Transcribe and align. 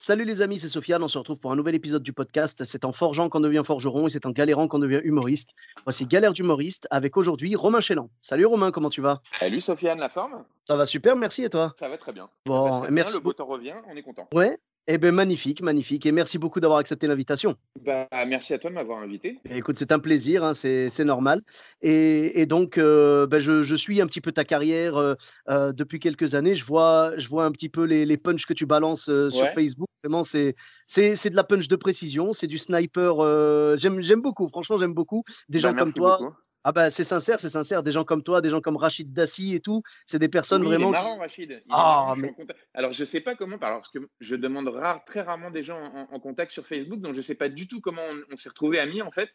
Salut 0.00 0.24
les 0.24 0.42
amis, 0.42 0.60
c'est 0.60 0.68
Sofiane. 0.68 1.02
On 1.02 1.08
se 1.08 1.18
retrouve 1.18 1.40
pour 1.40 1.50
un 1.50 1.56
nouvel 1.56 1.74
épisode 1.74 2.04
du 2.04 2.12
podcast. 2.12 2.62
C'est 2.62 2.84
en 2.84 2.92
forgeant 2.92 3.28
qu'on 3.28 3.40
devient 3.40 3.62
forgeron 3.66 4.06
et 4.06 4.10
c'est 4.10 4.26
en 4.26 4.30
galérant 4.30 4.68
qu'on 4.68 4.78
devient 4.78 5.00
humoriste. 5.02 5.54
Voici 5.82 6.06
Galère 6.06 6.32
d'humoriste 6.32 6.86
avec 6.92 7.16
aujourd'hui 7.16 7.56
Romain 7.56 7.80
Chélan. 7.80 8.08
Salut 8.20 8.46
Romain, 8.46 8.70
comment 8.70 8.90
tu 8.90 9.00
vas? 9.00 9.20
Salut 9.40 9.60
Sofiane, 9.60 9.98
la 9.98 10.08
forme? 10.08 10.44
Ça 10.68 10.76
va 10.76 10.86
super, 10.86 11.16
merci 11.16 11.42
et 11.42 11.50
toi? 11.50 11.74
Ça 11.80 11.88
va 11.88 11.98
très 11.98 12.12
bien. 12.12 12.30
Bon, 12.46 12.78
très 12.78 12.80
bien, 12.82 12.90
merci 12.94 13.14
Le 13.14 13.20
beau 13.20 13.32
temps 13.32 13.46
revient, 13.46 13.74
on 13.88 13.96
est 13.96 14.02
content. 14.02 14.28
Ouais 14.32 14.60
Eh 14.90 14.96
bien 14.96 15.12
magnifique, 15.12 15.60
magnifique. 15.60 16.06
Et 16.06 16.12
merci 16.12 16.38
beaucoup 16.38 16.60
d'avoir 16.60 16.78
accepté 16.78 17.06
l'invitation. 17.06 17.54
Bah, 17.84 18.08
merci 18.26 18.54
à 18.54 18.58
toi 18.58 18.70
de 18.70 18.74
m'avoir 18.74 19.00
invité. 19.00 19.38
Eh, 19.50 19.58
Écoute, 19.58 19.76
c'est 19.78 19.92
un 19.92 19.98
plaisir, 19.98 20.42
hein, 20.42 20.54
c'est 20.54 21.04
normal. 21.04 21.42
Et, 21.82 22.40
et 22.40 22.46
donc, 22.46 22.78
euh, 22.78 23.26
ben, 23.26 23.38
je, 23.38 23.62
je 23.62 23.74
suis 23.74 24.00
un 24.00 24.06
petit 24.06 24.22
peu 24.22 24.32
ta 24.32 24.44
carrière 24.44 24.96
euh, 24.96 25.14
euh, 25.50 25.72
depuis 25.74 26.00
quelques 26.00 26.34
années. 26.34 26.54
Je 26.54 26.64
vois, 26.64 27.12
je 27.18 27.28
vois 27.28 27.44
un 27.44 27.52
petit 27.52 27.68
peu 27.68 27.84
les, 27.84 28.06
les 28.06 28.16
punchs 28.16 28.46
que 28.46 28.54
tu 28.54 28.64
balances 28.64 29.10
euh, 29.10 29.28
sur 29.30 29.42
Ouais. 29.42 29.52
Facebook. 29.52 29.88
Vraiment, 30.02 30.22
c'est 30.24 30.54
de 30.96 31.36
la 31.36 31.44
punch 31.44 31.68
de 31.68 31.76
précision, 31.76 32.32
c'est 32.32 32.46
du 32.46 32.56
sniper. 32.56 33.76
j'aime 33.76 34.22
beaucoup, 34.22 34.48
franchement, 34.48 34.78
j'aime 34.78 34.94
beaucoup. 34.94 35.22
Des 35.50 35.60
Bah, 35.60 35.68
gens 35.70 35.74
comme 35.76 35.92
toi. 35.92 36.16
beaucoup. 36.18 36.34
Ah 36.68 36.72
bah 36.72 36.90
c'est 36.90 37.02
sincère, 37.02 37.40
c'est 37.40 37.48
sincère. 37.48 37.82
Des 37.82 37.92
gens 37.92 38.04
comme 38.04 38.22
toi, 38.22 38.42
des 38.42 38.50
gens 38.50 38.60
comme 38.60 38.76
Rachid 38.76 39.10
Dassi 39.10 39.54
et 39.54 39.60
tout, 39.60 39.82
c'est 40.04 40.18
des 40.18 40.28
personnes 40.28 40.60
Oui, 40.60 40.68
vraiment 40.68 40.90
il 40.90 40.96
est 40.96 40.98
qui- 40.98 41.04
marrant, 41.06 41.16
Rachid. 41.18 41.50
Il 41.50 41.52
est 41.56 41.62
Ah, 41.70 41.76
marrant, 41.76 42.16
mais- 42.16 42.32
contact. 42.34 42.60
Alors, 42.74 42.92
je 42.92 43.06
sais 43.06 43.22
pas 43.22 43.34
comment, 43.34 43.56
parce 43.56 43.88
que 43.88 43.98
je 44.20 44.36
demande 44.36 44.68
rare, 44.68 45.02
très 45.06 45.22
rarement 45.22 45.50
des 45.50 45.62
gens 45.62 45.78
en, 45.82 46.08
en 46.14 46.20
contact 46.20 46.52
sur 46.52 46.66
Facebook, 46.66 47.00
donc 47.00 47.14
je 47.14 47.22
sais 47.22 47.34
pas 47.34 47.48
du 47.48 47.68
tout 47.68 47.80
comment 47.80 48.02
on, 48.10 48.34
on 48.34 48.36
s'est 48.36 48.50
retrouvés 48.50 48.80
amis, 48.80 49.00
en 49.00 49.10
fait. 49.10 49.30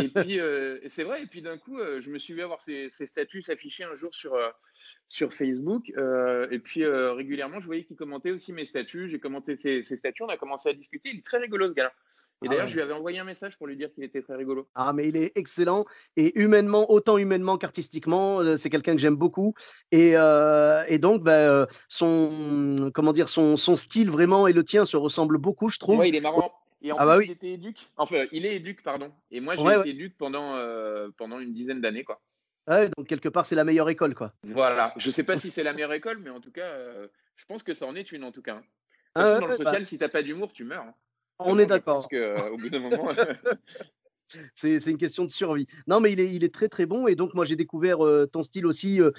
Et 0.00 0.08
puis, 0.08 0.40
euh, 0.40 0.78
c'est 0.88 1.04
vrai, 1.04 1.22
et 1.22 1.26
puis 1.26 1.42
d'un 1.42 1.58
coup, 1.58 1.78
euh, 1.78 2.00
je 2.00 2.10
me 2.10 2.18
suis 2.18 2.34
vu 2.34 2.42
avoir 2.42 2.60
ces, 2.60 2.88
ces 2.90 3.06
statuts 3.06 3.42
s'afficher 3.42 3.84
un 3.84 3.94
jour 3.96 4.14
sur, 4.14 4.34
euh, 4.34 4.48
sur 5.08 5.32
Facebook, 5.32 5.90
et 6.50 6.58
puis 6.58 6.84
régulièrement, 6.86 7.60
je 7.60 7.66
voyais 7.66 7.84
qu'il 7.84 7.96
commentait 7.96 8.30
aussi 8.30 8.52
mes 8.52 8.64
statuts, 8.64 9.08
j'ai 9.08 9.18
commenté 9.18 9.56
ses, 9.56 9.82
ses 9.82 9.96
statuts, 9.96 10.22
on 10.22 10.28
a 10.28 10.36
commencé 10.36 10.68
à 10.68 10.72
discuter, 10.72 11.10
il 11.12 11.18
est 11.18 11.26
très 11.26 11.38
rigolo, 11.38 11.68
ce 11.68 11.74
gars-là. 11.74 11.92
Et 12.42 12.46
Ah 12.46 12.48
d'ailleurs, 12.48 12.64
ouais. 12.64 12.68
je 12.68 12.74
lui 12.74 12.82
avais 12.82 12.92
envoyé 12.92 13.18
un 13.18 13.24
message 13.24 13.58
pour 13.58 13.66
lui 13.66 13.76
dire 13.76 13.92
qu'il 13.92 14.04
était 14.04 14.22
très 14.22 14.36
rigolo. 14.36 14.68
Ah, 14.74 14.92
mais 14.92 15.08
il 15.08 15.16
est 15.16 15.36
excellent 15.36 15.84
et 16.16 16.38
humainement, 16.40 16.90
autant 16.90 17.18
humainement 17.18 17.58
qu'artistiquement, 17.58 18.56
c'est 18.56 18.70
quelqu'un 18.70 18.94
que 18.94 19.00
j'aime 19.00 19.16
beaucoup. 19.16 19.54
Et, 19.92 20.12
et 20.12 20.98
donc, 20.98 21.22
bah, 21.22 21.66
son, 21.88 22.90
comment 22.94 23.12
dire, 23.12 23.28
son, 23.28 23.56
son 23.56 23.76
style 23.76 24.10
vraiment 24.10 24.46
et 24.46 24.52
le 24.52 24.64
tien 24.64 24.84
se 24.84 24.96
ressemblent 24.96 25.38
beaucoup, 25.38 25.68
je 25.68 25.78
trouve. 25.78 25.98
Ouais, 25.98 26.08
il 26.08 26.14
est 26.14 26.20
marrant. 26.20 26.52
Et 26.80 26.92
en 26.92 26.96
Ah 26.98 27.00
plus, 27.00 27.06
bah 27.06 27.16
il 27.16 27.18
oui. 27.26 27.30
était 27.30 27.50
éduque. 27.50 27.88
Enfin, 27.96 28.26
il 28.32 28.46
est 28.46 28.56
éduque, 28.56 28.82
pardon. 28.82 29.12
Et 29.30 29.40
moi, 29.40 29.56
j'ai 29.56 29.62
Ouais, 29.62 29.72
été 29.72 29.80
ouais. 29.80 29.88
éduque 29.90 30.16
pendant, 30.16 30.54
euh, 30.56 31.08
pendant 31.16 31.40
une 31.40 31.52
dizaine 31.52 31.80
d'années, 31.80 32.04
quoi. 32.04 32.20
Ouais, 32.68 32.90
donc, 32.96 33.06
quelque 33.06 33.28
part, 33.28 33.46
c'est 33.46 33.54
la 33.56 33.64
meilleure 33.64 33.88
école, 33.88 34.14
quoi. 34.14 34.32
Voilà. 34.44 34.92
Je 34.96 35.10
sais 35.10 35.24
pas 35.24 35.36
si 35.38 35.50
c'est 35.50 35.62
la 35.62 35.72
meilleure 35.72 35.92
école, 35.92 36.18
mais 36.18 36.30
en 36.30 36.40
tout 36.40 36.52
cas, 36.52 36.66
euh, 36.66 37.08
je 37.36 37.44
pense 37.46 37.62
que 37.62 37.74
ça 37.74 37.86
en 37.86 37.94
est 37.96 38.12
une, 38.12 38.24
en 38.24 38.32
tout 38.32 38.42
cas. 38.42 38.56
hein. 38.56 38.60
De 38.60 38.62
toute 38.62 38.68
Ah 39.14 39.40
dans 39.40 39.46
le 39.46 39.52
ouais, 39.52 39.56
social, 39.56 39.82
bah, 39.82 39.84
si 39.88 39.98
t'as 39.98 40.08
pas 40.08 40.22
d'humour, 40.22 40.52
tu 40.52 40.64
meurs. 40.64 40.82
hein. 40.84 40.94
on 41.40 41.58
est 41.58 41.66
d'accord. 41.66 42.08
que, 42.08 42.16
euh, 42.16 42.50
au 42.50 42.58
bout 42.58 42.68
d'un 42.68 42.78
moment, 42.80 43.08
C'est 44.54 44.84
une 44.86 44.98
question 44.98 45.24
de 45.24 45.30
survie. 45.30 45.66
Non, 45.86 46.00
mais 46.00 46.12
il 46.12 46.20
est, 46.20 46.30
il 46.30 46.44
est 46.44 46.52
très 46.52 46.68
très 46.68 46.84
bon. 46.84 47.06
Et 47.08 47.14
donc, 47.14 47.32
moi, 47.32 47.46
j'ai 47.46 47.56
découvert 47.56 48.04
euh, 48.04 48.26
ton 48.26 48.42
style 48.42 48.66
aussi 48.66 49.00
euh, 49.00 49.10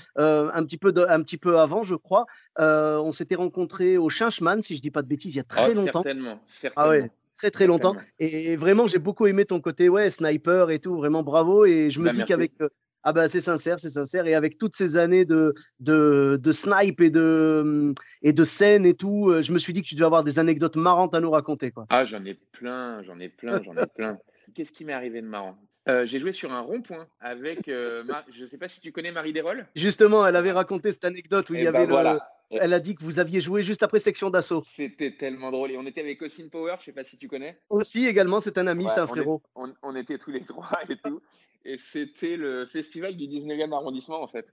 un, 0.54 0.64
petit 0.64 0.78
peu 0.78 0.92
de- 0.92 1.02
un 1.10 1.22
petit 1.24 1.38
peu 1.40 1.60
avant, 1.60 1.84
je 1.84 1.96
crois. 1.96 2.28
Euh, 2.60 2.98
on 3.00 3.12
s'était 3.12 3.34
rencontrés 3.36 3.98
au 3.98 4.10
Chinchman, 4.10 4.62
si 4.62 4.76
je 4.76 4.82
dis 4.84 4.92
pas 4.92 5.02
de 5.02 5.08
bêtises, 5.08 5.34
il 5.34 5.38
y 5.38 5.42
a 5.42 5.46
oh, 5.56 5.70
très 5.70 5.74
longtemps. 5.74 6.04
certainement, 6.04 6.40
Ah 6.76 6.90
ouais, 6.90 7.00
certainement, 7.02 7.19
très 7.40 7.52
très 7.52 7.68
longtemps. 7.68 7.96
Et 8.20 8.56
vraiment, 8.58 8.86
j'ai 8.88 9.00
beaucoup 9.00 9.26
aimé 9.26 9.46
ton 9.46 9.60
côté, 9.62 9.90
ouais, 9.90 10.12
sniper 10.12 10.70
et 10.70 10.80
tout, 10.80 10.96
vraiment 10.96 11.24
bravo. 11.24 11.66
Et 11.66 11.90
je 11.90 12.00
me 12.00 12.06
Bah, 12.06 12.12
dis 12.12 12.26
qu'avec, 12.26 12.52
euh, 12.62 12.68
ah 13.04 13.14
bah 13.14 13.28
c'est 13.30 13.40
sincère, 13.42 13.80
c'est 13.80 13.90
sincère. 13.90 14.28
Et 14.28 14.36
avec 14.36 14.58
toutes 14.58 14.76
ces 14.76 14.98
années 14.98 15.24
de, 15.26 15.54
de, 15.80 16.38
de 16.42 16.52
snipe 16.52 17.02
et 17.02 17.10
de, 17.10 17.60
hum, 17.64 17.94
et 18.22 18.34
de 18.34 18.44
scène 18.44 18.86
et 18.86 18.94
tout, 18.94 19.30
euh, 19.30 19.42
je 19.42 19.52
me 19.54 19.60
suis 19.60 19.74
dit 19.74 19.82
que 19.82 19.88
tu 19.88 19.96
devais 19.96 20.06
avoir 20.06 20.24
des 20.24 20.38
anecdotes 20.38 20.76
marrantes 20.76 21.16
à 21.16 21.22
nous 21.22 21.32
raconter, 21.32 21.72
quoi. 21.72 21.88
Ah, 21.90 22.06
j'en 22.06 22.24
ai 22.26 22.34
plein, 22.36 23.02
j'en 23.04 23.20
ai 23.20 23.30
plein, 23.30 23.64
j'en 23.64 23.78
ai 23.78 23.88
plein. 23.88 24.18
Qu'est-ce 24.54 24.72
qui 24.72 24.84
m'est 24.86 24.94
arrivé 24.94 25.22
de 25.22 25.28
marrant? 25.28 25.58
Euh, 25.88 26.06
J'ai 26.06 26.20
joué 26.20 26.34
sur 26.34 26.52
un 26.52 26.60
rond-point 26.60 27.08
avec, 27.20 27.68
euh, 27.68 28.04
Mar- 28.04 28.26
je 28.32 28.46
sais 28.46 28.58
pas 28.58 28.68
si 28.68 28.82
tu 28.82 28.92
connais 28.92 29.12
Marie 29.12 29.34
Desrolles? 29.34 29.66
Justement, 29.76 30.26
elle 30.28 30.36
avait 30.36 30.52
raconté 30.52 30.92
cette 30.92 31.06
anecdote 31.06 31.50
où 31.50 31.54
il 31.56 31.62
y 31.62 31.64
Et 31.64 31.68
avait 31.68 31.80
bah 31.80 31.86
le, 31.86 31.94
voilà. 31.94 32.30
Elle 32.52 32.74
a 32.74 32.80
dit 32.80 32.96
que 32.96 33.04
vous 33.04 33.20
aviez 33.20 33.42
joué 33.42 33.64
juste 33.64 33.84
après 33.84 34.00
section 34.00 34.30
d'assaut. 34.30 34.64
C'était 34.66 35.16
tellement 35.16 35.52
drôle. 35.52 35.72
Et 35.72 35.78
on 35.78 35.86
était 35.86 36.02
avec 36.02 36.22
Austin 36.22 36.48
Power, 36.50 36.76
je 36.80 36.86
sais 36.86 36.92
pas 36.92 37.04
si 37.04 37.18
tu 37.18 37.28
connais. 37.28 37.60
Aussi, 37.70 38.08
également, 38.08 38.42
c'est 38.42 38.58
un 38.58 38.68
ami, 38.68 38.86
Ouais, 38.86 38.92
c'est 38.94 39.00
un 39.02 39.06
est- 39.06 39.08
frérot. 39.08 39.42
on- 39.56 39.74
on 39.84 39.96
était 39.96 40.18
tous 40.18 40.32
les 40.32 40.44
trois 40.46 40.80
et 40.90 40.96
tout. 40.98 41.22
Et 41.66 41.78
c'était 41.78 42.38
le 42.38 42.66
festival 42.68 43.16
du 43.18 43.28
19e 43.28 43.74
arrondissement, 43.74 44.22
en 44.22 44.28
fait. 44.28 44.48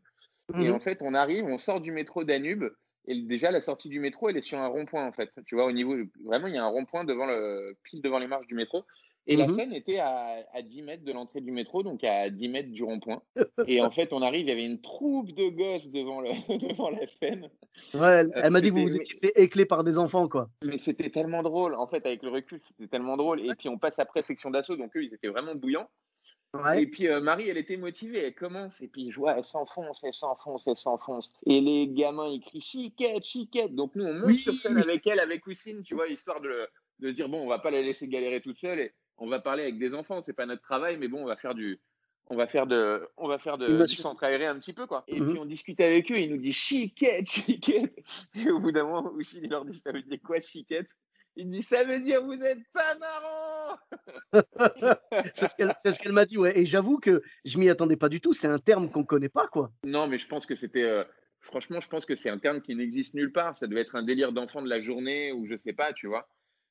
Et 0.61 0.69
Mhm. 0.69 0.75
en 0.75 0.81
fait, 0.81 0.99
on 1.03 1.15
arrive, 1.15 1.45
on 1.45 1.59
sort 1.59 1.81
du 1.81 1.91
métro 1.93 2.25
Danube. 2.25 2.65
Et 3.09 3.21
déjà, 3.23 3.51
la 3.53 3.61
sortie 3.61 3.89
du 3.89 4.01
métro, 4.01 4.29
elle 4.29 4.37
est 4.37 4.43
sur 4.43 4.59
un 4.59 4.67
rond-point, 4.67 5.07
en 5.07 5.13
fait. 5.13 5.31
Tu 5.47 5.55
vois, 5.55 5.65
au 5.67 5.73
niveau. 5.73 5.97
Vraiment, 6.25 6.49
il 6.49 6.55
y 6.55 6.59
a 6.59 6.65
un 6.65 6.69
rond-point 6.69 7.05
devant 7.05 7.27
le, 7.27 7.77
pile 7.85 8.03
devant 8.03 8.19
les 8.19 8.27
marches 8.27 8.47
du 8.49 8.55
métro. 8.55 8.85
Et 9.29 9.37
la 9.37 9.47
Mhm. 9.47 9.55
scène 9.55 9.73
était 9.73 9.99
à, 9.99 10.47
à 10.53 10.63
10 10.63 10.83
mètres 10.83 11.05
de 11.05 11.13
l'entrée 11.13 11.41
du 11.41 11.51
métro, 11.51 11.83
donc 11.83 12.05
à 12.05 12.31
10 12.31 12.49
mètres 12.49 12.71
du 12.71 12.85
rond-point. 12.85 13.23
Et 13.69 13.81
en 13.81 13.91
fait, 13.91 14.13
on 14.13 14.23
arrive, 14.23 14.43
il 14.43 14.49
y 14.49 14.53
avait 14.53 14.65
une 14.65 14.81
troupe 14.81 15.33
de 15.33 15.49
gosses 15.49 15.89
devant, 15.89 16.21
le, 16.21 16.31
devant 16.69 16.91
la 16.91 17.07
scène. 17.07 17.51
Ouais, 17.95 18.09
elle, 18.21 18.33
Euh, 18.37 18.51
m'a 18.51 18.61
dit 18.61 18.69
que 18.69 18.75
vous 18.75 18.83
vous 18.83 18.97
étiez 18.97 19.17
fait 19.19 19.33
écler 19.35 19.67
par 19.67 19.83
des 19.83 19.99
enfants, 19.99 20.29
quoi. 20.29 20.49
Mais 20.63 20.79
c'était 20.79 21.11
tellement 21.11 21.43
drôle. 21.43 21.75
En 21.75 21.87
fait, 21.89 22.07
avec 22.07 22.23
le 22.23 22.31
recul, 22.31 22.61
c'était 22.63 22.87
tellement 22.89 23.17
drôle. 23.17 23.41
Et 23.41 23.55
puis, 23.55 23.69
on 23.69 23.79
passe 23.79 23.99
après 23.99 24.23
section 24.23 24.51
d'assaut, 24.51 24.77
donc 24.77 24.97
eux, 24.97 25.03
ils 25.05 25.13
étaient 25.15 25.29
vraiment 25.29 25.55
bouillants. 25.57 25.89
Ouais. 26.55 26.83
Et 26.83 26.87
puis, 26.87 27.09
euh, 27.09 27.21
Marie, 27.21 27.49
elle 27.51 27.59
était 27.59 27.77
motivée, 27.77 28.21
elle 28.21 28.35
commence, 28.35 28.81
et 28.81 28.89
puis 28.89 29.11
je 29.11 29.19
vois, 29.19 29.37
elle 29.37 29.45
s'enfonce, 29.45 30.01
elle 30.05 30.15
s'enfonce, 30.15 30.63
elle 30.67 30.77
s'enfonce. 30.77 31.31
Et 31.45 31.61
les 31.61 31.89
gamins, 31.89 32.29
ils 32.29 32.41
crient 32.41 32.63
chiquette, 32.63 33.25
chiquette. 33.25 33.75
Donc, 33.75 33.95
nous, 33.95 34.05
on 34.05 34.15
monte 34.15 34.27
Oui. 34.29 34.37
sur 34.39 34.55
scène 34.55 34.79
avec 34.79 35.07
elle, 35.07 35.21
avec 35.21 35.47
Wissine, 35.47 35.83
tu 35.83 35.95
vois, 35.97 36.07
histoire 36.09 36.41
de, 36.41 36.67
de 37.01 37.09
se 37.09 37.13
dire, 37.15 37.29
bon, 37.29 37.43
on 37.43 37.49
va 37.49 37.59
pas 37.59 37.71
la 37.73 37.83
laisser 37.83 38.09
galérer 38.09 38.41
toute 38.41 38.59
seule, 38.59 38.79
et 38.81 38.93
on 39.19 39.29
va 39.29 39.41
parler 39.41 39.63
avec 39.63 39.79
des 39.79 39.95
enfants, 39.95 40.21
c'est 40.23 40.33
pas 40.33 40.47
notre 40.47 40.63
travail, 40.63 40.97
mais 40.99 41.09
bon, 41.09 41.23
on 41.23 41.27
va 41.27 41.37
faire 41.37 41.55
du. 41.55 41.81
On 42.29 42.37
va 42.37 42.49
faire 42.49 42.67
de, 42.67 43.09
on 43.17 43.29
va 43.29 43.39
faire 43.39 43.57
de, 43.57 43.85
du 43.85 43.95
centre 43.95 44.25
aéré 44.25 44.47
un 44.47 44.59
petit 44.59 44.73
peu, 44.73 44.87
quoi. 44.89 45.05
Et 45.07 45.21
Mhm. 45.21 45.31
puis, 45.31 45.39
on 45.39 45.45
discute 45.45 45.81
avec 45.81 46.11
eux, 46.11 46.19
ils 46.19 46.29
nous 46.31 46.39
disent 46.39 46.57
chiquette, 46.57 47.29
chiquette. 47.31 47.97
Et 48.35 48.51
au 48.51 48.59
bout 48.59 48.73
d'un 48.73 48.83
moment, 48.85 49.13
Wissine, 49.13 49.45
il 49.45 49.51
leur 49.51 49.65
dit, 49.65 49.79
ça 49.79 49.93
veut 49.93 50.03
dire 50.03 50.19
quoi, 50.25 50.41
chiquette? 50.41 50.91
Il 51.37 51.51
dit, 51.51 51.63
ça 51.63 51.85
veut 51.85 52.01
dire, 52.01 52.25
vous 52.25 52.33
êtes 52.43 52.67
pas 52.73 52.97
marrant 52.99 53.79
C'est 55.35 55.49
ce 55.49 55.55
qu'elle 55.57 55.75
c'est 55.79 55.93
ce 55.93 56.01
qu'elle 56.01 56.13
m'a 56.13 56.25
dit, 56.25 56.39
ouais. 56.39 56.59
Et 56.59 56.67
j'avoue 56.67 56.99
que 56.99 57.23
je 57.45 57.59
m'y 57.59 57.69
attendais 57.69 57.97
pas 57.97 58.09
du 58.09 58.21
tout. 58.21 58.33
C'est 58.33 58.49
un 58.49 58.59
terme 58.59 58.91
qu'on 58.91 59.05
connaît 59.05 59.29
pas, 59.29 59.47
quoi. 59.47 59.71
Non, 59.85 60.07
mais 60.07 60.19
je 60.19 60.27
pense 60.27 60.47
que 60.47 60.57
c'était. 60.57 60.83
euh, 60.83 61.05
franchement, 61.41 61.81
je 61.81 61.89
pense 61.89 62.07
que 62.07 62.17
c'est 62.17 62.31
un 62.31 62.39
terme 62.39 62.61
qui 62.61 62.75
n'existe 62.75 63.15
nulle 63.15 63.33
part. 63.33 63.55
Ça 63.55 63.67
devait 63.67 63.83
être 63.83 63.95
un 63.97 64.03
délire 64.03 64.33
d'enfant 64.33 64.63
de 64.63 64.69
la 64.69 64.81
journée 64.81 65.31
ou 65.33 65.47
je 65.47 65.57
sais 65.57 65.73
pas, 65.75 65.93
tu 65.93 66.07
vois. 66.07 66.29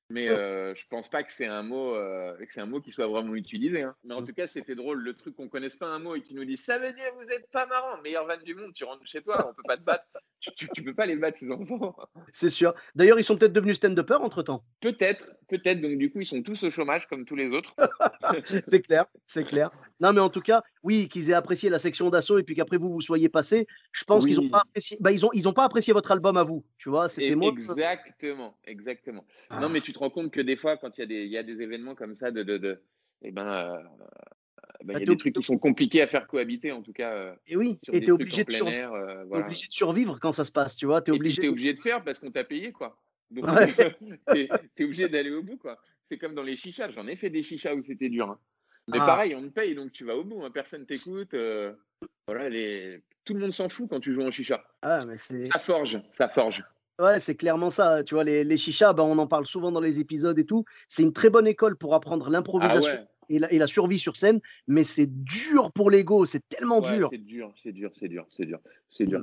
Mais 0.10 0.30
euh, 0.30 0.76
je 0.76 0.84
pense 0.88 1.10
pas 1.10 1.24
que 1.24 1.34
c'est 1.34 1.48
un 1.48 1.64
mot, 1.64 1.96
euh, 1.96 2.38
que 2.38 2.54
c'est 2.54 2.62
un 2.62 2.68
mot 2.68 2.80
qui 2.80 2.92
soit 2.92 3.08
vraiment 3.08 3.34
utilisé. 3.34 3.82
hein. 3.82 3.96
Mais 4.04 4.14
en 4.14 4.24
tout 4.24 4.34
cas, 4.34 4.46
c'était 4.46 4.76
drôle. 4.76 5.02
Le 5.02 5.16
truc 5.16 5.36
qu'on 5.36 5.50
connaisse 5.50 5.76
pas 5.76 5.88
un 5.88 5.98
mot 6.00 6.16
et 6.16 6.22
qui 6.22 6.36
nous 6.36 6.46
dit 6.46 6.58
ça 6.58 6.78
veut 6.78 6.94
dire 6.94 7.06
vous 7.16 7.32
êtes 7.34 7.50
pas 7.50 7.66
marrant, 7.66 8.00
meilleure 8.04 8.26
vanne 8.28 8.44
du 8.44 8.54
monde. 8.54 8.72
Tu 8.74 8.84
rentres 8.84 9.06
chez 9.08 9.22
toi, 9.22 9.48
on 9.50 9.54
peut 9.54 9.64
pas 9.66 9.78
te 9.78 9.84
battre. 9.84 10.06
Tu, 10.42 10.52
tu, 10.54 10.68
tu 10.76 10.84
peux 10.84 10.94
pas 10.94 11.08
les 11.08 11.16
battre 11.16 11.40
ces 11.40 11.50
enfants. 11.50 11.96
C'est 12.32 12.50
sûr. 12.50 12.76
D'ailleurs, 12.94 13.18
ils 13.18 13.24
sont 13.24 13.36
peut-être 13.36 13.54
devenus 13.54 13.78
stand-uppers 13.78 14.22
entre-temps. 14.22 14.64
Peut-être, 14.80 15.32
peut-être. 15.48 15.82
Donc 15.82 15.98
du 15.98 16.12
coup, 16.12 16.20
ils 16.20 16.26
sont 16.28 16.44
tous 16.44 16.62
au 16.62 16.70
chômage 16.70 17.08
comme 17.08 17.26
tous 17.26 17.36
les 17.36 17.48
autres. 17.50 17.74
c'est 18.44 18.82
clair, 18.82 19.06
c'est 19.26 19.44
clair. 19.44 19.72
Non, 20.00 20.12
mais 20.14 20.20
en 20.20 20.30
tout 20.30 20.42
cas, 20.42 20.62
oui, 20.84 21.08
qu'ils 21.08 21.30
aient 21.30 21.34
apprécié 21.34 21.70
la 21.70 21.80
section 21.80 22.10
d'assaut 22.10 22.38
et 22.38 22.44
puis 22.44 22.54
qu'après 22.56 22.78
vous, 22.78 22.92
vous 22.92 23.02
soyez 23.02 23.30
passé. 23.30 23.66
Je 23.94 24.04
pense 24.04 24.26
qu'ils 24.26 24.40
ont 24.40 24.44
Oui. 24.44 24.50
pas 24.50 24.62
apprécié. 24.68 24.98
Bah, 25.00 25.12
ils 25.12 25.26
ont, 25.26 25.30
ils 25.34 25.48
ont 25.48 25.54
pas 25.54 25.64
apprécié 25.64 25.94
votre 25.94 26.12
album 26.12 26.36
à 26.38 26.44
vous. 26.44 26.66
Tu 26.78 26.90
vois, 26.90 27.08
c'était 27.08 27.36
moi. 27.36 27.50
Exactement, 27.52 28.58
exactement. 28.66 29.26
Ah. 29.50 29.60
Non, 29.62 29.70
mais 29.70 29.82
tu 29.82 29.94
te 29.94 30.00
rends 30.00 30.10
compte 30.10 30.32
que 30.32 30.42
des 30.42 30.58
fois, 30.58 30.76
quand 30.78 30.98
il 30.98 31.02
y 31.02 31.04
a 31.04 31.08
des, 31.08 31.26
y 31.28 31.38
a 31.38 31.44
des 31.44 31.62
événements 31.62 31.96
comme 31.96 32.16
ça, 32.16 32.32
de, 32.32 32.44
de, 32.44 32.58
de- 32.58 32.82
eh 33.22 33.32
ben, 33.32 33.48
euh, 33.48 33.78
ben, 34.84 34.86
Bah, 34.86 34.94
il 35.00 35.04
y 35.04 35.06
t'es 35.06 35.12
a 35.12 35.14
des 35.14 35.18
trucs 35.18 35.34
qui 35.36 35.44
sont 35.44 35.58
compliqués 35.58 36.02
à 36.02 36.08
faire 36.08 36.28
cohabiter, 36.28 36.72
en 36.74 36.82
tout 36.82 36.92
cas, 36.94 37.14
euh, 37.14 37.36
Et 37.48 37.56
oui, 37.56 37.80
et 37.94 38.12
obligé, 38.12 38.44
de 38.44 38.52
sur- 38.52 38.68
air. 38.68 38.92
euh, 38.94 39.24
voilà. 39.26 39.46
obligé 39.46 39.68
de 39.68 39.72
survivre 39.72 40.20
quand 40.20 40.34
ça 40.34 40.44
se 40.44 40.52
passe. 40.52 40.76
Tu 40.76 40.86
vois, 40.86 41.02
puis, 41.02 41.14
obligé. 41.14 41.74
de 41.74 41.80
faire 41.80 42.04
parce 42.04 42.20
qu'on 42.20 42.32
t'a 42.32 42.44
payé, 42.44 42.72
quoi. 42.74 43.00
Donc, 43.32 43.46
Ouais. 43.48 43.68
t'es 44.28 44.50
es 44.78 44.84
obligé 44.84 45.08
d'aller 45.08 45.32
au 45.32 45.42
bout, 45.42 45.58
quoi. 45.58 45.80
C'est 46.10 46.18
comme 46.18 46.36
dans 46.36 46.44
les 46.44 46.56
chichas. 46.58 46.92
J'en 46.92 47.08
ai 47.08 47.16
fait 47.16 47.30
des 47.30 47.42
chichas 47.44 47.74
où 47.74 47.82
c'était 47.82 48.10
dur. 48.10 48.30
hein. 48.30 48.40
Mais 48.88 48.98
Ah. 49.02 49.06
pareil, 49.06 49.36
on 49.36 49.42
te 49.42 49.48
paye, 49.48 49.74
donc 49.76 49.92
tu 49.92 50.06
vas 50.06 50.16
au 50.16 50.24
bout. 50.24 50.44
hein. 50.44 50.52
Personne 50.52 50.86
t'écoute. 50.86 51.34
euh, 51.34 51.74
voilà, 52.28 52.50
les... 52.50 53.02
Tout 53.24 53.34
le 53.34 53.40
monde 53.40 53.54
s'en 53.54 53.70
fout 53.70 53.90
quand 53.90 54.00
tu 54.00 54.14
joues 54.14 54.22
en 54.22 54.32
chicha. 54.32 54.64
Ah, 54.84 55.04
mais. 55.08 55.18
Ça 55.18 55.60
forge, 55.60 56.00
ça 56.14 56.30
forge. 56.30 56.64
Ouais, 57.00 57.20
c'est 57.20 57.36
clairement 57.36 57.72
ça. 57.72 58.04
Tu 58.04 58.14
vois, 58.14 58.24
les, 58.24 58.44
les 58.44 58.58
chichas, 58.58 58.94
bah, 58.94 59.04
on 59.04 59.18
en 59.18 59.28
parle 59.28 59.46
souvent 59.46 59.72
dans 59.72 59.82
les 59.82 60.00
épisodes 60.00 60.38
et 60.38 60.46
tout. 60.46 60.64
C'est 60.88 61.02
une 61.02 61.12
très 61.14 61.30
bonne 61.32 61.48
école 61.48 61.76
pour 61.76 61.94
apprendre 61.96 62.26
Ah 62.28 62.32
l'improvisation 62.32 63.00
ouais, 63.00 63.08
et 63.30 63.40
la, 63.40 63.52
et 63.52 63.58
la 63.58 63.68
survie 63.68 63.98
sur 64.00 64.16
scène, 64.16 64.40
mais 64.68 64.84
c'est 64.84 65.08
dur 65.08 65.72
pour 65.74 65.90
l'ego, 65.90 66.26
c'est 66.26 66.48
tellement 66.48 66.82
ouais, 66.82 66.96
dur. 66.96 67.10
c'est 67.12 67.18
dur, 67.18 67.54
c'est 67.62 67.72
dur, 67.72 67.92
c'est 68.00 68.08
dur, 68.08 68.26
c'est 68.30 68.46
dur, 68.46 68.60
c'est 68.90 69.06
dur. 69.08 69.20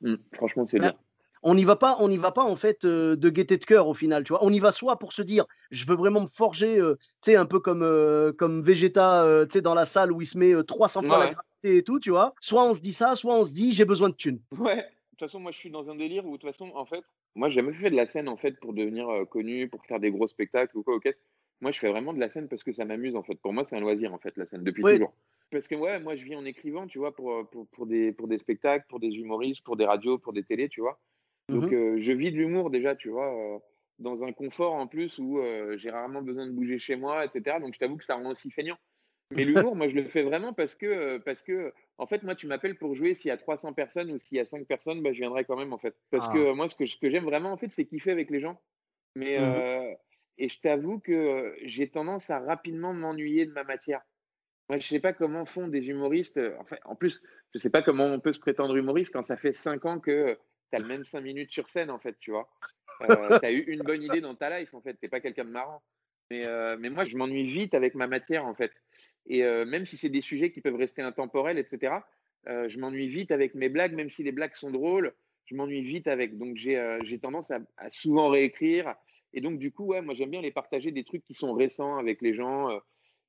Mm. 0.00 0.12
Mm, 0.12 0.16
Franchement, 0.32 0.64
c'est 0.66 0.78
dur. 0.78 0.94
On 1.42 1.54
n'y 1.54 1.64
va 1.64 1.76
pas, 1.76 1.96
on 2.00 2.08
n'y 2.08 2.16
va 2.16 2.30
pas 2.30 2.44
en 2.44 2.56
fait 2.56 2.84
euh, 2.84 3.16
de 3.16 3.28
gaieté 3.28 3.56
de 3.56 3.64
cœur 3.64 3.88
au 3.88 3.94
final, 3.94 4.24
tu 4.24 4.32
vois. 4.32 4.44
On 4.44 4.52
y 4.52 4.60
va 4.60 4.72
soit 4.72 4.98
pour 4.98 5.12
se 5.12 5.22
dire, 5.22 5.46
je 5.70 5.84
veux 5.86 5.96
vraiment 5.96 6.20
me 6.20 6.26
forger, 6.26 6.78
euh, 6.78 6.96
tu 7.22 7.32
sais, 7.32 7.36
un 7.36 7.46
peu 7.46 7.60
comme, 7.60 7.82
euh, 7.82 8.32
comme 8.32 8.62
Vegeta, 8.62 9.44
tu 9.46 9.54
sais, 9.54 9.62
dans 9.62 9.74
la 9.74 9.84
salle 9.84 10.12
où 10.12 10.20
il 10.20 10.26
se 10.26 10.38
met 10.38 10.54
euh, 10.54 10.62
300 10.62 11.02
fois 11.02 11.18
la 11.18 11.32
gravité 11.32 11.76
et 11.76 11.82
tout, 11.82 12.00
tu 12.00 12.10
vois. 12.10 12.34
Soit 12.40 12.64
on 12.64 12.74
se 12.74 12.80
dit 12.80 12.92
ça, 12.92 13.14
soit 13.16 13.34
on 13.34 13.44
se 13.44 13.52
dit, 13.52 13.72
j'ai 13.72 13.84
besoin 13.84 14.08
de 14.08 14.14
thunes. 14.14 14.40
Ouais, 14.58 14.76
de 14.76 14.82
toute 15.10 15.20
façon, 15.20 15.40
moi, 15.40 15.50
je 15.50 15.58
suis 15.58 15.70
dans 15.70 15.90
un 15.90 15.96
délire 15.96 16.24
où, 16.26 16.32
de 16.32 16.36
toute 16.40 16.50
façon, 16.50 16.70
en 16.74 16.86
fait, 16.86 17.04
moi, 17.34 17.48
j'ai 17.48 17.56
jamais 17.56 17.72
fait 17.72 17.90
de 17.90 17.96
la 17.96 18.06
scène, 18.06 18.28
en 18.28 18.36
fait, 18.36 18.58
pour 18.60 18.72
devenir 18.72 19.06
connu, 19.30 19.68
pour 19.68 19.84
faire 19.86 20.00
des 20.00 20.10
gros 20.10 20.28
spectacles 20.28 20.76
ou 20.76 20.82
quoi, 20.82 20.96
ok. 20.96 21.10
Moi, 21.60 21.70
je 21.70 21.78
fais 21.78 21.88
vraiment 21.88 22.12
de 22.12 22.18
la 22.18 22.28
scène 22.28 22.48
parce 22.48 22.64
que 22.64 22.72
ça 22.72 22.84
m'amuse, 22.84 23.14
en 23.14 23.22
fait. 23.22 23.36
Pour 23.36 23.52
moi, 23.52 23.64
c'est 23.64 23.76
un 23.76 23.80
loisir, 23.80 24.12
en 24.12 24.18
fait, 24.18 24.36
la 24.36 24.46
scène, 24.46 24.64
depuis 24.64 24.82
toujours. 24.82 25.14
Parce 25.50 25.68
que, 25.68 25.74
ouais, 25.74 26.00
moi, 26.00 26.16
je 26.16 26.24
vis 26.24 26.34
en 26.34 26.44
écrivant, 26.44 26.86
tu 26.86 26.98
vois, 26.98 27.14
pour, 27.14 27.46
pour, 27.50 27.66
pour 27.68 27.86
des, 27.86 28.10
pour 28.10 28.26
des 28.26 28.38
spectacles, 28.38 28.86
pour 28.88 29.00
des 29.00 29.10
humoristes, 29.10 29.62
pour 29.62 29.76
des 29.76 29.84
radios, 29.84 30.18
pour 30.18 30.32
des 30.32 30.42
télés, 30.42 30.68
tu 30.68 30.80
vois. 30.80 30.98
Donc, 31.52 31.72
mhm, 31.72 31.74
euh, 31.74 31.96
je 32.00 32.12
vis 32.12 32.32
de 32.32 32.38
l'humour, 32.38 32.70
déjà, 32.70 32.96
tu 32.96 33.10
vois, 33.10 33.34
euh, 33.56 33.58
dans 33.98 34.24
un 34.24 34.32
confort, 34.32 34.74
en 34.74 34.86
plus, 34.88 35.18
où 35.18 35.38
euh, 35.40 35.76
j'ai 35.78 35.90
rarement 35.90 36.22
besoin 36.22 36.46
de 36.46 36.52
bouger 36.52 36.78
chez 36.78 36.96
moi, 36.96 37.24
etc. 37.26 37.60
Donc, 37.60 37.74
je 37.74 37.78
t'avoue 37.78 37.96
que 37.98 38.04
ça 38.04 38.16
rend 38.16 38.30
aussi 38.30 38.50
feignant. 38.50 38.78
Mais 39.30 39.44
l'humour, 39.44 39.76
moi, 39.76 39.88
je 39.88 39.94
le 39.94 40.04
fais 40.08 40.22
vraiment 40.22 40.52
parce 40.54 40.74
que, 40.76 41.18
parce 41.18 41.42
que, 41.42 41.72
en 41.98 42.06
fait, 42.06 42.22
moi, 42.22 42.34
tu 42.34 42.46
m'appelles 42.46 42.78
pour 42.78 42.94
jouer. 42.94 43.14
S'il 43.14 43.28
y 43.28 43.32
a 43.32 43.36
300 43.38 43.72
personnes 43.74 44.10
ou 44.12 44.18
s'il 44.18 44.38
y 44.38 44.40
a 44.40 44.44
5 44.46 44.66
personnes, 44.66 45.02
bah, 45.02 45.12
je 45.12 45.18
viendrai 45.20 45.44
quand 45.44 45.56
même, 45.56 45.72
en 45.72 45.78
fait. 45.78 45.96
Parce 46.10 46.28
que 46.28 46.38
Ah. 46.38 46.38
euh, 46.38 46.54
moi, 46.54 46.68
ce 46.68 46.76
que, 46.76 46.86
ce 46.86 46.96
que 46.98 47.10
j'aime 47.10 47.24
vraiment, 47.24 47.52
en 47.52 47.56
fait, 47.58 47.72
c'est 47.72 47.86
kiffer 47.86 48.10
avec 48.12 48.30
les 48.30 48.40
gens. 48.40 48.60
Mais, 49.16 49.38
euh, 49.40 49.94
et 50.38 50.48
je 50.48 50.60
t'avoue 50.60 51.00
que 51.00 51.54
j'ai 51.64 51.90
tendance 51.90 52.30
à 52.30 52.40
rapidement 52.40 52.94
m'ennuyer 52.94 53.46
de 53.46 53.52
ma 53.52 53.64
matière. 53.64 54.02
Moi, 54.68 54.78
je 54.78 54.88
sais 54.88 55.00
pas 55.00 55.12
comment 55.12 55.44
font 55.46 55.68
des 55.68 55.88
humoristes. 55.88 56.40
Enfin, 56.60 56.76
en 56.84 56.96
plus, 56.96 57.22
je 57.54 57.58
sais 57.58 57.70
pas 57.70 57.82
comment 57.82 58.06
on 58.06 58.20
peut 58.20 58.32
se 58.32 58.40
prétendre 58.40 58.76
humoriste 58.76 59.12
quand 59.12 59.24
ça 59.24 59.36
fait 59.36 59.52
5 59.52 59.84
ans 59.84 60.00
que 60.00 60.38
tu 60.72 60.76
as 60.76 60.80
le 60.80 60.86
même 60.86 61.04
5 61.04 61.20
minutes 61.20 61.52
sur 61.52 61.68
scène, 61.68 61.90
en 61.90 61.98
fait, 61.98 62.16
tu 62.18 62.30
vois. 62.30 62.48
Euh, 63.02 63.38
tu 63.38 63.46
as 63.46 63.52
eu 63.52 63.60
une 63.60 63.82
bonne 63.82 64.02
idée 64.02 64.20
dans 64.20 64.34
ta 64.34 64.58
life, 64.58 64.72
en 64.74 64.80
fait. 64.80 64.96
Tu 65.00 65.08
pas 65.08 65.20
quelqu'un 65.20 65.44
de 65.44 65.50
marrant. 65.50 65.82
Mais, 66.30 66.46
euh, 66.46 66.76
mais 66.78 66.88
moi, 66.88 67.04
je 67.04 67.16
m'ennuie 67.16 67.44
vite 67.46 67.74
avec 67.74 67.94
ma 67.94 68.06
matière, 68.06 68.46
en 68.46 68.54
fait. 68.54 68.72
Et 69.26 69.44
euh, 69.44 69.64
même 69.64 69.84
si 69.84 69.96
c'est 69.96 70.08
des 70.08 70.22
sujets 70.22 70.50
qui 70.50 70.60
peuvent 70.60 70.76
rester 70.76 71.02
intemporels, 71.02 71.58
etc., 71.58 71.94
euh, 72.48 72.68
je 72.68 72.78
m'ennuie 72.78 73.08
vite 73.08 73.30
avec 73.30 73.54
mes 73.54 73.68
blagues, 73.68 73.92
même 73.92 74.08
si 74.08 74.22
les 74.22 74.32
blagues 74.32 74.54
sont 74.54 74.70
drôles, 74.70 75.14
je 75.44 75.54
m'ennuie 75.54 75.82
vite 75.82 76.08
avec. 76.08 76.38
Donc, 76.38 76.56
j'ai 76.56 77.18
tendance 77.20 77.50
à, 77.50 77.60
souvent 77.90 78.28
réécrire. 78.28 78.94
Et 79.34 79.40
donc, 79.40 79.58
du 79.58 79.72
coup, 79.72 79.84
ouais, 79.84 80.00
moi, 80.00 80.14
j'aime 80.14 80.30
bien 80.30 80.40
les 80.40 80.52
partager 80.52 80.90
des 80.90 81.04
trucs 81.04 81.24
qui 81.24 81.34
sont 81.34 81.52
récents 81.52 81.98
avec 81.98 82.22
les 82.22 82.34
gens. 82.34 82.68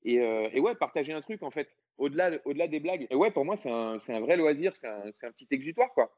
et, 0.06 0.16
et 0.16 0.60
ouais, 0.60 0.76
partager 0.76 1.14
un 1.14 1.22
truc, 1.22 1.44
en 1.44 1.52
fait, 1.52 1.70
au-delà 1.98 2.32
au-delà 2.46 2.68
des 2.68 2.80
blagues. 2.80 3.08
Et 3.10 3.16
ouais, 3.16 3.32
pour 3.32 3.46
moi, 3.46 3.58
c'est 3.58 3.72
un, 3.72 4.00
un 4.08 4.20
vrai 4.20 4.38
loisir, 4.38 4.76
c'est 4.76 4.88
un, 4.88 5.08
un 5.08 5.32
petit 5.32 5.48
exutoire, 5.52 5.94
quoi. 5.94 6.16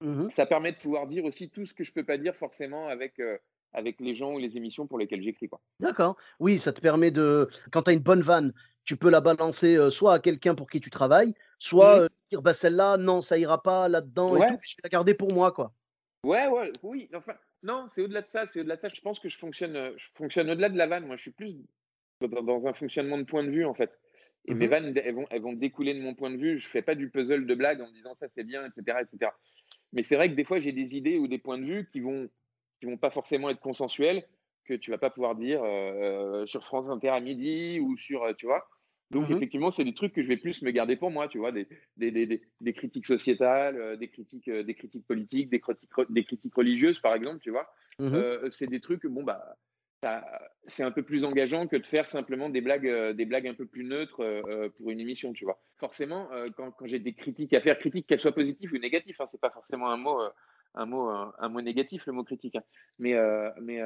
Mhm. 0.00 0.30
Ça 0.32 0.46
permet 0.46 0.72
de 0.72 0.78
pouvoir 0.78 1.06
dire 1.06 1.24
aussi 1.24 1.50
tout 1.50 1.66
ce 1.66 1.74
que 1.74 1.84
je 1.84 1.92
peux 1.92 2.04
pas 2.04 2.16
dire 2.16 2.34
forcément 2.34 2.88
avec, 2.88 3.18
euh, 3.20 3.38
avec 3.72 4.00
les 4.00 4.14
gens 4.14 4.32
ou 4.34 4.38
les 4.38 4.56
émissions 4.56 4.86
pour 4.86 4.98
lesquelles 4.98 5.22
j'écris, 5.22 5.48
quoi. 5.48 5.60
D'accord. 5.78 6.16
Oui, 6.38 6.58
ça 6.58 6.72
te 6.72 6.80
permet 6.80 7.10
de, 7.10 7.48
quand 7.70 7.82
tu 7.82 7.90
as 7.90 7.92
une 7.92 8.00
bonne 8.00 8.22
vanne, 8.22 8.52
tu 8.84 8.96
peux 8.96 9.10
la 9.10 9.20
balancer 9.20 9.76
euh, 9.76 9.90
soit 9.90 10.14
à 10.14 10.18
quelqu'un 10.18 10.54
pour 10.54 10.68
qui 10.68 10.80
tu 10.80 10.90
travailles, 10.90 11.34
soit 11.58 11.96
Mhm. 11.96 12.02
euh, 12.02 12.08
dire, 12.30 12.42
bah, 12.42 12.54
celle-là, 12.54 12.96
non, 12.96 13.20
ça 13.20 13.38
ira 13.38 13.62
pas 13.62 13.88
là-dedans 13.88 14.36
et 14.36 14.44
tout, 14.44 14.54
Ouais, 14.54 14.58
puis 14.58 14.70
je 14.70 14.76
vais 14.76 14.82
la 14.84 14.88
garder 14.88 15.14
pour 15.14 15.32
moi, 15.32 15.52
quoi. 15.52 15.72
ouais, 16.24 16.48
ouais, 16.48 16.72
oui. 16.82 17.08
Enfin, 17.14 17.34
non, 17.62 17.86
c'est 17.88 18.02
au-delà 18.02 18.22
de 18.22 18.28
ça. 18.28 18.46
C'est 18.46 18.60
au-delà 18.60 18.76
de 18.76 18.80
ça. 18.80 18.88
Je 18.88 19.00
pense 19.00 19.20
que 19.20 19.28
je 19.28 19.36
fonctionne, 19.36 19.92
je 19.96 20.06
fonctionne 20.14 20.50
au-delà 20.50 20.70
de 20.70 20.78
la 20.78 20.86
vanne. 20.86 21.06
Moi, 21.06 21.16
je 21.16 21.22
suis 21.22 21.30
plus 21.30 21.56
dans, 22.20 22.66
un 22.66 22.72
fonctionnement 22.72 23.18
de 23.18 23.24
point 23.24 23.44
de 23.44 23.50
vue, 23.50 23.64
en 23.64 23.74
fait. 23.74 23.98
Et 24.46 24.54
mes 24.54 24.66
Mhm. 24.66 24.70
vannes, 24.70 24.96
elles 24.96 25.14
vont, 25.14 25.26
elles 25.30 25.42
vont 25.42 25.52
découler 25.52 25.94
de 25.94 26.00
mon 26.00 26.14
point 26.14 26.30
de 26.30 26.36
vue. 26.36 26.58
Je 26.58 26.66
fais 26.66 26.82
pas 26.82 26.94
du 26.94 27.10
puzzle 27.10 27.46
de 27.46 27.54
blagues 27.54 27.82
en 27.82 27.88
me 27.88 27.92
disant 27.92 28.14
ça 28.18 28.26
c'est 28.34 28.44
bien, 28.44 28.64
etc., 28.66 29.02
etc. 29.02 29.32
Mais 29.92 30.02
c'est 30.02 30.16
vrai 30.16 30.30
que 30.30 30.34
des 30.34 30.44
fois, 30.44 30.60
j'ai 30.60 30.72
des 30.72 30.96
idées 30.96 31.18
ou 31.18 31.28
des 31.28 31.38
points 31.38 31.58
de 31.58 31.64
vue 31.64 31.88
qui 31.92 32.00
vont, 32.00 32.28
qui 32.80 32.86
vont 32.86 32.96
pas 32.98 33.10
forcément 33.10 33.50
être 33.50 33.60
consensuels, 33.60 34.26
que 34.64 34.74
tu 34.74 34.90
vas 34.90 34.98
pas 34.98 35.10
pouvoir 35.10 35.34
dire 35.36 35.62
euh, 35.64 36.46
sur 36.46 36.64
France 36.64 36.88
Inter 36.88 37.08
à 37.08 37.20
midi 37.20 37.80
ou 37.80 37.96
sur, 37.96 38.22
euh, 38.22 38.34
tu 38.34 38.46
vois? 38.46 38.68
Donc, 39.10 39.28
Mhm. 39.28 39.30
effectivement, 39.30 39.72
c'est 39.72 39.84
des 39.84 39.94
trucs 39.94 40.12
que 40.12 40.22
je 40.22 40.28
vais 40.28 40.36
plus 40.36 40.62
me 40.62 40.70
garder 40.70 40.96
pour 40.96 41.10
moi, 41.10 41.26
tu 41.26 41.38
vois, 41.38 41.50
des, 41.50 41.66
des, 41.96 42.12
des, 42.12 42.42
des, 42.60 42.72
critiques 42.72 43.06
sociétales, 43.06 43.76
euh, 43.76 43.96
des 43.96 44.08
critiques, 44.08 44.48
des 44.48 44.74
critiques 44.74 45.06
politiques, 45.06 45.50
des 45.50 45.58
critiques, 45.60 45.90
des 46.10 46.24
critiques 46.24 46.54
religieuses, 46.54 47.00
par 47.00 47.14
exemple, 47.14 47.40
tu 47.40 47.50
vois? 47.50 47.68
Euh, 48.14 48.50
c'est 48.50 48.68
des 48.68 48.80
trucs, 48.80 49.06
bon, 49.06 49.24
bah, 49.24 49.56
c'est 50.66 50.82
un 50.82 50.90
peu 50.90 51.02
plus 51.02 51.24
engageant 51.24 51.66
que 51.66 51.76
de 51.76 51.86
faire 51.86 52.06
simplement 52.06 52.48
des 52.48 52.60
blagues, 52.60 52.88
euh, 52.88 53.12
des 53.12 53.26
blagues 53.26 53.46
un 53.46 53.54
peu 53.54 53.66
plus 53.66 53.84
neutres 53.84 54.20
euh, 54.20 54.42
euh, 54.46 54.68
pour 54.70 54.90
une 54.90 55.00
émission, 55.00 55.32
tu 55.32 55.44
vois. 55.44 55.60
Forcément, 55.78 56.30
euh, 56.32 56.46
quand, 56.56 56.70
quand 56.72 56.86
j'ai 56.86 56.98
des 56.98 57.12
critiques 57.12 57.52
à 57.52 57.60
faire, 57.60 57.78
critiques 57.78 58.06
qu'elles 58.06 58.20
soient 58.20 58.34
positives 58.34 58.72
ou 58.72 58.78
négatives, 58.78 59.16
hein, 59.18 59.26
c'est 59.26 59.40
pas 59.40 59.50
forcément 59.50 59.90
un 59.90 59.96
mot, 59.96 60.18
un 60.74 60.86
mot, 60.86 61.08
un, 61.08 61.34
un 61.38 61.48
mot 61.48 61.60
négatif, 61.60 62.06
le 62.06 62.12
mot 62.12 62.24
critique, 62.24 62.56
hein. 62.56 62.64
mais, 62.98 63.14
mais 63.60 63.80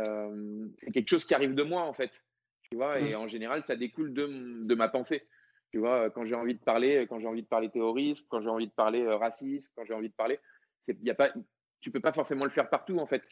c'est 0.79 0.93
quelque 0.93 1.09
chose 1.09 1.25
qui 1.25 1.35
arrive 1.35 1.55
de 1.55 1.63
moi 1.63 1.83
en 1.83 1.93
fait, 1.93 2.11
tu 2.63 2.77
vois. 2.77 3.01
Et 3.01 3.15
Mhm. 3.15 3.23
en 3.23 3.29
général, 3.29 3.65
ça 3.65 3.77
découle 3.77 4.13
de, 4.13 4.75
ma 4.75 4.89
pensée. 4.89 5.27
Tu 5.73 5.79
vois, 5.79 6.11
quand 6.11 6.25
j'ai 6.25 6.37
envie 6.37 6.55
de 6.55 6.63
parler, 6.63 7.07
quand 7.09 7.19
j'ai 7.19 7.27
envie 7.27 7.43
de 7.43 7.49
parler 7.49 7.69
terrorisme, 7.71 8.25
quand 8.29 8.41
j'ai 8.41 8.49
envie 8.49 8.69
de 8.69 8.73
parler 8.73 9.05
racisme, 9.09 9.69
quand 9.75 9.85
j'ai 9.85 9.95
envie 9.95 10.11
de 10.11 10.15
parler, 10.15 10.39
y 10.87 11.11
a 11.11 11.15
pas, 11.15 11.33
tu 11.81 11.91
peux 11.91 12.01
pas 12.01 12.13
forcément 12.13 12.45
le 12.45 12.51
faire 12.51 12.71
partout 12.71 12.99
en 12.99 13.07
fait. 13.07 13.23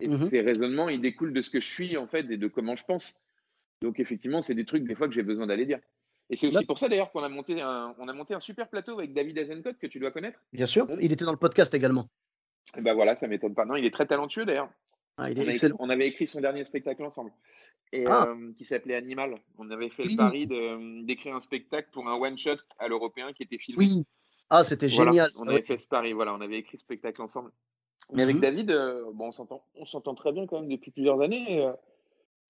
Et 0.00 0.08
Mhm. 0.08 0.28
ces 0.30 0.40
raisonnements, 0.40 0.88
ils 0.88 1.00
découlent 1.00 1.32
de 1.32 1.42
ce 1.42 1.50
que 1.50 1.60
je 1.60 1.66
suis, 1.66 1.96
en 1.96 2.06
fait, 2.06 2.30
et 2.30 2.36
de 2.36 2.46
comment 2.48 2.76
je 2.76 2.84
pense. 2.84 3.20
Donc, 3.82 3.98
effectivement, 4.00 4.42
c'est 4.42 4.54
des 4.54 4.64
trucs, 4.64 4.84
des 4.84 4.94
fois, 4.94 5.08
que 5.08 5.14
j'ai 5.14 5.22
besoin 5.22 5.46
d'aller 5.46 5.66
dire. 5.66 5.80
Et 6.28 6.36
c'est 6.36 6.46
aussi 6.48 6.64
pour 6.64 6.78
ça, 6.78 6.88
d'ailleurs, 6.88 7.10
qu'on 7.10 7.22
a 7.24 7.28
monté 7.28 7.60
un, 7.60 7.94
on 7.98 8.06
a 8.08 8.12
monté 8.12 8.34
un 8.34 8.40
super 8.40 8.68
plateau 8.68 8.98
avec 8.98 9.12
David 9.12 9.38
Azencott, 9.38 9.78
que 9.78 9.86
tu 9.86 9.98
dois 9.98 10.10
connaître. 10.12 10.38
Bien 10.52 10.66
sûr, 10.66 10.86
il 11.00 11.12
était 11.12 11.24
dans 11.24 11.32
le 11.32 11.38
podcast 11.38 11.74
également. 11.74 12.08
et 12.76 12.80
ben 12.82 12.94
voilà, 12.94 13.16
ça 13.16 13.26
m'étonne 13.26 13.54
pas. 13.54 13.64
Non, 13.64 13.74
il 13.74 13.84
est 13.84 13.90
très 13.92 14.06
talentueux, 14.06 14.44
d'ailleurs. 14.44 14.70
Ah, 15.16 15.28
il 15.30 15.38
est 15.38 15.42
On, 15.42 15.48
écrit- 15.50 15.92
avait 15.92 16.06
écrit 16.06 16.26
son 16.28 16.40
dernier 16.40 16.64
spectacle 16.64 17.02
ensemble, 17.02 17.32
et, 17.92 18.04
Ah, 18.06 18.28
euh, 18.28 18.52
qui 18.52 18.64
s'appelait 18.64 18.94
Animal. 18.94 19.34
On 19.58 19.68
avait 19.70 19.88
fait 19.90 20.04
le 20.04 20.16
pari 20.16 20.46
d'écrire 21.04 21.34
un 21.34 21.40
spectacle 21.40 21.88
pour 21.92 22.08
un 22.08 22.14
one-shot 22.14 22.56
à 22.78 22.86
l'européen 22.86 23.32
qui 23.32 23.42
était 23.42 23.58
filmé. 23.58 23.86
oui. 23.86 24.04
Ah, 24.50 24.62
c'était 24.64 24.86
Voilà, 24.88 25.10
génial, 25.12 25.30
on 25.40 25.48
avait 25.48 25.62
fait 25.62 25.78
ce 25.78 25.86
pari, 25.86 26.12
voilà, 26.12 26.32
on 26.34 26.40
avait 26.40 26.58
écrit 26.58 26.76
ce 26.78 26.82
spectacle 26.84 27.20
ensemble. 27.22 27.50
Mais 28.12 28.22
avec 28.22 28.36
Mhm. 28.36 28.40
David, 28.42 28.70
euh, 28.70 29.04
bon, 29.12 29.28
on 29.74 29.84
s'entend, 29.84 30.14
très 30.14 30.32
bien 30.32 30.46
quand 30.46 30.60
même 30.60 30.68
depuis 30.70 30.90
plusieurs 30.90 31.20
années. 31.20 31.56
et, 31.58 31.60
euh, 31.66 31.72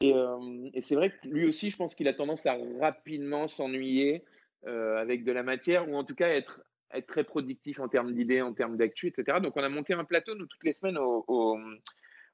Et, 0.02 0.14
euh, 0.14 0.70
et 0.72 0.80
c'est 0.80 0.94
vrai 0.94 1.10
que 1.10 1.28
lui 1.28 1.46
aussi, 1.46 1.70
je 1.70 1.76
pense 1.76 1.94
qu'il 1.94 2.08
a 2.08 2.14
tendance 2.14 2.46
à 2.46 2.56
rapidement 2.80 3.48
s'ennuyer 3.48 4.24
avec 4.64 5.24
de 5.24 5.32
la 5.32 5.42
matière, 5.42 5.88
ou 5.90 5.94
en 5.94 6.04
tout 6.04 6.14
cas 6.14 6.28
être, 6.28 6.62
être 6.92 7.06
très 7.06 7.24
productif 7.24 7.80
en 7.80 7.88
termes 7.88 8.12
d'idées, 8.14 8.40
en 8.42 8.52
termes 8.54 8.76
d'actu, 8.78 9.08
etc. 9.08 9.40
Donc 9.40 9.56
on 9.56 9.62
a 9.62 9.68
monté 9.68 9.92
un 9.94 10.04
plateau, 10.04 10.34
nous, 10.34 10.46
toutes 10.46 10.64
les 10.64 10.72
semaines 10.72 10.96
au, 10.98 11.24
au, 11.28 11.58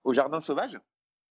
au 0.05 0.13
Jardin 0.15 0.41
Sauvage. 0.41 0.79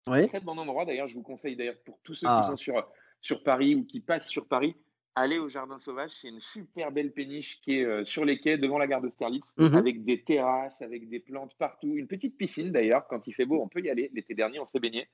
Oui. 0.10 0.28
Très 0.28 0.40
bon 0.42 0.58
endroit, 0.58 0.84
d'ailleurs, 0.86 1.08
je 1.08 1.16
vous 1.16 1.24
conseille 1.24 1.56
d'ailleurs 1.56 1.80
pour 1.86 1.98
tous 2.04 2.14
ceux 2.16 2.28
qui 2.28 2.34
Ah, 2.34 2.48
sont 2.50 2.58
sur, 2.58 2.86
sur 3.22 3.44
Paris 3.44 3.76
ou 3.76 3.86
qui 3.86 4.00
passent 4.02 4.28
sur 4.30 4.48
Paris, 4.48 4.76
allez 5.18 5.40
au 5.40 5.50
Jardin 5.50 5.80
Sauvage. 5.80 6.12
C'est 6.12 6.30
une 6.30 6.40
super 6.40 6.92
belle 6.92 7.12
péniche 7.12 7.60
qui 7.62 7.80
est 7.80 7.86
euh, 7.86 8.06
sur 8.06 8.24
les 8.24 8.40
quais 8.40 8.58
devant 8.58 8.78
la 8.78 8.88
gare 8.88 9.02
d'Austerlitz, 9.02 9.54
mhm. 9.58 9.76
avec 9.76 10.04
des 10.06 10.24
terrasses, 10.24 10.82
avec 10.82 11.10
des 11.10 11.20
plantes 11.20 11.56
partout. 11.58 11.96
Une 11.96 12.08
petite 12.08 12.38
piscine 12.38 12.72
d'ailleurs, 12.72 13.08
quand 13.08 13.28
il 13.28 13.34
fait 13.34 13.46
beau, 13.46 13.62
on 13.62 13.68
peut 13.68 13.82
y 13.82 13.90
aller. 13.90 14.10
L'été 14.14 14.34
dernier, 14.34 14.60
on 14.60 14.68
s'est 14.68 14.80
baigné. 14.80 15.08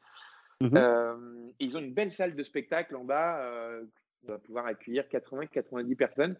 Mhm. 0.61 0.71
Euh, 0.75 1.15
ils 1.59 1.75
ont 1.77 1.79
une 1.79 1.93
belle 1.93 2.11
salle 2.11 2.35
de 2.35 2.43
spectacle 2.43 2.95
en 2.95 3.03
bas, 3.03 3.39
euh, 3.39 3.83
qui 4.19 4.27
va 4.27 4.37
pouvoir 4.37 4.65
accueillir 4.65 5.05
80-90 5.09 5.95
personnes, 5.95 6.37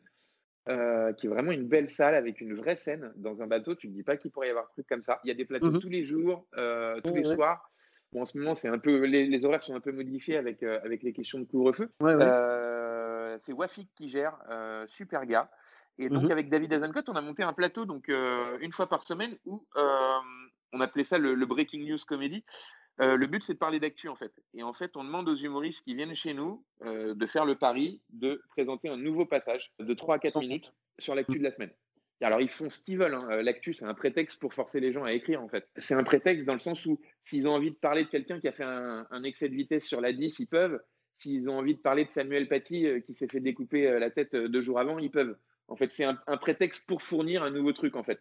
euh, 0.69 1.11
qui 1.13 1.27
est 1.27 1.29
vraiment 1.29 1.51
une 1.51 1.67
belle 1.67 1.89
salle 1.89 2.15
avec 2.15 2.39
une 2.39 2.53
vraie 2.53 2.75
scène. 2.75 3.11
Dans 3.15 3.41
un 3.41 3.47
bateau, 3.47 3.75
tu 3.75 3.89
ne 3.89 3.93
dis 3.93 4.03
pas 4.03 4.17
qu'il 4.17 4.31
pourrait 4.31 4.47
y 4.47 4.49
avoir 4.51 4.65
un 4.65 4.73
truc 4.73 4.87
comme 4.87 5.03
ça. 5.03 5.19
Il 5.23 5.27
y 5.27 5.31
a 5.31 5.33
des 5.33 5.45
plateaux 5.45 5.71
Mhm. 5.71 5.79
tous 5.79 5.89
les 5.89 6.05
jours, 6.05 6.45
euh, 6.57 7.01
tous 7.01 7.13
les 7.13 7.27
ouais. 7.27 7.35
soirs. 7.35 7.69
Bon, 8.13 8.21
en 8.21 8.25
ce 8.25 8.37
moment, 8.37 8.53
c'est 8.53 8.67
un 8.67 8.77
peu, 8.77 9.05
les, 9.05 9.25
les 9.25 9.43
horaires 9.43 9.63
sont 9.63 9.75
un 9.75 9.79
peu 9.79 9.91
modifiés 9.91 10.37
avec, 10.37 10.61
euh, 10.61 10.79
avec 10.83 11.01
les 11.01 11.13
questions 11.13 11.39
de 11.39 11.45
couvre-feu. 11.45 11.89
Ouais, 11.99 12.13
ouais. 12.13 12.23
Euh, 13.23 13.37
c'est 13.39 13.53
Wafik 13.53 13.89
qui 13.95 14.09
gère, 14.09 14.37
euh, 14.49 14.85
super 14.87 15.25
gars. 15.25 15.49
Et 15.97 16.09
donc, 16.09 16.23
Mhm. 16.23 16.31
avec 16.31 16.49
David 16.49 16.73
Azencott, 16.73 17.07
on 17.09 17.13
a 17.15 17.21
monté 17.21 17.43
un 17.43 17.53
plateau 17.53 17.85
donc, 17.85 18.09
euh, 18.09 18.57
une 18.61 18.71
fois 18.73 18.87
par 18.89 19.03
semaine 19.03 19.37
où 19.45 19.65
on 20.73 20.81
appelait 20.81 21.03
ça 21.03 21.17
le, 21.17 21.35
le 21.35 21.45
Breaking 21.45 21.85
News 21.87 21.99
Comedy. 22.07 22.43
Euh, 23.01 23.15
le 23.15 23.25
but, 23.27 23.43
c'est 23.43 23.53
de 23.53 23.57
parler 23.59 23.79
d'actu, 23.79 24.07
en 24.09 24.15
fait. 24.15 24.31
Et 24.53 24.61
en 24.63 24.73
fait, 24.73 24.95
on 24.95 25.03
demande 25.03 25.27
aux 25.27 25.35
humoristes 25.35 25.83
qui 25.83 25.95
viennent 25.95 26.15
chez 26.15 26.33
nous 26.33 26.63
euh, 26.83 27.15
de 27.15 27.25
faire 27.27 27.45
le 27.45 27.55
pari 27.55 28.01
de 28.11 28.41
présenter 28.49 28.87
un 28.89 28.97
nouveau 28.97 29.25
passage 29.25 29.71
de 29.79 29.93
3 29.95 30.15
à 30.15 30.19
4 30.19 30.39
minutes 30.39 30.71
sur 30.99 31.15
l'actu 31.15 31.39
de 31.39 31.43
la 31.43 31.51
semaine. 31.51 31.71
Et 32.21 32.25
alors, 32.25 32.39
ils 32.39 32.49
font 32.49 32.69
ce 32.69 32.79
qu'ils 32.79 32.97
veulent. 32.99 33.15
hein. 33.15 33.41
L'actu, 33.41 33.73
c'est 33.73 33.85
un 33.85 33.95
prétexte 33.95 34.39
pour 34.39 34.53
forcer 34.53 34.79
les 34.79 34.93
gens 34.93 35.03
à 35.03 35.11
écrire, 35.11 35.41
en 35.41 35.49
fait. 35.49 35.67
C'est 35.77 35.95
un 35.95 36.03
prétexte 36.03 36.45
dans 36.45 36.53
le 36.53 36.59
sens 36.59 36.85
où, 36.85 36.99
s'ils 37.23 37.47
ont 37.47 37.53
envie 37.53 37.71
de 37.71 37.75
parler 37.75 38.03
de 38.03 38.09
quelqu'un 38.09 38.39
qui 38.39 38.47
a 38.47 38.51
fait 38.51 38.63
un, 38.63 39.07
un 39.09 39.23
excès 39.23 39.49
de 39.49 39.55
vitesse 39.55 39.85
sur 39.85 39.99
la 39.99 40.13
10, 40.13 40.39
ils 40.39 40.47
peuvent. 40.47 40.79
S'ils 41.17 41.49
ont 41.49 41.57
envie 41.57 41.75
de 41.75 41.79
parler 41.79 42.05
de 42.05 42.11
Samuel 42.11 42.47
Paty 42.47 42.85
euh, 42.85 42.99
qui 42.99 43.13
s'est 43.13 43.27
fait 43.27 43.39
découper 43.39 43.87
euh, 43.87 43.99
la 43.99 44.09
tête 44.09 44.33
euh, 44.33 44.47
deux 44.47 44.61
jours 44.61 44.79
avant, 44.79 44.99
ils 44.99 45.11
peuvent. 45.11 45.37
En 45.67 45.75
fait, 45.75 45.91
c'est 45.91 46.03
un, 46.03 46.19
un 46.27 46.37
prétexte 46.37 46.85
pour 46.85 47.01
fournir 47.01 47.43
un 47.43 47.51
nouveau 47.51 47.71
truc, 47.71 47.95
en 47.95 48.03
fait. 48.03 48.19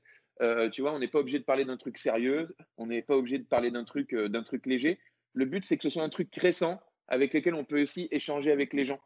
tu 0.70 0.80
vois, 0.80 0.92
on 0.92 1.00
n'est 1.00 1.08
pas 1.08 1.18
obligé 1.18 1.38
de 1.38 1.44
parler 1.44 1.64
d'un 1.64 1.76
truc 1.76 1.98
sérieux, 1.98 2.54
on 2.76 2.86
n'est 2.86 3.02
pas 3.02 3.16
obligé 3.16 3.38
de 3.38 3.44
parler 3.44 3.70
d'un 3.70 3.84
truc, 3.84 4.14
d'un 4.14 4.42
truc 4.44 4.64
léger. 4.66 4.98
Le 5.34 5.44
but, 5.44 5.64
c'est 5.64 5.76
que 5.76 5.82
ce 5.82 5.90
soit 5.90 6.04
un 6.04 6.08
truc 6.08 6.34
récent 6.36 6.80
avec 7.08 7.34
lequel 7.34 7.54
on 7.54 7.64
peut 7.64 7.82
aussi 7.82 8.08
échanger 8.10 8.52
avec 8.52 8.72
les 8.72 8.84
gens. 8.84 9.00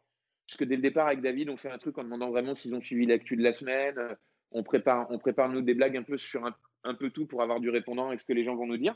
Parce 0.47 0.57
que 0.57 0.63
dès 0.63 0.75
le 0.75 0.81
départ, 0.81 1.07
avec 1.07 1.21
David, 1.21 1.49
on 1.49 1.57
fait 1.57 1.69
un 1.69 1.77
truc 1.77 1.97
en 1.97 2.03
demandant 2.03 2.29
vraiment 2.29 2.55
s'ils 2.55 2.73
ont 2.73 2.81
suivi 2.81 3.05
l'actu 3.05 3.35
de 3.35 3.43
la 3.43 3.53
semaine. 3.53 3.95
On 4.51 4.63
prépare, 4.63 5.07
on 5.09 5.19
prépare 5.19 5.49
nous 5.49 5.61
des 5.61 5.73
blagues 5.73 5.97
un 5.97 6.03
peu 6.03 6.17
sur 6.17 6.45
un, 6.83 6.93
peu 6.93 7.09
tout 7.09 7.25
pour 7.25 7.41
avoir 7.41 7.59
du 7.59 7.69
répondant 7.69 8.11
et 8.11 8.17
ce 8.17 8.23
que 8.23 8.33
les 8.33 8.45
gens 8.45 8.55
vont 8.55 8.67
nous 8.67 8.77
dire. 8.77 8.95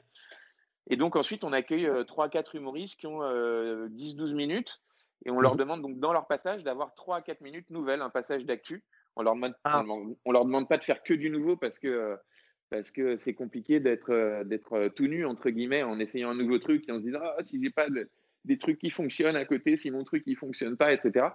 Et 0.90 0.98
donc 0.98 1.16
ensuite, 1.16 1.44
on 1.44 1.54
accueille 1.54 1.90
trois 2.08 2.28
3-4 2.28 2.58
humoristes 2.58 3.00
qui 3.00 3.08
ont 3.08 3.22
10-12 3.22 4.34
minutes 4.34 4.82
et 5.26 5.32
on 5.32 5.40
leur 5.40 5.56
mmh 5.56 5.58
demande 5.58 5.82
donc 5.82 6.00
dans 6.00 6.14
leur 6.14 6.28
passage 6.28 6.64
d'avoir 6.64 6.96
3 6.96 7.18
à 7.18 7.22
4 7.22 7.42
minutes 7.42 7.70
nouvelles, 7.70 8.02
un 8.02 8.10
passage 8.10 8.46
d'actu. 8.46 8.84
On 9.16 9.24
leur 9.24 9.36
demande, 9.36 9.54
ah. 9.64 9.84
on, 10.26 10.32
leur 10.32 10.46
demande 10.46 10.68
pas 10.68 10.78
de 10.78 10.84
faire 10.84 11.04
que 11.04 11.14
du 11.14 11.30
nouveau 11.30 11.58
parce 11.58 11.78
que 11.78 12.18
parce 12.70 12.90
que 12.92 13.18
c'est 13.18 13.34
compliqué 13.34 13.80
d'être 13.80 14.44
d'être 14.46 14.88
tout 14.96 15.08
nu 15.08 15.26
entre 15.26 15.50
guillemets 15.50 15.84
en 15.84 16.00
essayant 16.00 16.30
un 16.30 16.36
nouveau 16.36 16.60
truc 16.60 16.88
et 16.88 16.92
en 16.92 17.00
se 17.00 17.04
disant 17.04 17.20
ah, 17.22 17.44
si 17.44 17.62
j'ai 17.62 17.70
pas 17.70 17.88
des 18.46 18.58
trucs 18.58 18.80
qui 18.80 18.90
fonctionnent 18.90 19.36
à 19.36 19.46
côté, 19.46 19.78
si 19.78 19.92
mon 19.92 20.04
truc 20.04 20.26
ne 20.26 20.36
fonctionne 20.36 20.78
pas, 20.78 20.94
etc. 20.94 21.28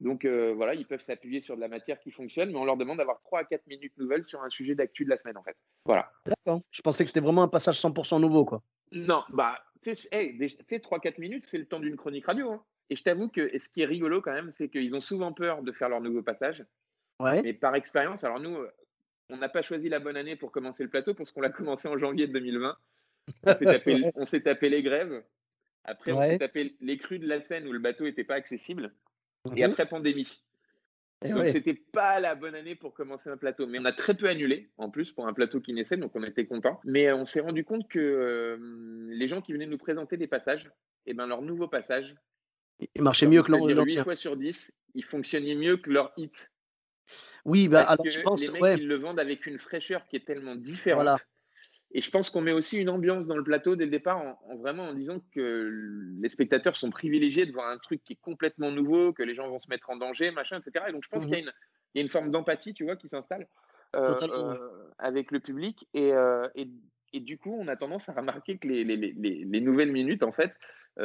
Donc 0.00 0.24
euh, 0.24 0.52
voilà, 0.54 0.74
ils 0.74 0.86
peuvent 0.86 1.00
s'appuyer 1.00 1.40
sur 1.40 1.56
de 1.56 1.60
la 1.60 1.68
matière 1.68 2.00
qui 2.00 2.10
fonctionne, 2.10 2.50
mais 2.50 2.58
on 2.58 2.64
leur 2.64 2.76
demande 2.76 2.98
d'avoir 2.98 3.20
3 3.22 3.40
à 3.40 3.44
4 3.44 3.66
minutes 3.66 3.96
nouvelles 3.98 4.24
sur 4.24 4.42
un 4.42 4.50
sujet 4.50 4.74
d'actu 4.74 5.04
de 5.04 5.10
la 5.10 5.16
semaine 5.16 5.36
en 5.36 5.42
fait. 5.42 5.56
Voilà. 5.84 6.10
D'accord. 6.26 6.62
Je 6.70 6.82
pensais 6.82 7.04
que 7.04 7.10
c'était 7.10 7.20
vraiment 7.20 7.42
un 7.42 7.48
passage 7.48 7.80
100% 7.80 8.20
nouveau 8.20 8.44
quoi. 8.44 8.62
Non, 8.92 9.24
bah, 9.30 9.58
tu 9.82 9.94
sais, 9.94 10.08
3-4 10.08 11.20
minutes, 11.20 11.46
c'est 11.46 11.58
le 11.58 11.66
temps 11.66 11.80
d'une 11.80 11.96
chronique 11.96 12.26
radio. 12.26 12.52
Hein. 12.52 12.62
Et 12.90 12.96
je 12.96 13.02
t'avoue 13.04 13.28
que 13.28 13.56
ce 13.58 13.68
qui 13.68 13.82
est 13.82 13.86
rigolo 13.86 14.20
quand 14.20 14.32
même, 14.32 14.52
c'est 14.58 14.68
qu'ils 14.68 14.96
ont 14.96 15.00
souvent 15.00 15.32
peur 15.32 15.62
de 15.62 15.72
faire 15.72 15.88
leur 15.88 16.00
nouveau 16.00 16.22
passage. 16.22 16.64
Ouais. 17.20 17.42
Mais 17.42 17.52
par 17.52 17.74
expérience, 17.76 18.24
alors 18.24 18.40
nous, 18.40 18.56
on 19.28 19.36
n'a 19.36 19.48
pas 19.48 19.62
choisi 19.62 19.88
la 19.88 20.00
bonne 20.00 20.16
année 20.16 20.36
pour 20.36 20.50
commencer 20.50 20.82
le 20.82 20.90
plateau 20.90 21.14
parce 21.14 21.30
qu'on 21.30 21.40
l'a 21.40 21.50
commencé 21.50 21.88
en 21.88 21.96
janvier 21.98 22.26
2020. 22.26 22.76
On 23.46 23.54
s'est 24.26 24.40
tapé, 24.40 24.68
les 24.68 24.82
grèves. 24.82 25.22
Après, 25.84 26.12
on 26.12 26.20
s'est 26.20 26.38
tapé 26.38 26.76
les 26.80 26.98
crues 26.98 27.20
de 27.20 27.28
la 27.28 27.40
Seine 27.40 27.66
où 27.68 27.72
le 27.72 27.78
bateau 27.78 28.04
n'était 28.04 28.24
pas 28.24 28.34
accessible. 28.34 28.92
Et 29.56 29.64
mhm. 29.64 29.70
après, 29.70 29.86
pandémie. 29.86 30.42
Donc, 31.28 31.50
c'était 31.50 31.74
pas 31.74 32.18
la 32.18 32.34
bonne 32.34 32.54
année 32.54 32.74
pour 32.74 32.94
commencer 32.94 33.28
un 33.28 33.36
plateau. 33.36 33.66
Mais 33.66 33.78
on 33.78 33.84
a 33.84 33.92
très 33.92 34.14
peu 34.14 34.28
annulé, 34.28 34.70
en 34.78 34.88
plus, 34.88 35.12
pour 35.12 35.26
un 35.26 35.34
plateau 35.34 35.60
qui 35.60 35.74
naissait, 35.74 35.98
donc 35.98 36.12
on 36.14 36.22
était 36.22 36.46
content. 36.46 36.80
Mais 36.84 37.08
euh, 37.08 37.16
on 37.16 37.26
s'est 37.26 37.40
rendu 37.40 37.64
compte 37.64 37.88
que 37.88 37.98
euh, 37.98 38.56
les 39.10 39.28
gens 39.28 39.42
qui 39.42 39.52
venaient 39.52 39.66
nous 39.66 39.78
présenter 39.78 40.16
des 40.16 40.26
passages, 40.26 40.64
et 41.06 41.10
eh 41.10 41.14
ben, 41.14 41.26
leur 41.26 41.42
nouveau 41.42 41.68
passage, 41.68 42.14
il 42.94 43.02
marchait 43.02 43.26
mieux 43.26 43.42
que 43.42 43.52
l'ancien. 43.52 43.84
8 43.84 44.04
fois 44.04 44.16
sur 44.16 44.36
10, 44.36 44.72
il 44.94 45.04
fonctionnait 45.04 45.54
mieux 45.54 45.76
que 45.76 45.90
leur 45.90 46.12
hit. 46.16 46.50
Oui, 47.44 47.68
bah, 47.68 47.82
alors 47.82 48.06
je 48.08 48.20
pense. 48.20 48.50
Les 48.50 48.60
mecs, 48.60 48.80
ils 48.80 48.88
le 48.88 48.96
vendent 48.96 49.20
avec 49.20 49.46
une 49.46 49.58
fraîcheur 49.58 50.06
qui 50.06 50.16
est 50.16 50.24
tellement 50.24 50.54
différente. 50.54 51.26
Et 51.92 52.02
je 52.02 52.10
pense 52.10 52.30
qu'on 52.30 52.40
met 52.40 52.52
aussi 52.52 52.78
une 52.78 52.88
ambiance 52.88 53.26
dans 53.26 53.36
le 53.36 53.42
plateau 53.42 53.74
dès 53.74 53.84
le 53.84 53.90
départ, 53.90 54.18
en, 54.18 54.56
vraiment 54.56 54.84
en 54.84 54.94
disant 54.94 55.20
que 55.34 56.16
les 56.20 56.28
spectateurs 56.28 56.76
sont 56.76 56.90
privilégiés 56.90 57.46
de 57.46 57.52
voir 57.52 57.68
un 57.68 57.78
truc 57.78 58.02
qui 58.04 58.12
est 58.12 58.20
complètement 58.20 58.70
nouveau, 58.70 59.12
que 59.12 59.24
les 59.24 59.34
gens 59.34 59.48
vont 59.48 59.58
se 59.58 59.68
mettre 59.68 59.90
en 59.90 59.96
danger, 59.96 60.30
machin, 60.30 60.60
etc. 60.60 60.86
Et 60.88 60.92
donc 60.92 61.02
je 61.04 61.08
pense 61.08 61.26
qu'il 61.26 61.34
y, 61.94 61.98
a 61.98 62.02
une 62.02 62.08
forme 62.08 62.30
d'empathie, 62.30 62.74
tu 62.74 62.84
vois, 62.84 62.94
qui 62.94 63.08
s'installe 63.08 63.48
euh, 63.96 64.16
euh, 64.22 64.56
avec 64.98 65.32
le 65.32 65.40
public. 65.40 65.88
Euh, 65.96 66.48
et, 66.54 66.68
et, 67.12 67.18
du 67.18 67.38
coup, 67.38 67.56
on 67.58 67.66
a 67.66 67.74
tendance 67.74 68.08
à 68.08 68.12
remarquer 68.12 68.58
que 68.58 68.68
les, 68.68 68.84
les, 68.84 68.96
les 68.96 69.60
nouvelles 69.60 69.90
minutes, 69.90 70.22
en 70.22 70.32
fait, 70.32 70.52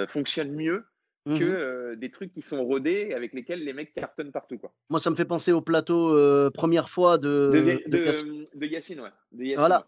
fonctionnent 0.07 0.53
mieux 0.53 0.85
Mmh 1.27 1.39
que 1.39 1.95
des 1.95 2.11
trucs 2.11 2.31
qui 2.31 2.43
sont 2.43 2.63
rodés 2.63 3.11
avec 3.15 3.33
lesquels 3.33 3.63
les 3.63 3.73
mecs 3.73 3.95
cartonnent 3.95 4.31
partout. 4.31 4.59
Quoi. 4.59 4.71
Moi, 4.91 4.99
ça 4.99 5.09
me 5.09 5.15
fait 5.15 5.25
penser 5.25 5.51
au 5.51 5.61
plateau 5.61 6.11
première 6.51 6.87
fois 6.87 7.17
de, 7.17 7.81
de, 7.87 8.65
Yacine. 8.67 9.01
Ouais. 9.01 9.55
voilà. 9.55 9.87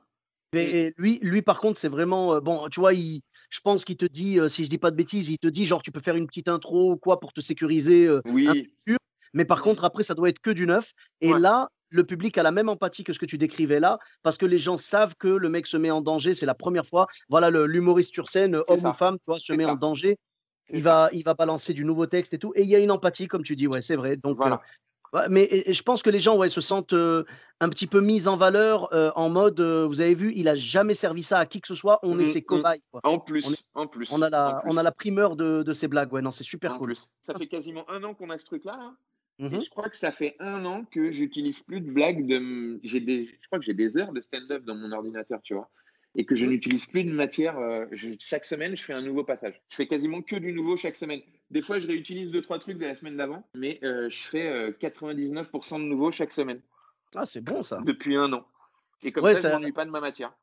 Mais 0.53 0.93
lui, 0.97 1.19
lui, 1.21 1.41
par 1.41 1.59
contre, 1.59 1.79
c'est 1.79 1.89
vraiment. 1.89 2.39
bon, 2.39 2.67
tu 2.69 2.79
vois, 2.79 2.93
il, 2.93 3.21
je 3.49 3.59
pense 3.59 3.85
qu'il 3.85 3.97
te 3.97 4.05
dit, 4.05 4.39
si 4.47 4.63
je 4.63 4.69
dis 4.69 4.77
pas 4.77 4.91
de 4.91 4.95
bêtises, 4.95 5.29
il 5.29 5.37
te 5.37 5.47
dit 5.47 5.65
genre, 5.65 5.81
tu 5.81 5.91
peux 5.91 5.99
faire 5.99 6.15
une 6.15 6.27
petite 6.27 6.47
intro 6.47 6.93
ou 6.93 6.97
quoi 6.97 7.19
pour 7.19 7.33
te 7.33 7.41
sécuriser. 7.41 8.09
oui. 8.25 8.69
mais 9.33 9.45
par 9.45 9.61
contre, 9.61 9.83
après, 9.83 10.03
ça 10.03 10.15
doit 10.15 10.29
être 10.29 10.39
que 10.39 10.51
du 10.51 10.65
neuf. 10.65 10.93
Et 11.21 11.33
là, 11.33 11.69
le 11.89 12.03
public 12.05 12.37
a 12.37 12.43
la 12.43 12.51
même 12.51 12.69
empathie 12.69 13.03
que 13.03 13.13
ce 13.13 13.19
que 13.19 13.25
tu 13.25 13.37
décrivais 13.37 13.79
là, 13.79 13.99
parce 14.23 14.37
que 14.37 14.45
les 14.45 14.59
gens 14.59 14.77
savent 14.77 15.15
que 15.17 15.27
le 15.27 15.49
mec 15.49 15.67
se 15.67 15.77
met 15.77 15.91
en 15.91 16.01
danger, 16.01 16.33
c'est 16.33 16.45
la 16.45 16.55
première 16.55 16.85
fois. 16.85 17.07
Voilà, 17.29 17.49
l'humoriste 17.49 18.13
sur 18.13 18.29
scène, 18.29 18.61
homme 18.67 18.85
ou 18.85 18.93
femme, 18.93 19.17
tu 19.17 19.23
vois, 19.27 19.39
se 19.39 19.53
met 19.53 19.65
en 19.65 19.75
danger 19.75 20.17
il 20.69 20.83
va, 20.83 21.09
il 21.13 21.23
va 21.23 21.33
balancer 21.33 21.73
du 21.73 21.85
nouveau 21.85 22.05
texte 22.05 22.33
et 22.33 22.39
tout. 22.39 22.53
Et 22.55 22.63
il 22.63 22.69
y 22.69 22.75
a 22.75 22.79
une 22.79 22.91
empathie, 22.91 23.27
comme 23.27 23.43
tu 23.43 23.55
dis, 23.55 23.67
ouais, 23.67 23.81
c'est 23.81 23.95
vrai. 23.95 24.17
Donc, 24.17 24.37
voilà. 24.37 24.61
Mais 25.29 25.63
je 25.67 25.81
pense 25.81 26.01
que 26.01 26.09
les 26.09 26.19
gens 26.19 26.37
ouais, 26.37 26.49
se 26.49 26.61
sentent 26.61 26.93
un 26.93 27.69
petit 27.69 27.87
peu 27.87 28.01
mis 28.01 28.27
en 28.27 28.37
valeur 28.37 28.89
en 29.17 29.29
mode, 29.29 29.59
vous 29.61 30.01
avez 30.01 30.15
vu, 30.15 30.33
il 30.35 30.45
n'a 30.45 30.55
jamais 30.55 30.93
servi 30.93 31.23
ça 31.23 31.39
à 31.39 31.45
qui 31.45 31.61
que 31.61 31.67
ce 31.67 31.75
soit, 31.75 31.99
on 32.03 32.19
est 32.19 32.23
mmh, 32.23 32.25
ses 32.25 32.39
mmh. 32.39 32.43
cobayes. 32.43 32.83
En 33.03 33.19
plus, 33.19 33.65
on 33.75 33.81
en 33.81 33.87
plus. 33.87 34.11
On 34.11 34.21
a 34.21 34.29
la, 34.29 34.61
On 34.65 34.77
a 34.77 34.83
la 34.83 34.91
primeur 34.91 35.35
de, 35.35 35.63
de 35.63 35.73
ces 35.73 35.87
blagues, 35.87 36.11
ouais, 36.13 36.21
non, 36.21 36.31
c'est 36.31 36.43
super 36.43 36.73
en 36.73 36.77
cool. 36.77 36.89
Plus. 36.89 37.09
Ça 37.21 37.33
fait 37.35 37.47
quasiment 37.47 37.89
un 37.89 38.03
an 38.03 38.13
qu'on 38.13 38.29
a 38.29 38.37
ce 38.37 38.45
truc-là, 38.45 38.77
là. 38.77 38.93
Mmh 39.39 39.59
je 39.61 39.69
crois 39.69 39.87
que 39.87 39.97
ça 39.97 40.11
fait 40.11 40.35
un 40.39 40.65
an 40.65 40.83
que 40.89 41.11
j'utilise 41.11 41.59
plus 41.59 41.79
de 41.79 41.91
blagues. 41.91 42.25
De... 42.25 42.79
Des... 42.81 43.29
Je 43.39 43.47
crois 43.47 43.59
que 43.59 43.65
j'ai 43.65 43.75
des 43.75 43.95
heures 43.95 44.11
de 44.11 44.19
stand-up 44.19 44.63
dans 44.65 44.73
mon 44.73 44.91
ordinateur, 44.91 45.39
tu 45.43 45.53
vois 45.53 45.69
et 46.17 46.25
que 46.25 46.35
je 46.35 46.45
n'utilise 46.45 46.87
plus 46.87 47.03
de 47.03 47.11
matière. 47.11 47.57
Euh, 47.59 47.85
chaque 48.19 48.43
semaine, 48.43 48.75
je 48.75 48.83
fais 48.83 48.93
un 48.93 49.01
nouveau 49.01 49.23
passage. 49.23 49.61
Je 49.69 49.75
fais 49.75 49.87
quasiment 49.87 50.21
que 50.21 50.35
du 50.35 50.51
nouveau 50.51 50.75
chaque 50.75 50.95
semaine. 50.95 51.21
Des 51.51 51.61
fois, 51.61 51.77
je 51.77 51.87
réutilise 51.87 52.31
deux, 52.31 52.41
trois 52.41 52.59
trucs 52.59 52.79
de 52.79 52.85
la 52.85 52.95
semaine 52.95 53.15
d'avant, 53.15 53.47
mais 53.53 53.79
euh, 53.83 54.09
je 54.09 54.17
fais 54.17 54.71
99% 54.71 55.75
euh, 55.75 55.77
de 55.77 55.83
nouveau 55.83 56.11
chaque 56.11 56.31
semaine. 56.31 56.59
Ah, 57.15 57.25
c'est 57.25 57.41
bon 57.41 57.61
ça. 57.61 57.79
Depuis 57.85 58.17
un 58.17 58.33
an. 58.33 58.45
Et 59.03 59.11
comme 59.11 59.25
ça, 59.27 59.35
ça, 59.35 59.41
je 59.41 59.47
ne 59.55 59.59
m'ennuie 59.59 59.71
pas 59.71 59.85
de 59.85 59.91
ma 59.91 60.01
matière. 60.01 60.33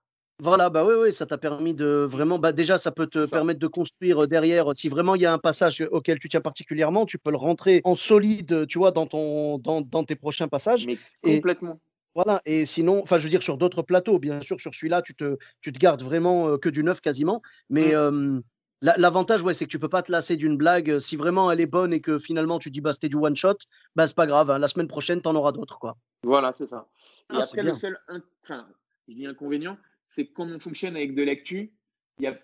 Voilà, 0.41 0.71
bah 0.71 0.85
oui, 0.85 0.95
oui, 1.01 1.13
ça 1.13 1.27
t'a 1.27 1.39
permis 1.39 1.75
de 1.75 2.07
vraiment, 2.09 2.39
bah 2.39 2.53
déjà, 2.53 2.77
ça 2.79 2.91
peut 2.91 3.07
te 3.07 3.29
permettre 3.29 3.61
de 3.61 3.67
construire 3.69 4.27
derrière. 4.27 4.67
Si 4.75 4.89
vraiment 4.89 5.15
il 5.15 5.23
y 5.23 5.27
a 5.27 5.33
un 5.33 5.39
passage 5.39 5.87
auquel 5.93 6.19
tu 6.19 6.29
tiens 6.29 6.41
particulièrement, 6.41 7.07
tu 7.07 7.19
peux 7.19 7.31
le 7.31 7.37
rentrer 7.37 7.81
en 7.85 7.95
solide, 7.95 8.67
tu 8.67 8.79
vois, 8.79 8.91
dans 8.91 9.07
ton, 9.07 9.59
dans, 9.59 9.81
dans 9.81 10.03
tes 10.03 10.17
prochains 10.17 10.49
passages. 10.49 10.87
Mais 10.87 10.99
complètement. 11.23 11.81
Voilà, 12.15 12.41
et 12.47 12.67
sinon, 12.67 13.03
enfin, 13.03 13.19
je 13.19 13.25
veux 13.25 13.29
dire, 13.29 13.43
sur 13.43 13.57
d'autres 13.57 13.83
plateaux, 13.83 14.19
bien 14.19 14.41
sûr, 14.41 14.61
sur 14.61 14.75
celui-là, 14.75 15.03
tu 15.03 15.15
te, 15.15 15.37
tu 15.61 15.73
te 15.73 15.79
gardes 15.79 16.03
vraiment 16.03 16.59
que 16.59 16.69
du 16.69 16.85
neuf 16.85 17.01
quasiment. 17.01 17.43
Mais 17.71 17.95
mmh. 17.95 18.43
l'avantage, 18.83 19.43
ouais, 19.43 19.55
c'est 19.55 19.65
que 19.65 19.71
tu 19.71 19.79
peux 19.79 19.89
pas 19.89 20.03
te 20.03 20.13
lasser 20.13 20.37
d'une 20.37 20.57
blague. 20.57 20.99
Si 21.01 21.17
vraiment 21.17 21.51
elle 21.51 21.61
est 21.61 21.67
bonne 21.67 21.93
et 21.93 22.01
que 22.01 22.19
finalement 22.19 22.59
tu 22.59 22.71
dis, 22.71 22.81
bah, 22.81 22.93
c'était 22.93 23.09
du 23.09 23.17
one 23.17 23.35
shot, 23.35 23.57
bah, 23.97 24.07
c'est 24.07 24.17
pas 24.17 24.27
grave. 24.27 24.51
Hein, 24.51 24.59
la 24.59 24.69
semaine 24.69 24.89
prochaine, 24.89 25.23
tu 25.23 25.29
en 25.29 25.35
auras 25.35 25.53
d'autres, 25.53 25.79
quoi. 25.79 25.97
Voilà, 26.23 26.53
c'est 26.53 26.67
ça. 26.67 26.89
Et 27.33 27.37
ah, 27.37 27.41
après, 27.43 27.63
le 27.63 27.75
seul, 27.75 27.99
enfin, 28.43 28.67
je 29.09 29.15
dis 29.15 29.27
inconvénient, 29.27 29.77
c'est 30.15 30.27
comme 30.27 30.53
on 30.53 30.61
fonctionne 30.61 30.97
avec 30.97 31.15
de 31.15 31.23
l'actu, 31.23 31.73
il 32.19 32.25
y 32.25 32.29
a 32.29 32.39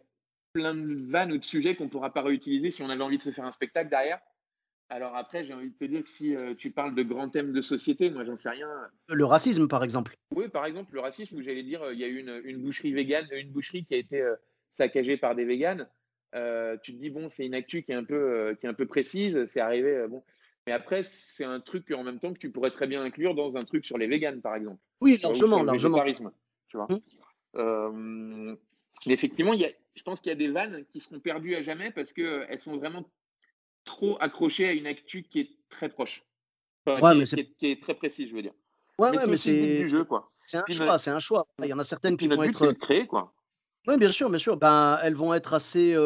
plein 0.52 0.74
de 0.74 1.10
vannes 1.10 1.32
ou 1.32 1.38
de 1.38 1.44
sujets 1.44 1.76
qu'on 1.76 1.88
pourra 1.88 2.12
pas 2.12 2.22
réutiliser 2.22 2.70
si 2.70 2.82
on 2.82 2.90
avait 2.90 3.02
envie 3.02 3.18
de 3.18 3.22
se 3.22 3.30
faire 3.30 3.44
un 3.44 3.52
spectacle 3.52 3.88
derrière. 3.88 4.20
Alors 4.90 5.14
après, 5.14 5.44
j'ai 5.44 5.54
envie 5.54 5.70
de 5.70 5.74
te 5.74 5.84
dire 5.84 6.02
que 6.02 6.08
si 6.08 6.34
euh, 6.34 6.52
tu 6.56 6.72
parles 6.72 6.96
de 6.96 7.04
grands 7.04 7.28
thèmes 7.28 7.52
de 7.52 7.62
société, 7.62 8.10
moi 8.10 8.24
j'en 8.24 8.34
sais 8.34 8.50
rien. 8.50 8.68
Le 9.08 9.24
racisme, 9.24 9.68
par 9.68 9.84
exemple. 9.84 10.16
Oui, 10.34 10.48
par 10.48 10.66
exemple, 10.66 10.92
le 10.92 11.00
racisme, 11.00 11.36
où 11.36 11.42
j'allais 11.42 11.62
dire, 11.62 11.80
il 11.92 11.98
y 12.00 12.04
a 12.04 12.08
eu 12.08 12.18
une, 12.18 12.60
boucherie 12.60 12.92
végane, 12.92 13.26
une 13.30 13.52
boucherie 13.52 13.84
qui 13.84 13.94
a 13.94 13.98
été 13.98 14.20
euh, 14.20 14.34
saccagée 14.72 15.16
par 15.16 15.36
des 15.36 15.44
véganes. 15.44 15.88
Euh, 16.34 16.76
tu 16.82 16.92
te 16.92 17.00
dis, 17.00 17.08
bon, 17.08 17.30
c'est 17.30 17.46
une 17.46 17.54
actu 17.54 17.84
qui 17.84 17.92
est 17.92 17.94
un 17.94 18.02
peu, 18.02 18.56
qui 18.58 18.66
est 18.66 18.68
un 18.68 18.74
peu 18.74 18.86
précise, 18.86 19.46
c'est 19.46 19.60
arrivé, 19.60 20.06
bon. 20.08 20.24
Mais 20.66 20.72
après, 20.72 21.04
c'est 21.36 21.44
un 21.44 21.60
truc 21.60 21.90
en 21.92 22.02
même 22.02 22.18
temps 22.18 22.32
que 22.32 22.38
tu 22.38 22.50
pourrais 22.50 22.70
très 22.70 22.86
bien 22.88 23.02
inclure 23.02 23.34
dans 23.36 23.56
un 23.56 23.62
truc 23.62 23.86
sur 23.86 23.96
les 23.96 24.08
véganes, 24.08 24.40
par 24.40 24.56
exemple. 24.56 24.80
Oui, 25.00 25.18
largement, 25.22 25.62
largement. 25.62 26.02
Tu 26.68 26.76
vois. 26.76 26.88
Mmh. 27.54 28.56
effectivement, 29.06 29.54
il 29.54 29.60
y 29.60 29.64
a, 29.64 29.70
je 29.94 30.02
pense 30.02 30.20
qu'il 30.20 30.30
y 30.30 30.32
a 30.32 30.36
des 30.36 30.50
vannes 30.50 30.84
qui 30.90 31.00
seront 31.00 31.20
perdues 31.20 31.54
à 31.54 31.62
jamais 31.62 31.90
parce 31.90 32.12
qu'elles 32.12 32.58
sont 32.58 32.76
vraiment 32.76 33.04
trop 33.84 34.16
accroché 34.20 34.68
à 34.68 34.72
une 34.72 34.86
actu 34.86 35.22
qui 35.22 35.40
est 35.40 35.50
très 35.68 35.88
proche. 35.88 36.24
qui, 36.86 37.66
est, 37.66 37.82
très 37.82 37.94
précis, 37.94 38.28
je 38.28 38.34
veux 38.34 38.42
dire. 38.42 38.52
Ouais, 38.98 39.10
mais, 39.26 39.36
c'est 39.36 39.78
du 39.78 39.88
jeu, 39.88 40.04
quoi. 40.04 40.24
C'est 40.28 40.58
un 40.58 40.64
choix, 40.68 40.98
c'est 40.98 41.10
un 41.10 41.18
choix. 41.18 41.46
Il 41.60 41.66
y 41.66 41.72
en 41.72 41.78
a 41.78 41.84
certaines 41.84 42.16
qui 42.16 42.28
vont 42.28 42.42
être 42.42 42.72
créées, 42.72 43.06
quoi. 43.06 43.32
Oui, 43.86 43.96
bien 43.96 44.12
sûr, 44.12 44.28
bien 44.28 44.38
sûr. 44.38 44.58
Ben, 44.58 44.98
elles 45.02 45.14
vont 45.14 45.32
être 45.32 45.54
assez 45.54 45.96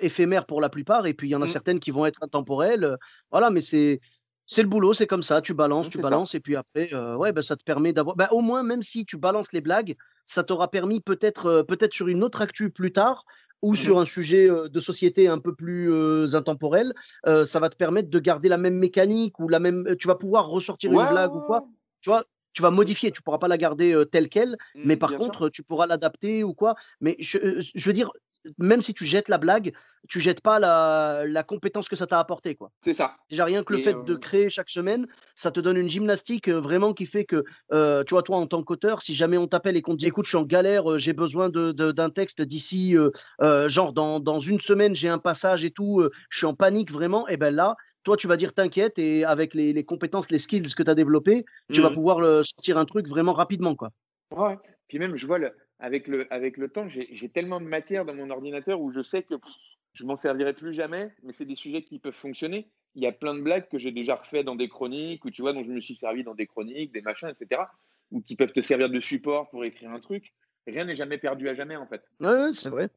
éphémères 0.00 0.46
pour 0.46 0.60
la 0.60 0.68
plupart, 0.68 1.06
et 1.06 1.14
puis 1.14 1.28
il 1.28 1.30
y 1.30 1.36
en 1.36 1.42
a 1.42 1.44
mmh. 1.44 1.48
certaines 1.48 1.80
qui 1.80 1.90
vont 1.90 2.06
être 2.06 2.22
intemporelles. 2.22 2.96
Voilà, 3.30 3.50
mais 3.50 3.60
c'est 3.60 4.00
c'est 4.48 4.62
le 4.62 4.68
boulot, 4.68 4.92
c'est 4.92 5.08
comme 5.08 5.24
ça. 5.24 5.42
Tu 5.42 5.54
balances, 5.54 5.90
tu 5.90 5.98
balances, 5.98 6.34
et 6.34 6.40
puis 6.40 6.56
après, 6.56 6.92
ouais, 6.94 7.32
ben, 7.32 7.42
ça 7.42 7.56
te 7.56 7.64
permet 7.64 7.92
d'avoir. 7.92 8.16
Ben, 8.16 8.28
au 8.30 8.40
moins, 8.40 8.62
même 8.62 8.82
si 8.82 9.04
tu 9.04 9.16
balances 9.16 9.52
les 9.52 9.60
blagues, 9.60 9.96
ça 10.24 10.42
t'aura 10.42 10.70
permis 10.70 11.00
peut-être 11.00 11.62
peut-être 11.62 11.94
sur 11.94 12.08
une 12.08 12.24
autre 12.24 12.42
actu 12.42 12.70
plus 12.70 12.92
tard 12.92 13.24
ou 13.62 13.72
mmh 13.72 13.76
sur 13.76 13.98
un 13.98 14.04
sujet 14.04 14.48
de 14.48 14.80
société 14.80 15.28
un 15.28 15.38
peu 15.38 15.54
plus 15.54 16.34
intemporel, 16.34 16.92
ça 17.24 17.60
va 17.60 17.68
te 17.68 17.76
permettre 17.76 18.10
de 18.10 18.18
garder 18.18 18.48
la 18.48 18.58
même 18.58 18.76
mécanique 18.76 19.38
ou 19.40 19.48
la 19.48 19.58
même. 19.58 19.96
Tu 19.98 20.06
vas 20.06 20.14
pouvoir 20.14 20.48
ressortir 20.48 20.92
une 20.92 21.06
blague 21.06 21.34
ou 21.34 21.40
quoi. 21.40 21.66
Tu 22.00 22.10
vois, 22.10 22.24
tu 22.52 22.62
vas 22.62 22.70
modifier, 22.70 23.10
tu 23.10 23.22
pourras 23.22 23.38
pas 23.38 23.48
la 23.48 23.58
garder 23.58 24.02
telle 24.10 24.28
quelle, 24.28 24.56
mais 24.74 24.96
mmh, 24.96 24.98
par 24.98 25.16
contre, 25.16 25.48
tu 25.48 25.62
pourras 25.62 25.86
l'adapter 25.86 26.44
ou 26.44 26.54
quoi. 26.54 26.74
Mais 27.00 27.16
je, 27.18 27.38
veux 27.84 27.92
dire, 27.92 28.10
même 28.58 28.82
si 28.82 28.94
tu 28.94 29.04
jettes 29.04 29.28
la 29.28 29.38
blague, 29.38 29.72
tu 30.08 30.20
jettes 30.20 30.40
pas 30.40 30.58
la, 30.58 31.24
la 31.26 31.42
compétence 31.42 31.88
que 31.88 31.96
ça 31.96 32.06
t'a 32.06 32.18
apporté, 32.20 32.54
quoi. 32.54 32.70
C'est 32.80 32.94
ça. 32.94 33.16
Déjà, 33.28 33.44
rien 33.44 33.64
que 33.64 33.72
le 33.72 33.80
Et 33.80 33.82
fait 33.82 33.94
de 34.04 34.14
euh, 34.14 34.18
créer 34.18 34.50
chaque 34.50 34.70
semaine, 34.70 35.06
ça 35.34 35.50
te 35.50 35.58
donne 35.60 35.76
une 35.76 35.88
gymnastique 35.88 36.48
euh, 36.48 36.60
vraiment 36.60 36.94
qui 36.94 37.06
fait 37.06 37.24
que, 37.24 37.44
euh, 37.72 38.04
tu 38.04 38.14
vois, 38.14 38.22
toi, 38.22 38.36
en 38.36 38.46
tant 38.46 38.62
qu'auteur, 38.62 39.02
si 39.02 39.14
jamais 39.14 39.36
on 39.36 39.48
t'appelle 39.48 39.76
et 39.76 39.82
qu'on 39.82 39.92
te 39.92 39.98
dit, 39.98 40.06
écoute, 40.06 40.24
je 40.24 40.30
suis 40.30 40.38
en 40.38 40.44
galère, 40.44 40.98
j'ai 40.98 41.12
besoin 41.12 41.48
de, 41.48 41.72
de- 41.72 41.92
d'un 41.92 42.10
texte 42.10 42.42
d'ici, 42.42 42.96
euh, 42.96 43.68
genre, 43.68 43.92
dans, 43.92 44.20
dans 44.20 44.40
une 44.40 44.60
semaine, 44.60 44.94
j'ai 44.94 45.08
un 45.08 45.18
passage 45.18 45.64
et 45.64 45.70
tout, 45.70 46.08
je 46.30 46.38
suis 46.38 46.46
en 46.46 46.54
panique 46.54 46.92
vraiment, 46.92 47.26
et 47.28 47.36
ben 47.36 47.54
là, 47.54 47.74
toi, 48.04 48.16
tu 48.16 48.28
vas 48.28 48.36
dire 48.36 48.54
t'inquiète 48.54 49.00
et 49.00 49.24
avec 49.24 49.54
les, 49.54 49.72
les 49.72 49.84
compétences, 49.84 50.30
les 50.30 50.38
skills 50.38 50.74
que 50.74 50.82
tu 50.84 50.90
as 50.90 50.94
développés, 50.94 51.44
tu 51.72 51.80
vas 51.80 51.90
mmh. 51.90 51.94
pouvoir 51.94 52.44
sortir 52.44 52.78
un 52.78 52.84
truc 52.84 53.08
vraiment 53.08 53.32
rapidement, 53.32 53.74
quoi. 53.74 53.90
Ouais. 54.30 54.56
Puis 54.88 55.00
même, 55.00 55.16
je 55.16 55.26
vois 55.26 55.38
le, 55.38 55.52
avec 55.78 56.08
le, 56.08 56.32
avec 56.32 56.56
le 56.56 56.68
temps, 56.68 56.88
j'ai 56.88 57.28
tellement 57.28 57.60
de 57.60 57.66
matière 57.66 58.04
dans 58.04 58.14
mon 58.14 58.30
ordinateur 58.30 58.80
où 58.80 58.90
je 58.90 59.02
sais 59.02 59.22
que 59.22 59.34
pff, 59.34 59.52
je 59.92 60.04
m'en 60.04 60.16
servirai 60.16 60.52
plus 60.52 60.74
jamais, 60.74 61.12
mais 61.22 61.32
c'est 61.32 61.44
des 61.44 61.56
sujets 61.56 61.82
qui 61.82 61.98
peuvent 61.98 62.14
fonctionner. 62.14 62.68
Il 62.94 63.02
y 63.02 63.06
a 63.06 63.12
plein 63.12 63.34
de 63.34 63.40
blagues 63.40 63.68
que 63.68 63.78
j'ai 63.78 63.92
déjà 63.92 64.16
refait 64.16 64.44
dans 64.44 64.56
des 64.56 64.68
chroniques, 64.68 65.24
ou 65.24 65.30
tu 65.30 65.42
vois, 65.42 65.52
dont 65.52 65.62
je 65.62 65.72
me 65.72 65.80
suis 65.80 65.96
servi 65.96 66.24
dans 66.24 66.34
des 66.34 66.46
chroniques, 66.46 66.92
des 66.92 67.02
machins, 67.02 67.28
etc., 67.28 67.62
ou 68.10 68.20
qui 68.20 68.36
peuvent 68.36 68.52
te 68.52 68.60
servir 68.60 68.88
de 68.88 69.00
support 69.00 69.50
pour 69.50 69.64
écrire 69.64 69.90
un 69.90 70.00
truc. 70.00 70.32
Rien 70.66 70.84
n'est 70.84 70.96
jamais 70.96 71.18
perdu 71.18 71.48
à 71.48 71.54
jamais, 71.54 71.76
en 71.76 71.86
fait. 71.86 72.02
Ouais, 72.20 72.28
ouais, 72.28 72.52
c'est 72.52 72.68
vrai. 72.68 72.88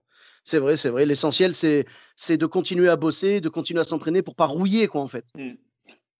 C'est 0.44 0.60
vrai, 0.60 0.78
c'est 0.78 0.90
vrai. 0.90 1.06
L'essentiel, 1.06 1.54
c'est, 1.54 1.86
c'est 2.16 2.38
de 2.38 2.46
continuer 2.46 2.90
à 2.90 2.96
bosser, 2.96 3.42
de 3.42 3.50
continuer 3.50 3.82
à 3.82 3.84
s'entraîner 3.84 4.22
pour 4.22 4.36
pas 4.36 4.46
rouiller, 4.46 4.88
quoi, 4.88 5.02
en 5.02 5.08
fait. 5.08 5.26
Mm. 5.36 5.54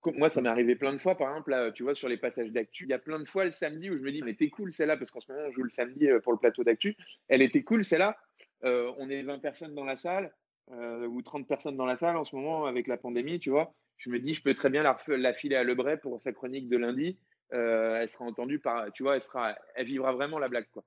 Moi, 0.06 0.30
ça 0.30 0.42
m'est 0.42 0.50
arrivé 0.50 0.76
plein 0.76 0.94
de 0.94 0.98
fois, 0.98 1.16
par 1.16 1.30
exemple, 1.30 1.52
là, 1.52 1.72
tu 1.72 1.84
vois, 1.84 1.94
sur 1.94 2.08
les 2.08 2.18
passages 2.18 2.52
d'actu, 2.52 2.86
il 2.86 2.90
y 2.90 2.94
a 2.94 3.00
plein 3.00 3.20
de 3.20 3.26
fois 3.26 3.44
le 3.46 3.52
samedi 3.52 3.90
où 3.90 3.98
je 3.98 4.02
me 4.02 4.12
dis, 4.12 4.22
mais 4.22 4.34
t'es 4.34 4.50
cool 4.50 4.72
celle-là, 4.72 4.96
parce 4.96 5.12
qu'en 5.12 5.20
ce 5.20 5.32
moment, 5.32 5.46
on 5.48 5.52
joue 5.52 5.64
le 5.64 5.70
samedi 5.72 6.08
euh, 6.08 6.20
pour 6.22 6.32
le 6.32 6.40
plateau 6.40 6.64
d'actu. 6.64 6.96
Elle 7.28 7.42
était 7.42 7.64
cool 7.64 7.84
celle-là. 7.84 8.18
Euh, 8.64 8.92
on 8.98 9.10
est 9.10 9.22
20 9.24 9.40
personnes 9.40 9.76
dans 9.76 9.84
la 9.84 9.98
salle, 9.98 10.34
euh, 10.72 11.06
ou 11.06 11.22
30 11.22 11.48
personnes 11.48 11.76
dans 11.76 11.86
la 11.86 11.98
salle 11.98 12.16
en 12.16 12.24
ce 12.24 12.36
moment 12.36 12.66
avec 12.66 12.88
la 12.88 12.98
pandémie, 12.98 13.40
tu 13.40 13.50
vois. 13.50 13.74
Je 13.98 14.10
me 14.10 14.20
dis, 14.20 14.34
je 14.34 14.42
peux 14.42 14.54
très 14.54 14.70
bien 14.70 14.84
la, 14.84 15.34
filer 15.34 15.58
à 15.58 15.64
Lebray 15.64 15.98
pour 15.98 16.22
sa 16.22 16.32
chronique 16.32 16.70
de 16.70 16.78
lundi. 16.78 17.18
Elle 17.52 18.08
sera 18.08 18.24
entendue 18.24 18.60
par, 18.60 18.92
tu 18.94 19.04
vois, 19.04 19.16
elle, 19.16 19.22
sera, 19.22 19.56
elle 19.76 19.88
vivra 19.88 20.14
vraiment 20.14 20.40
la 20.40 20.48
blague, 20.48 20.68
quoi. 20.72 20.84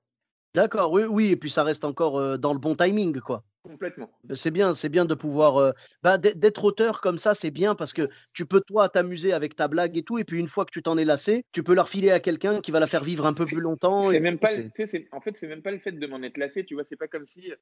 D'accord, 0.55 0.91
oui, 0.91 1.03
oui, 1.03 1.31
et 1.31 1.35
puis 1.35 1.49
ça 1.49 1.63
reste 1.63 1.83
encore 1.83 2.39
dans 2.39 2.53
le 2.53 2.59
bon 2.59 2.75
timing, 2.75 3.19
quoi. 3.19 3.43
Complètement. 3.63 4.11
Ben, 4.25 4.35
C'est 4.35 4.51
bien, 4.51 4.73
c'est 4.73 4.89
bien 4.89 5.05
de 5.05 5.15
pouvoir, 5.15 5.57
euh, 5.57 5.71
bah, 6.01 6.17
d'être 6.17 6.63
auteur 6.65 6.99
comme 6.99 7.17
ça, 7.17 7.33
c'est 7.33 7.51
bien 7.51 7.75
parce 7.75 7.93
que 7.93 8.09
tu 8.33 8.45
peux 8.45 8.61
toi 8.61 8.89
t'amuser 8.89 9.31
avec 9.31 9.55
ta 9.55 9.69
blague 9.69 9.97
et 9.97 10.03
tout, 10.03 10.19
et 10.19 10.25
puis 10.25 10.39
une 10.39 10.49
fois 10.49 10.65
que 10.65 10.71
tu 10.71 10.81
t'en 10.81 10.97
es 10.97 11.05
lassé, 11.05 11.45
tu 11.53 11.63
peux 11.63 11.73
la 11.73 11.83
refiler 11.83 12.11
à 12.11 12.19
quelqu'un 12.19 12.59
qui 12.59 12.71
va 12.71 12.81
la 12.81 12.87
faire 12.87 13.03
vivre 13.03 13.25
un 13.25 13.33
peu 13.33 13.45
plus 13.45 13.61
longtemps. 13.61 14.03
c'est 14.03 14.19
même 14.19 14.37
pas, 14.37 14.53
le- 14.53 14.69
en 15.11 15.21
fait, 15.21 15.37
c'est 15.37 15.47
même 15.47 15.61
pas 15.61 15.71
le 15.71 15.79
fait 15.79 15.93
de 15.93 16.07
m'en 16.07 16.21
être 16.23 16.37
lassé, 16.37 16.65
tu 16.65 16.73
vois. 16.73 16.83
C'est 16.83 16.97
pas 16.97 17.07
comme 17.07 17.25
si 17.25 17.53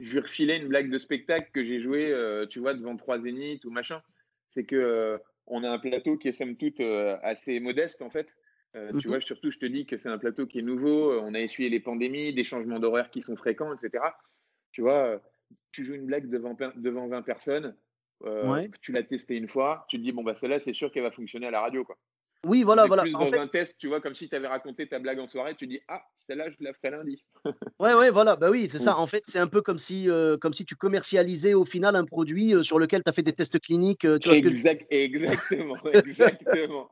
je 0.00 0.12
lui 0.12 0.20
refilais 0.20 0.58
une 0.58 0.68
blague 0.68 0.90
de 0.90 0.98
spectacle 0.98 1.50
que 1.52 1.64
j'ai 1.64 1.80
joué, 1.80 2.10
euh, 2.12 2.46
tu 2.46 2.58
vois, 2.58 2.74
devant 2.74 2.96
trois 2.96 3.20
zéniths 3.20 3.64
ou 3.64 3.70
machin. 3.70 4.02
C'est 4.50 4.64
que 4.64 4.74
euh, 4.76 5.18
on 5.46 5.62
a 5.62 5.70
un 5.70 5.78
plateau 5.78 6.16
qui 6.16 6.28
est 6.28 6.32
somme 6.32 6.56
toute 6.56 6.80
assez 6.80 7.60
modeste 7.60 8.02
en 8.02 8.10
fait. 8.10 8.34
Euh, 8.76 8.92
tu 8.98 9.06
vois, 9.06 9.20
surtout, 9.20 9.52
je 9.52 9.58
te 9.58 9.66
dis 9.66 9.86
que 9.86 9.96
c'est 9.98 10.08
un 10.08 10.18
plateau 10.18 10.46
qui 10.48 10.58
est 10.58 10.62
nouveau. 10.62 11.12
On 11.20 11.32
a 11.34 11.40
essuyé 11.40 11.70
les 11.70 11.78
pandémies, 11.80 12.34
des 12.34 12.42
changements 12.42 12.80
d'horaire 12.80 13.10
qui 13.10 13.22
sont 13.22 13.36
fréquents, 13.36 13.72
etc. 13.72 14.18
Tu 14.72 14.80
vois, 14.80 15.22
tu 15.72 15.84
joues 15.84 15.94
une 15.94 16.06
blague 16.06 16.28
devant, 16.30 16.56
devant 16.76 17.08
20 17.08 17.22
personnes, 17.22 17.76
euh, 18.24 18.50
Ouais. 18.52 18.70
tu 18.80 18.92
l'as 18.92 19.02
testé 19.02 19.36
une 19.36 19.48
fois, 19.48 19.84
tu 19.88 19.98
te 19.98 20.02
dis, 20.02 20.12
bon, 20.12 20.22
bah 20.22 20.34
celle-là, 20.34 20.60
c'est 20.60 20.72
sûr 20.74 20.90
qu'elle 20.92 21.02
va 21.02 21.10
fonctionner 21.10 21.46
à 21.46 21.50
la 21.50 21.60
radio, 21.60 21.84
quoi. 21.84 21.96
Oui, 22.46 22.62
voilà, 22.62 22.86
voilà. 22.86 23.02
plus 23.04 23.14
En 23.14 23.20
dans 23.20 23.26
fait, 23.26 23.38
un 23.38 23.48
test, 23.48 23.76
tu 23.78 23.88
vois, 23.88 24.02
comme 24.02 24.14
si 24.14 24.28
tu 24.28 24.36
avais 24.36 24.46
raconté 24.46 24.86
ta 24.86 24.98
blague 24.98 25.18
en 25.18 25.26
soirée, 25.26 25.54
tu 25.56 25.66
dis, 25.66 25.80
ah, 25.88 26.02
celle-là, 26.26 26.50
je 26.50 26.56
la 26.60 26.74
ferai 26.74 26.90
lundi. 26.90 27.24
ouais, 27.80 27.94
ouais, 27.94 28.10
voilà, 28.10 28.36
bah 28.36 28.50
oui, 28.50 28.68
c'est 28.68 28.78
ça. 28.80 28.98
En 28.98 29.06
fait, 29.06 29.22
c'est 29.26 29.38
un 29.38 29.46
peu 29.46 29.62
comme 29.62 29.78
si, 29.78 30.10
euh, 30.10 30.36
comme 30.36 30.52
si 30.52 30.66
tu 30.66 30.76
commercialisais 30.76 31.54
au 31.54 31.64
final 31.64 31.96
un 31.96 32.04
produit 32.04 32.54
euh, 32.54 32.62
sur 32.62 32.78
lequel 32.78 33.02
tu 33.02 33.08
as 33.08 33.12
fait 33.12 33.22
des 33.22 33.32
tests 33.32 33.58
cliniques. 33.60 34.04
euh, 34.04 34.18
tu 34.18 34.28
vois 34.28 34.36
ce 34.36 34.42
que 34.42 34.48
je... 34.50 34.54
Exact, 34.54 34.86
exactement, 34.90 35.76
exactement. 35.94 36.90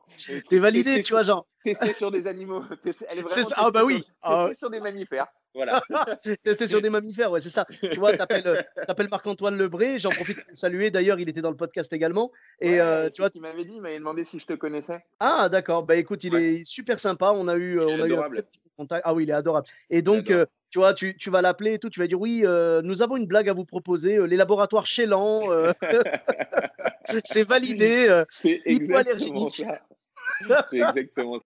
T'es 0.49 0.59
validé, 0.59 1.03
tu 1.03 1.13
vois, 1.13 1.23
genre. 1.23 1.45
Tester 1.63 1.93
sur 1.93 2.11
des 2.11 2.27
animaux. 2.27 2.63
Tester- 2.83 3.05
elle 3.09 3.19
est 3.19 3.21
C'est 3.27 3.41
vraiment 3.41 3.49
ça. 3.49 3.55
Ah 3.57 3.71
bah 3.71 3.83
oui. 3.83 4.03
sur, 4.03 4.13
Ah, 4.21 4.49
sur 4.53 4.69
des 4.69 4.79
mammifères. 4.79 5.27
Voilà. 5.55 5.81
Tester 6.43 6.67
sur 6.67 6.81
des 6.81 6.89
mammifères, 6.89 7.31
ouais, 7.31 7.39
c'est 7.39 7.49
ça. 7.49 7.65
Tu 7.91 7.99
vois, 7.99 8.13
t'appelles 8.17 8.47
euh, 8.47 8.61
t'appelles 8.87 9.09
Marc-Antoine 9.09 9.57
Lebré, 9.57 9.99
j'en 9.99 10.09
profite 10.09 10.37
pour 10.37 10.49
le 10.49 10.55
saluer. 10.55 10.91
D'ailleurs, 10.91 11.19
il 11.19 11.29
était 11.29 11.41
dans 11.41 11.51
le 11.51 11.55
podcast 11.57 11.93
également. 11.93 12.31
Et 12.59 12.79
euh, 12.81 13.09
tu 13.09 13.21
vois, 13.21 13.27
ce 13.29 13.33
qu'il 13.33 13.41
m'avait 13.41 13.63
dit, 13.63 13.73
il 13.75 13.81
m'avait 13.81 13.99
demandé 13.99 14.23
si 14.23 14.39
je 14.39 14.45
te 14.47 14.53
connaissais. 14.53 15.03
Ah 15.19 15.49
d'accord, 15.49 15.83
bah 15.83 15.95
écoute, 15.95 16.23
il 16.23 16.33
Ouais, 16.33 16.53
est 16.55 16.65
super 16.65 16.99
sympa, 16.99 17.31
on 17.35 17.47
a 17.47 17.55
eu, 17.55 17.73
il 17.75 17.81
est 17.81 18.01
on 18.01 18.03
a 18.03 18.07
eu 18.07 18.13
un 18.15 18.29
contact. 18.77 19.03
Ah 19.05 19.13
oui, 19.13 19.23
il 19.23 19.29
est 19.29 19.33
adorable 19.33 19.67
et 19.89 20.01
donc 20.01 20.31
tu 20.71 20.79
vois, 20.79 20.95
tu 20.95 21.15
tu 21.15 21.29
vas 21.29 21.43
l'appeler 21.43 21.73
et 21.73 21.79
tout, 21.79 21.91
tu 21.91 21.99
vas 21.99 22.07
dire: 22.07 22.19
«Oui, 22.19 22.43
nous 22.83 23.03
avons 23.03 23.15
une 23.17 23.27
blague 23.27 23.47
à 23.47 23.53
vous 23.53 23.63
proposer, 23.65 24.25
les 24.25 24.35
laboratoires 24.35 24.87
Chélan, 24.87 25.51
heu, 25.51 25.71
c'est 27.25 27.43
validé, 27.47 28.23
hypoallergénique». 28.65 29.63
C'est 30.71 30.77
exactement 30.77 31.37
ça. 31.39 31.45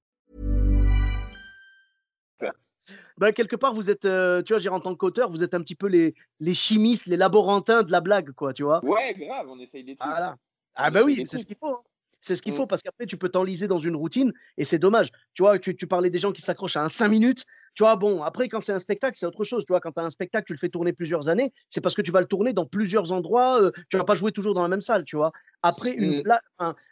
Bah, 3.17 3.31
quelque 3.31 3.55
part, 3.55 3.73
vous 3.73 3.89
êtes, 3.89 4.05
heu, 4.05 4.43
tu 4.45 4.53
vois, 4.55 4.73
en 4.73 4.79
tant 4.79 4.95
qu'auteur, 4.95 5.29
vous 5.31 5.43
êtes 5.43 5.53
un 5.53 5.61
petit 5.61 5.75
peu 5.75 5.87
les 5.87 6.15
les 6.39 6.53
chimistes, 6.53 7.05
les 7.05 7.17
laborantins 7.17 7.83
de 7.83 7.91
la 7.91 8.01
blague 8.01 8.31
quoi, 8.33 8.53
tu 8.53 8.63
vois? 8.63 8.83
Ouais, 8.83 9.13
grave, 9.15 9.47
on 9.49 9.59
essaye 9.59 9.83
des 9.83 9.95
trucs. 9.95 10.19
Voilà. 10.19 10.35
On 10.79 10.83
Ah 10.83 10.91
bah 10.91 11.03
oui, 11.03 11.21
des 11.21 11.25
c'est 11.25 11.37
ce 11.37 11.45
qu'il 11.45 11.55
faut, 11.59 11.67
hein. 11.67 11.81
C'est 12.23 12.35
ce 12.35 12.43
qu'il 12.43 12.53
faut 12.53 12.67
parce 12.67 12.83
qu'après 12.83 13.07
tu 13.07 13.17
peux 13.17 13.29
t'enliser 13.29 13.67
dans 13.67 13.79
une 13.79 13.95
routine 13.95 14.31
et 14.55 14.63
c'est 14.63 14.77
dommage. 14.77 15.09
Tu 15.33 15.41
vois, 15.41 15.57
tu 15.57 15.75
tu 15.75 15.87
parlais 15.87 16.11
des 16.11 16.19
gens 16.19 16.31
qui 16.31 16.41
s'accrochent 16.43 16.77
à 16.77 16.83
un 16.83 16.87
5 16.87 17.07
minutes, 17.07 17.45
tu 17.73 17.81
vois? 17.83 17.95
Bon, 17.95 18.21
après 18.21 18.47
quand 18.47 18.61
c'est 18.61 18.73
un 18.73 18.77
spectacle, 18.79 19.17
c'est 19.17 19.25
autre 19.25 19.43
chose, 19.43 19.65
tu 19.65 19.73
vois? 19.73 19.79
Quand 19.81 19.91
tu 19.93 19.99
as 19.99 20.03
un 20.03 20.11
spectacle, 20.11 20.45
tu 20.45 20.53
le 20.53 20.59
fais 20.59 20.69
tourner 20.69 20.93
plusieurs 20.93 21.29
années, 21.29 21.51
c'est 21.67 21.81
parce 21.81 21.95
que 21.95 22.03
tu 22.03 22.11
vas 22.11 22.21
le 22.21 22.27
tourner 22.27 22.53
dans 22.53 22.67
plusieurs 22.67 23.11
endroits, 23.11 23.59
heu, 23.61 23.71
tu 23.89 23.97
vas 23.97 24.03
pas 24.03 24.13
jouer 24.13 24.31
toujours 24.31 24.53
dans 24.53 24.61
la 24.61 24.67
même 24.69 24.81
salle, 24.81 25.03
tu 25.03 25.15
vois? 25.15 25.31
Après 25.63 25.93
une 25.93 26.13
Mm. 26.13 26.27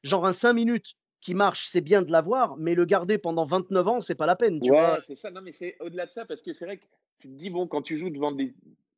genre 0.04 0.26
un 0.26 0.34
5 0.34 0.54
minutes 0.54 0.96
qui 1.22 1.36
marche, 1.36 1.68
c'est 1.68 1.82
bien 1.82 2.02
de 2.02 2.12
l'avoir, 2.12 2.58
mais 2.58 2.76
le 2.76 2.86
garder 2.86 3.18
pendant 3.18 3.46
29 3.46 3.88
ans, 3.88 4.00
c'est 4.00 4.16
pas 4.16 4.26
la 4.26 4.36
peine, 4.36 4.62
tu? 4.62 4.72
Ouais, 4.72 4.98
c'est 5.04 5.16
ça. 5.16 5.32
Non, 5.32 5.42
mais 5.42 5.52
c'est 5.52 5.76
au-delà 5.80 6.06
de 6.06 6.12
ça, 6.12 6.26
parce 6.26 6.42
que 6.42 6.54
c'est 6.54 6.66
vrai 6.66 6.78
que 6.78 6.86
tu 7.20 7.28
te 7.28 7.34
dis, 7.34 7.50
bon, 7.50 7.68
quand 7.68 7.82
tu 7.82 7.98
joues 7.98 8.10
devant 8.10 8.32
des, 8.32 8.54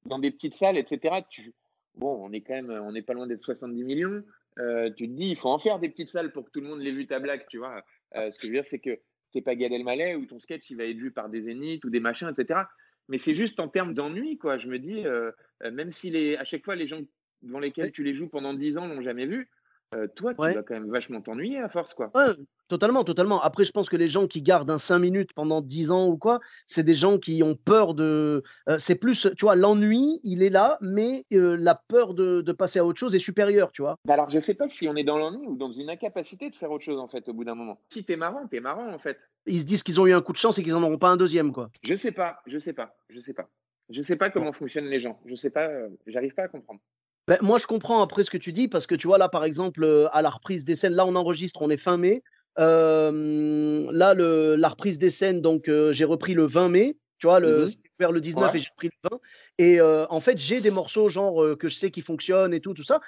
dans 0.06 0.20
des 0.20 0.30
petites 0.32 0.54
salles, 0.54 0.78
etc., 0.78 1.16
tu, 1.30 1.54
bon, 1.96 2.24
on 2.24 2.32
est 2.32 2.42
quand 2.42 2.54
même, 2.54 2.70
on 2.70 2.92
n'est 2.92 3.02
pas 3.02 3.14
loin 3.14 3.28
d'être 3.28 3.42
70 3.42 3.84
millions. 3.84 4.24
euh, 4.60 4.92
tu 4.96 5.08
te 5.08 5.14
dis, 5.14 5.30
il 5.30 5.38
faut 5.38 5.50
en 5.50 5.58
faire 5.58 5.80
des 5.80 5.90
petites 5.90 6.10
salles 6.10 6.32
pour 6.32 6.46
que 6.46 6.52
tout 6.52 6.62
le 6.62 6.68
monde 6.68 6.82
l'ait 6.82 6.92
vu 6.92 7.08
ta 7.08 7.20
blague, 7.20 7.46
tu 7.50 7.58
vois? 7.58 7.84
Euh, 8.16 8.30
ce 8.32 8.38
que 8.38 8.44
je 8.44 8.48
veux 8.48 8.54
dire, 8.54 8.68
c'est 8.68 8.80
que 8.80 9.00
t'es 9.34 9.42
pas 9.42 9.56
Gad 9.56 9.72
Elmaleh 9.72 10.16
ou 10.16 10.26
ton 10.26 10.40
sketch, 10.40 10.70
il 10.70 10.78
va 10.78 10.84
être 10.84 10.98
vu 10.98 11.12
par 11.12 11.30
des 11.30 11.42
zéniths 11.42 11.84
ou 11.86 11.90
des 11.90 12.02
machins, 12.02 12.30
etc. 12.38 12.62
Mais 13.08 13.18
c'est 13.18 13.36
juste 13.36 13.60
en 13.60 13.68
termes 13.68 13.94
d'ennui, 13.94 14.38
quoi. 14.38 14.58
Je 14.58 14.68
me 14.68 14.78
dis, 14.78 15.06
euh, 15.06 15.32
même 15.72 15.92
si 15.92 16.12
les, 16.12 16.36
à 16.38 16.44
chaque 16.44 16.64
fois, 16.64 16.76
les 16.76 16.88
gens 16.88 17.00
devant 17.42 17.60
lesquels 17.60 17.92
tu 17.92 18.04
les 18.04 18.14
joues 18.14 18.28
pendant 18.28 18.54
10 18.54 18.78
ans 18.78 18.88
l'ont 18.88 19.02
jamais 19.02 19.26
vu, 19.26 19.50
euh, 19.94 20.08
toi, 20.16 20.34
tu 20.34 20.42
Ouais. 20.42 20.54
vas 20.54 20.64
quand 20.64 20.74
même 20.74 20.90
vachement 20.90 21.22
t'ennuyer 21.22 21.60
à 21.60 21.70
force, 21.70 21.94
quoi. 21.94 22.12
Ouais, 22.16 22.32
totalement, 22.68 23.04
totalement. 23.04 23.42
Après, 23.42 23.64
je 23.66 23.72
pense 23.72 23.90
que 23.90 23.98
les 23.98 24.08
gens 24.08 24.28
qui 24.28 24.42
gardent 24.42 24.72
un 24.72 24.78
5 24.78 25.00
minutes 25.00 25.34
pendant 25.34 25.62
10 25.62 25.92
ans 25.92 26.08
ou 26.08 26.18
quoi, 26.18 26.40
c'est 26.66 26.84
des 26.84 26.94
gens 26.94 27.18
qui 27.18 27.44
ont 27.44 27.56
peur 27.56 27.94
de. 27.94 28.44
euh, 28.70 28.78
c'est 28.80 28.96
plus, 28.96 29.28
tu 29.38 29.46
vois, 29.46 29.56
l'ennui, 29.56 30.20
il 30.24 30.44
est 30.44 30.50
là, 30.50 30.78
mais 30.82 31.26
euh, 31.34 31.58
la 31.60 31.76
peur 31.76 32.14
de, 32.14 32.42
de 32.42 32.52
passer 32.52 32.80
à 32.80 32.86
autre 32.86 33.00
chose 33.00 33.14
est 33.16 33.20
supérieure, 33.20 33.72
tu 33.72 33.82
vois. 33.82 33.96
Bah 34.06 34.14
alors, 34.14 34.30
je 34.30 34.40
sais 34.40 34.54
pas 34.54 34.70
si 34.70 34.88
on 34.88 34.96
est 34.96 35.04
dans 35.04 35.18
l'ennui 35.18 35.46
ou 35.48 35.56
dans 35.58 35.72
une 35.72 35.90
incapacité 35.90 36.50
de 36.50 36.56
faire 36.56 36.72
autre 36.72 36.86
chose, 36.86 37.00
en 37.00 37.08
fait, 37.08 37.28
au 37.30 37.34
bout 37.34 37.44
d'un 37.44 37.56
moment. 37.56 37.80
Si 37.90 38.04
t'es 38.04 38.16
marrant, 38.16 38.48
t'es 38.48 38.60
marrant, 38.60 38.94
en 38.94 39.00
fait. 39.00 39.18
Ils 39.46 39.60
se 39.60 39.66
disent 39.66 39.84
qu'ils 39.84 40.00
ont 40.00 40.06
eu 40.08 40.14
un 40.14 40.22
coup 40.22 40.34
de 40.34 40.38
chance 40.38 40.58
et 40.60 40.64
qu'ils 40.64 40.74
n'en 40.74 40.84
auront 40.84 40.98
pas 41.00 41.10
un 41.10 41.18
deuxième, 41.18 41.52
quoi. 41.52 41.70
Je 41.84 41.96
sais 41.96 42.12
pas, 42.12 42.42
je 42.46 42.60
sais 42.60 42.74
pas, 42.74 42.96
je 43.10 43.20
sais 43.22 43.34
pas. 43.34 43.50
Je 43.90 44.04
sais 44.04 44.16
pas 44.16 44.30
comment 44.30 44.54
fonctionnent 44.54 44.86
les 44.88 45.02
gens. 45.02 45.20
Je 45.26 45.36
sais 45.36 45.50
pas, 45.50 45.70
j'arrive 46.08 46.34
pas 46.34 46.44
à 46.44 46.48
comprendre. 46.48 46.80
Ben, 47.28 47.38
moi, 47.42 47.60
je 47.60 47.68
comprends 47.68 48.02
après 48.02 48.24
ce 48.24 48.30
que 48.32 48.38
tu 48.38 48.52
dis, 48.52 48.68
parce 48.68 48.88
que 48.88 48.96
tu 48.96 49.08
vois, 49.08 49.18
là, 49.18 49.30
par 49.30 49.44
exemple, 49.44 49.84
euh, 49.84 50.08
à 50.12 50.22
la 50.22 50.30
reprise 50.30 50.66
des 50.66 50.76
scènes, 50.76 50.94
là, 50.96 51.06
on 51.06 51.16
enregistre, 51.16 51.62
on 51.62 51.70
est 51.70 51.78
fin 51.78 51.98
mai. 51.98 52.24
Euh, 52.60 53.88
là, 53.92 54.14
le, 54.14 54.56
la 54.56 54.70
reprise 54.70 54.98
des 54.98 55.12
scènes, 55.12 55.42
donc, 55.42 55.70
euh, 55.70 55.94
j'ai 55.94 56.06
repris 56.06 56.34
le 56.34 56.46
20 56.46 56.70
mai. 56.70 56.98
Tu 57.20 57.28
vois, 57.28 57.40
le, 57.40 57.68
c'était 57.68 57.88
ouvert 58.00 58.12
le 58.12 58.20
19 58.20 58.52
Ouais. 58.52 58.58
et 58.58 58.62
j'ai 58.62 58.70
repris 58.72 58.90
le 59.04 59.10
20. 59.12 59.20
Et 59.60 59.80
euh, 59.80 60.08
en 60.10 60.20
fait, 60.20 60.40
j'ai 60.40 60.60
des 60.60 60.72
morceaux, 60.72 61.08
genre, 61.08 61.56
que 61.56 61.68
je 61.70 61.76
sais 61.76 61.92
qui 61.92 62.02
fonctionnent 62.02 62.52
et 62.52 62.60
tout, 62.60 62.74
tout 62.74 62.84
ça, 62.84 63.00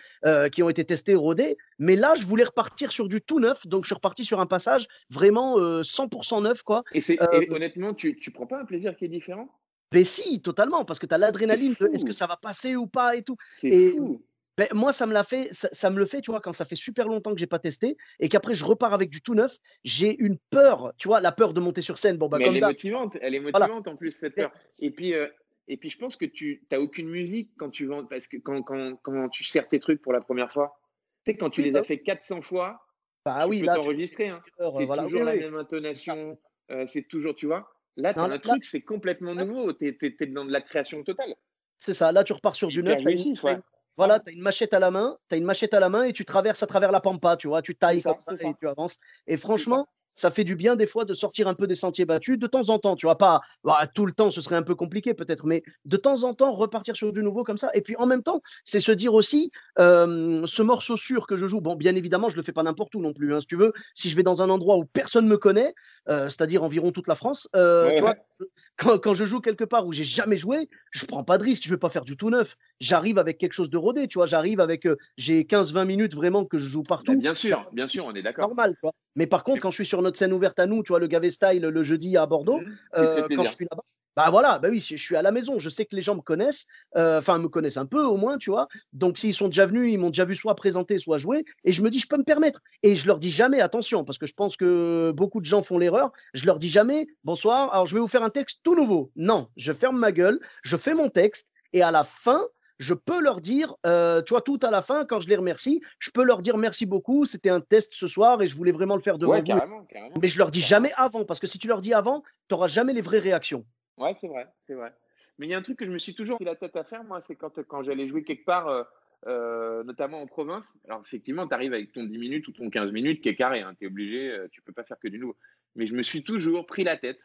qui 0.52 0.62
ont 0.62 0.70
été 0.70 0.86
testés, 0.86 1.16
rodés. 1.16 1.58
Mais 1.80 1.96
là, 1.96 2.14
je 2.16 2.24
voulais 2.24 2.44
repartir 2.44 2.92
sur 2.92 3.08
du 3.08 3.22
tout 3.22 3.40
neuf. 3.40 3.66
Donc, 3.66 3.84
je 3.84 3.88
suis 3.88 3.96
reparti 3.96 4.24
sur 4.24 4.40
un 4.40 4.46
passage 4.46 4.86
vraiment 5.10 5.58
euh, 5.58 5.82
100% 5.82 6.44
neuf, 6.44 6.62
quoi. 6.62 6.84
Et 6.94 7.02
honnêtement, 7.50 7.96
tu, 7.96 8.16
tu 8.16 8.30
prends 8.30 8.46
pas 8.46 8.60
un 8.62 8.66
plaisir 8.66 8.96
qui 8.96 9.06
est 9.06 9.10
différent? 9.10 9.50
Ben 9.94 10.04
si, 10.04 10.42
totalement, 10.42 10.86
parce 10.86 11.00
que 11.00 11.06
tu 11.06 11.14
as 11.14 11.18
l'adrénaline 11.20 11.74
de 11.80 11.90
est-ce 11.94 12.04
que 12.06 12.12
ça 12.14 12.28
va 12.28 12.36
passer 12.38 12.76
ou 12.76 12.88
pas 12.88 13.16
et 13.16 13.24
tout. 13.24 13.38
Et 13.64 13.92
fou. 13.92 14.26
ben 14.58 14.68
moi, 14.74 14.92
ça 14.92 15.06
me 15.06 15.14
l'a 15.14 15.24
fait, 15.24 15.54
ça, 15.54 15.70
ça 15.72 15.90
me 15.90 15.98
le 16.00 16.06
fait, 16.06 16.22
tu 16.22 16.32
vois, 16.32 16.42
quand 16.42 16.52
ça 16.54 16.66
fait 16.66 16.76
super 16.76 17.08
longtemps 17.08 17.32
que 17.34 17.40
j'ai 17.40 17.48
pas 17.48 17.60
testé 17.60 17.98
et 18.20 18.30
qu'après 18.30 18.56
je 18.56 18.66
repars 18.66 18.94
avec 18.94 19.10
du 19.10 19.22
tout 19.22 19.36
neuf, 19.36 19.58
j'ai 19.84 20.16
une 20.20 20.38
peur, 20.50 20.94
tu 20.98 21.08
vois, 21.08 21.20
la 21.22 21.32
peur 21.32 21.54
de 21.54 21.60
monter 21.60 21.82
sur 21.82 21.98
scène. 21.98 22.18
Bon, 22.18 22.28
bah, 22.28 22.40
Mais 22.40 22.46
elle 22.46 22.50
comme 22.50 22.58
est 22.58 22.62
d'hab, 22.62 22.72
motivante, 22.72 23.18
elle 23.22 23.36
est 23.36 23.40
voilà. 23.40 23.68
motivante 23.68 23.88
en 23.88 23.96
plus, 23.96 24.12
cette 24.12 24.36
peur. 24.36 24.52
Et 24.80 24.92
puis, 24.92 25.14
euh, 25.14 25.28
et 25.68 25.78
puis 25.78 25.90
je 25.90 25.98
pense 25.98 26.16
que 26.18 26.26
tu 26.26 26.66
n'as 26.72 26.80
aucune 26.80 27.10
musique 27.10 27.52
quand 27.58 27.70
tu 27.70 27.86
vends, 27.86 28.06
parce 28.06 28.28
que 28.28 28.38
quand, 28.38 28.64
quand, 28.64 28.96
quand 29.02 29.30
tu 29.30 29.44
sers 29.44 29.68
tes 29.70 29.80
trucs 29.80 30.02
pour 30.02 30.14
la 30.14 30.22
première 30.22 30.52
fois, 30.52 30.80
tu 31.26 31.32
sais, 31.32 31.38
quand 31.38 31.50
tu 31.50 31.62
Oui, 31.62 31.66
les 31.68 31.72
bah, 31.72 31.80
as 31.80 31.84
fait 31.84 32.00
400 32.02 32.42
fois, 32.42 32.86
bah 33.26 33.44
tu 33.44 33.50
oui, 33.50 33.60
peux 33.62 33.68
t'enregistrer. 33.68 34.30
Hein. 34.30 34.42
C'est 34.78 34.86
voilà. 34.86 35.04
Oui, 35.04 35.10
toujours 35.10 35.24
la 35.24 35.36
même 35.36 35.56
intonation, 35.56 36.38
euh, 36.72 36.86
c'est 36.88 37.04
toujours, 37.08 37.36
tu 37.36 37.46
vois? 37.48 37.73
Là, 37.98 38.14
tu 38.14 38.20
Non, 38.20 38.26
as 38.26 38.30
là, 38.30 38.40
truc, 38.40 38.66
c'est 38.66 38.82
complètement 38.82 39.36
nouveau. 39.36 39.72
Tu 39.74 39.88
es, 39.88 40.26
dans 40.28 40.46
de 40.46 40.52
la 40.52 40.62
création 40.62 41.04
totale. 41.04 41.34
c'est 41.78 41.94
ça. 41.94 42.12
Là, 42.12 42.24
tu 42.24 42.34
repars 42.34 42.56
sur 42.56 42.68
du 42.70 42.82
neuf. 42.82 43.00
une, 43.02 43.38
ouais. 43.44 43.60
voilà, 43.98 44.20
tu 44.20 44.30
as 44.30 44.34
une 44.34 44.42
machette 44.42 44.74
à 44.74 44.80
la 44.80 44.92
main, 44.92 45.18
tu 45.30 45.38
une 45.38 45.44
machette 45.44 45.74
à 45.74 45.80
la 45.80 45.90
main 45.90 46.04
et 46.04 46.14
tu 46.14 46.26
traverses 46.26 46.64
à 46.64 46.68
travers 46.68 46.92
la 46.92 47.02
pampa, 47.02 47.38
tu 47.38 47.48
vois, 47.48 47.62
tu 47.62 47.76
tailles 47.76 48.02
comme 48.02 48.20
ça, 48.20 48.34
et 48.34 48.54
tu 48.60 48.68
avances. 48.68 48.98
Et 49.28 49.38
franchement, 49.38 49.88
ça 50.16 50.32
fait 50.32 50.44
du 50.44 50.56
bien 50.56 50.76
des 50.76 50.86
fois 50.88 51.06
de 51.06 51.14
sortir 51.14 51.48
un 51.48 51.54
peu 51.54 51.68
des 51.68 51.76
sentiers 51.76 52.06
battus 52.06 52.38
de 52.38 52.48
temps 52.48 52.70
en 52.70 52.80
temps, 52.80 52.96
tu 52.96 53.06
vois, 53.06 53.18
pas 53.18 53.42
bah, 53.64 53.88
tout 53.94 54.06
le 54.06 54.12
temps, 54.14 54.32
ce 54.32 54.42
serait 54.42 54.56
un 54.56 54.64
peu 54.64 54.76
compliqué 54.76 55.14
peut-être, 55.14 55.46
mais 55.46 55.64
de 55.86 55.98
temps 55.98 56.24
en 56.24 56.34
temps 56.34 56.54
repartir 56.54 56.96
sur 56.96 57.12
du 57.14 57.24
nouveau 57.24 57.44
comme 57.44 57.58
ça. 57.58 57.70
Et 57.74 57.82
puis 57.82 57.96
en 57.98 58.06
même 58.06 58.24
temps, 58.24 58.42
c'est 58.64 58.80
se 58.80 58.92
dire 58.92 59.14
aussi, 59.14 59.52
euh, 59.80 60.46
ce 60.46 60.62
morceau 60.62 60.98
sûr 60.98 61.28
que 61.28 61.36
je 61.38 61.48
joue, 61.48 61.62
bon, 61.62 61.76
bien 61.76 61.96
évidemment, 61.96 62.30
je 62.30 62.36
le 62.36 62.42
fais 62.44 62.52
pas 62.54 62.64
n'importe 62.64 62.94
où 62.96 63.02
non 63.02 63.14
plus, 63.14 63.34
hein, 63.34 63.40
si 63.40 63.48
tu 63.48 63.56
veux, 63.56 63.74
si 63.94 64.10
je 64.10 64.16
vais 64.16 64.24
dans 64.24 64.42
un 64.42 64.50
endroit 64.50 64.78
où 64.78 64.86
personne 64.86 65.28
me 65.28 65.38
connaît, 65.38 65.74
euh, 66.10 66.30
c'est-à-dire 66.30 66.64
environ 66.64 66.92
toute 66.92 67.08
la 67.08 67.16
France, 67.16 67.48
euh, 67.56 67.88
Ouais, 67.88 67.96
tu 67.96 68.02
vois, 68.02 68.12
ouais. 68.12 68.18
je- 68.40 68.46
quand, 68.78 68.98
quand 69.00 69.14
je 69.14 69.26
joue 69.26 69.40
quelque 69.40 69.64
part 69.64 69.86
où 69.88 69.94
j'ai 69.94 70.04
jamais 70.04 70.38
joué, 70.38 70.70
je 70.92 71.06
prends 71.06 71.24
pas 71.24 71.38
de 71.38 71.44
risque, 71.44 71.64
je 71.64 71.70
vais 71.70 71.78
pas 71.78 71.90
faire 71.90 72.04
du 72.06 72.18
tout 72.18 72.30
neuf. 72.30 72.56
J'arrive 72.80 73.18
avec 73.18 73.38
quelque 73.38 73.54
chose 73.54 73.70
de 73.70 73.78
rodé, 73.78 74.08
tu 74.08 74.18
vois, 74.18 74.26
j'arrive 74.26 74.60
avec, 74.60 74.86
euh, 74.86 74.98
j'ai 75.18 75.46
15-20 75.46 75.86
minutes 75.86 76.14
vraiment 76.16 76.46
que 76.46 76.58
je 76.58 76.68
joue 76.68 76.82
Bah, 76.84 76.90
partout. 76.90 77.16
bien 77.16 77.34
sûr, 77.34 77.70
bien 77.72 77.86
sûr, 77.88 78.06
on 78.06 78.14
est 78.14 78.22
d'accord. 78.22 78.48
normal. 78.50 78.74
Mais 79.16 79.28
par 79.28 79.44
contre, 79.44 79.62
quand 79.62 79.70
je 79.72 79.76
suis 79.76 79.86
sur 79.86 80.02
notre 80.04 80.18
scène 80.18 80.34
ouverte 80.34 80.60
à 80.60 80.68
nous, 80.68 80.84
tu 80.84 80.90
vois, 80.90 81.00
le 81.00 81.08
Gavé 81.08 81.32
Style 81.32 81.62
le 81.62 81.84
jeudi 81.84 82.16
à 82.18 82.26
Bordeaux, 82.26 82.62
euh, 82.96 83.28
quand 83.36 83.44
je 83.44 83.52
suis 83.52 83.66
là-bas, 83.66 83.84
bah 84.16 84.30
voilà, 84.30 84.60
bah 84.60 84.68
oui, 84.70 84.80
je 84.80 84.96
je 84.96 85.02
suis 85.02 85.16
à 85.16 85.24
la 85.24 85.32
maison, 85.32 85.58
je 85.58 85.70
sais 85.70 85.86
que 85.86 85.96
les 85.96 86.04
gens 86.04 86.16
me 86.16 86.22
connaissent, 86.22 86.68
euh, 86.96 87.18
enfin 87.18 87.40
me 87.40 87.48
connaissent 87.50 87.78
un 87.78 87.88
peu 87.88 88.04
au 88.04 88.16
moins, 88.16 88.38
tu 88.38 88.52
vois. 88.52 88.68
Donc 88.92 89.18
s'ils 89.18 89.34
sont 89.34 89.48
déjà 89.48 89.66
venus, 89.66 89.92
ils 89.92 89.98
m'ont 89.98 90.10
déjà 90.10 90.26
vu 90.26 90.36
soit 90.36 90.56
présenter, 90.56 91.00
soit 91.00 91.18
jouer, 91.18 91.46
et 91.64 91.72
je 91.72 91.82
me 91.82 91.90
dis, 91.90 92.00
je 92.00 92.08
peux 92.08 92.18
me 92.18 92.24
permettre. 92.24 92.62
Et 92.84 92.96
je 92.96 93.08
leur 93.08 93.18
dis 93.18 93.32
jamais, 93.32 93.60
attention, 93.60 94.04
parce 94.04 94.20
que 94.20 94.28
je 94.28 94.34
pense 94.34 94.56
que 94.56 95.12
beaucoup 95.16 95.42
de 95.42 95.46
gens 95.46 95.64
font 95.64 95.80
l'erreur, 95.80 96.12
je 96.36 96.46
leur 96.46 96.60
dis 96.60 96.70
jamais, 96.70 97.08
bonsoir, 97.24 97.74
alors 97.74 97.88
je 97.88 97.96
vais 97.96 98.00
vous 98.00 98.08
faire 98.08 98.24
un 98.24 98.30
texte 98.30 98.60
tout 98.64 98.76
nouveau. 98.76 99.12
Non, 99.16 99.48
je 99.58 99.74
ferme 99.74 99.98
ma 99.98 100.12
gueule, 100.12 100.40
je 100.62 100.78
fais 100.78 100.94
mon 100.94 101.10
texte, 101.10 101.48
et 101.74 101.82
à 101.82 101.90
la 101.90 102.04
fin, 102.04 102.46
je 102.80 102.94
peux 102.94 103.22
leur 103.22 103.40
dire, 103.42 103.76
euh, 103.86 104.22
tu 104.22 104.34
vois, 104.34 104.42
tout 104.42 104.60
à 104.64 104.72
la 104.72 104.82
fin, 104.82 105.06
quand 105.06 105.20
je 105.22 105.28
les 105.30 105.36
remercie, 105.36 105.82
je 106.00 106.10
peux 106.12 106.24
leur 106.24 106.40
dire 106.40 106.58
merci 106.58 106.86
beaucoup, 106.86 107.26
c'était 107.26 107.50
un 107.50 107.62
test 107.62 107.94
ce 107.94 108.08
soir 108.08 108.42
et 108.42 108.48
je 108.48 108.56
voulais 108.56 108.72
vraiment 108.72 108.96
le 108.96 109.02
faire 109.02 109.18
devant 109.18 109.34
Ouais, 109.34 109.40
vous. 109.42 109.46
carrément, 109.48 109.84
carrément, 109.86 110.16
Mais 110.22 110.28
je 110.28 110.38
leur 110.38 110.52
dis 110.52 110.60
carrément. 110.62 110.88
jamais 110.88 110.94
avant, 110.98 111.26
parce 111.26 111.40
que 111.40 111.48
si 111.48 111.60
tu 111.60 111.68
leur 111.68 111.82
dis 111.82 111.94
avant, 111.94 112.22
tu 112.22 112.54
n'auras 112.56 112.68
jamais 112.68 112.94
les 112.94 113.02
vraies 113.02 113.20
réactions. 113.20 113.66
Ouais, 113.98 114.16
c'est 114.20 114.28
vrai, 114.28 114.48
c'est 114.68 114.74
vrai. 114.74 114.94
Mais 115.38 115.48
il 115.48 115.50
y 115.52 115.54
a 115.54 115.58
un 115.58 115.62
truc 115.62 115.78
que 115.80 115.86
je 115.86 115.92
me 115.92 115.98
suis 116.00 116.16
toujours 116.16 116.38
pris 116.38 116.46
la 116.46 116.56
tête 116.56 116.76
à 116.76 116.84
faire, 116.84 117.04
moi, 117.04 117.22
c'est 117.22 117.36
quand, 117.36 117.62
quand 117.68 117.84
j'allais 117.84 118.08
jouer 118.08 118.24
quelque 118.24 118.46
part, 118.46 118.68
euh, 118.68 118.84
euh, 119.28 119.84
notamment 119.84 120.22
en 120.22 120.26
province. 120.28 120.74
Alors, 120.88 121.02
effectivement, 121.06 121.48
tu 121.48 121.54
arrives 121.54 121.74
avec 121.74 121.92
ton 121.92 122.04
10 122.04 122.18
minutes 122.18 122.48
ou 122.48 122.52
ton 122.52 122.70
15 122.70 122.92
minutes 122.92 123.22
qui 123.22 123.30
est 123.30 123.36
carré, 123.36 123.62
hein, 123.62 123.74
tu 123.80 123.86
es 123.86 123.88
obligé, 123.88 124.32
euh, 124.32 124.48
tu 124.52 124.62
peux 124.62 124.74
pas 124.74 124.84
faire 124.84 125.00
que 125.00 125.08
du 125.08 125.20
nouveau. 125.20 125.38
Mais 125.76 125.88
je 125.88 125.96
me 125.96 126.04
suis 126.04 126.24
toujours 126.24 126.66
pris 126.66 126.84
la 126.84 126.98
tête, 126.98 127.20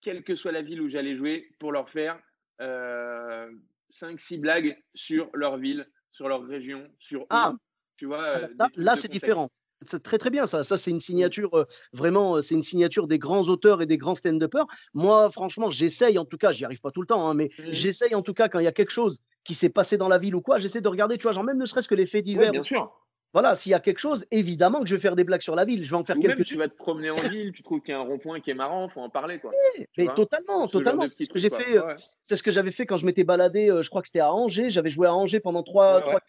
quelle 0.00 0.22
que 0.24 0.36
soit 0.36 0.52
la 0.52 0.62
ville 0.62 0.80
où 0.80 0.88
j'allais 0.88 1.16
jouer, 1.16 1.50
pour 1.58 1.72
leur 1.72 1.88
faire 1.90 2.18
5-6 3.94 4.38
blagues 4.38 4.76
sur 4.94 5.30
leur 5.34 5.58
ville, 5.58 5.88
sur 6.12 6.28
leur 6.28 6.44
région, 6.44 6.90
sur 6.98 7.22
eux. 7.22 7.26
Ah, 7.30 7.54
Tu 7.96 8.06
vois, 8.06 8.22
ah 8.34 8.38
euh, 8.38 8.54
là, 8.76 8.96
c'est 8.96 9.08
différent. 9.08 9.50
C'est 9.86 10.02
très 10.02 10.18
très 10.18 10.30
bien 10.30 10.46
ça. 10.46 10.62
Ça, 10.62 10.76
c'est 10.78 10.90
une 10.90 11.00
Mm. 11.00 11.00
signature, 11.00 11.54
euh, 11.54 11.64
vraiment, 11.92 12.36
euh, 12.36 12.40
c'est 12.42 12.54
une 12.54 12.62
signature 12.62 13.06
des 13.06 13.18
grands 13.18 13.42
auteurs 13.48 13.82
et 13.82 13.86
des 13.86 13.98
grands 13.98 14.14
stand-uppers. 14.14 14.66
Moi, 14.94 15.30
franchement, 15.30 15.70
j'essaye, 15.70 16.18
en 16.18 16.24
tout 16.24 16.38
cas, 16.38 16.52
j'y 16.52 16.64
arrive 16.64 16.80
pas 16.80 16.90
tout 16.90 17.02
le 17.02 17.06
temps, 17.06 17.28
hein, 17.28 17.34
mais 17.34 17.50
Mhm. 17.58 17.72
j'essaye 17.72 18.14
en 18.14 18.22
tout 18.22 18.34
cas 18.34 18.48
quand 18.48 18.60
il 18.60 18.64
y 18.64 18.68
a 18.68 18.72
quelque 18.72 18.90
chose 18.92 19.22
qui 19.44 19.54
s'est 19.54 19.70
passé 19.70 19.96
dans 19.98 20.08
la 20.08 20.18
ville 20.18 20.34
ou 20.36 20.40
quoi, 20.42 20.58
j'essaie 20.58 20.80
de 20.80 20.88
regarder, 20.88 21.18
tu 21.18 21.24
vois, 21.24 21.32
genre 21.32 21.44
même 21.44 21.58
ne 21.58 21.66
serait-ce 21.66 21.88
que 21.88 21.94
les 21.94 22.06
faits 22.06 22.24
Oui, 22.32 22.32
divers. 22.32 22.50
bien 22.50 22.62
ou- 22.62 22.64
sûr. 22.64 23.03
Voilà, 23.34 23.54
s'il 23.56 23.72
y 23.72 23.74
a 23.74 23.80
quelque 23.80 23.98
chose, 23.98 24.24
évidemment 24.30 24.80
que 24.80 24.86
je 24.86 24.94
vais 24.94 25.00
faire 25.00 25.16
des 25.16 25.24
blagues 25.24 25.42
sur 25.42 25.54
la 25.56 25.64
ville. 25.64 25.84
Je 25.84 25.90
vais 25.90 25.96
en 25.96 26.04
faire 26.04 26.16
Ou 26.16 26.22
même 26.22 26.36
quelques 26.36 26.46
tu 26.46 26.56
vas 26.56 26.68
te 26.68 26.76
promener 26.76 27.10
en 27.10 27.16
ville, 27.16 27.52
tu 27.52 27.62
trouves 27.64 27.80
qu'il 27.80 27.90
y 27.90 27.94
a 27.94 27.98
un 27.98 28.02
rond-point 28.04 28.40
qui 28.40 28.50
est 28.50 28.54
marrant, 28.54 28.88
faut 28.88 29.00
en 29.00 29.10
parler, 29.10 29.40
quoi. 29.40 29.50
Tu 29.76 29.86
Mais 29.98 30.06
totalement, 30.14 30.66
totalement. 30.68 31.02
C'est 31.08 31.24
ce 31.24 31.28
que 31.28 31.38
j'ai 31.40 31.50
fait. 31.50 31.76
euh, 31.76 31.84
Ouais. 31.86 31.94
C'est 32.22 32.36
ce 32.36 32.42
que 32.44 32.50
j'avais 32.52 32.70
fait 32.70 32.86
quand 32.86 32.96
je 32.96 33.04
m'étais 33.04 33.24
baladé. 33.24 33.68
euh, 33.70 33.82
je 33.82 33.90
crois 33.90 34.00
que 34.02 34.08
c'était 34.08 34.20
à 34.20 34.32
Angers. 34.32 34.70
J'avais 34.70 34.88
joué 34.90 35.08
à 35.08 35.14
Angers 35.14 35.40
pendant 35.40 35.62
trois, 35.64 35.96
Ouais, 35.96 36.00
trois, 36.02 36.14
ouais. 36.14 36.20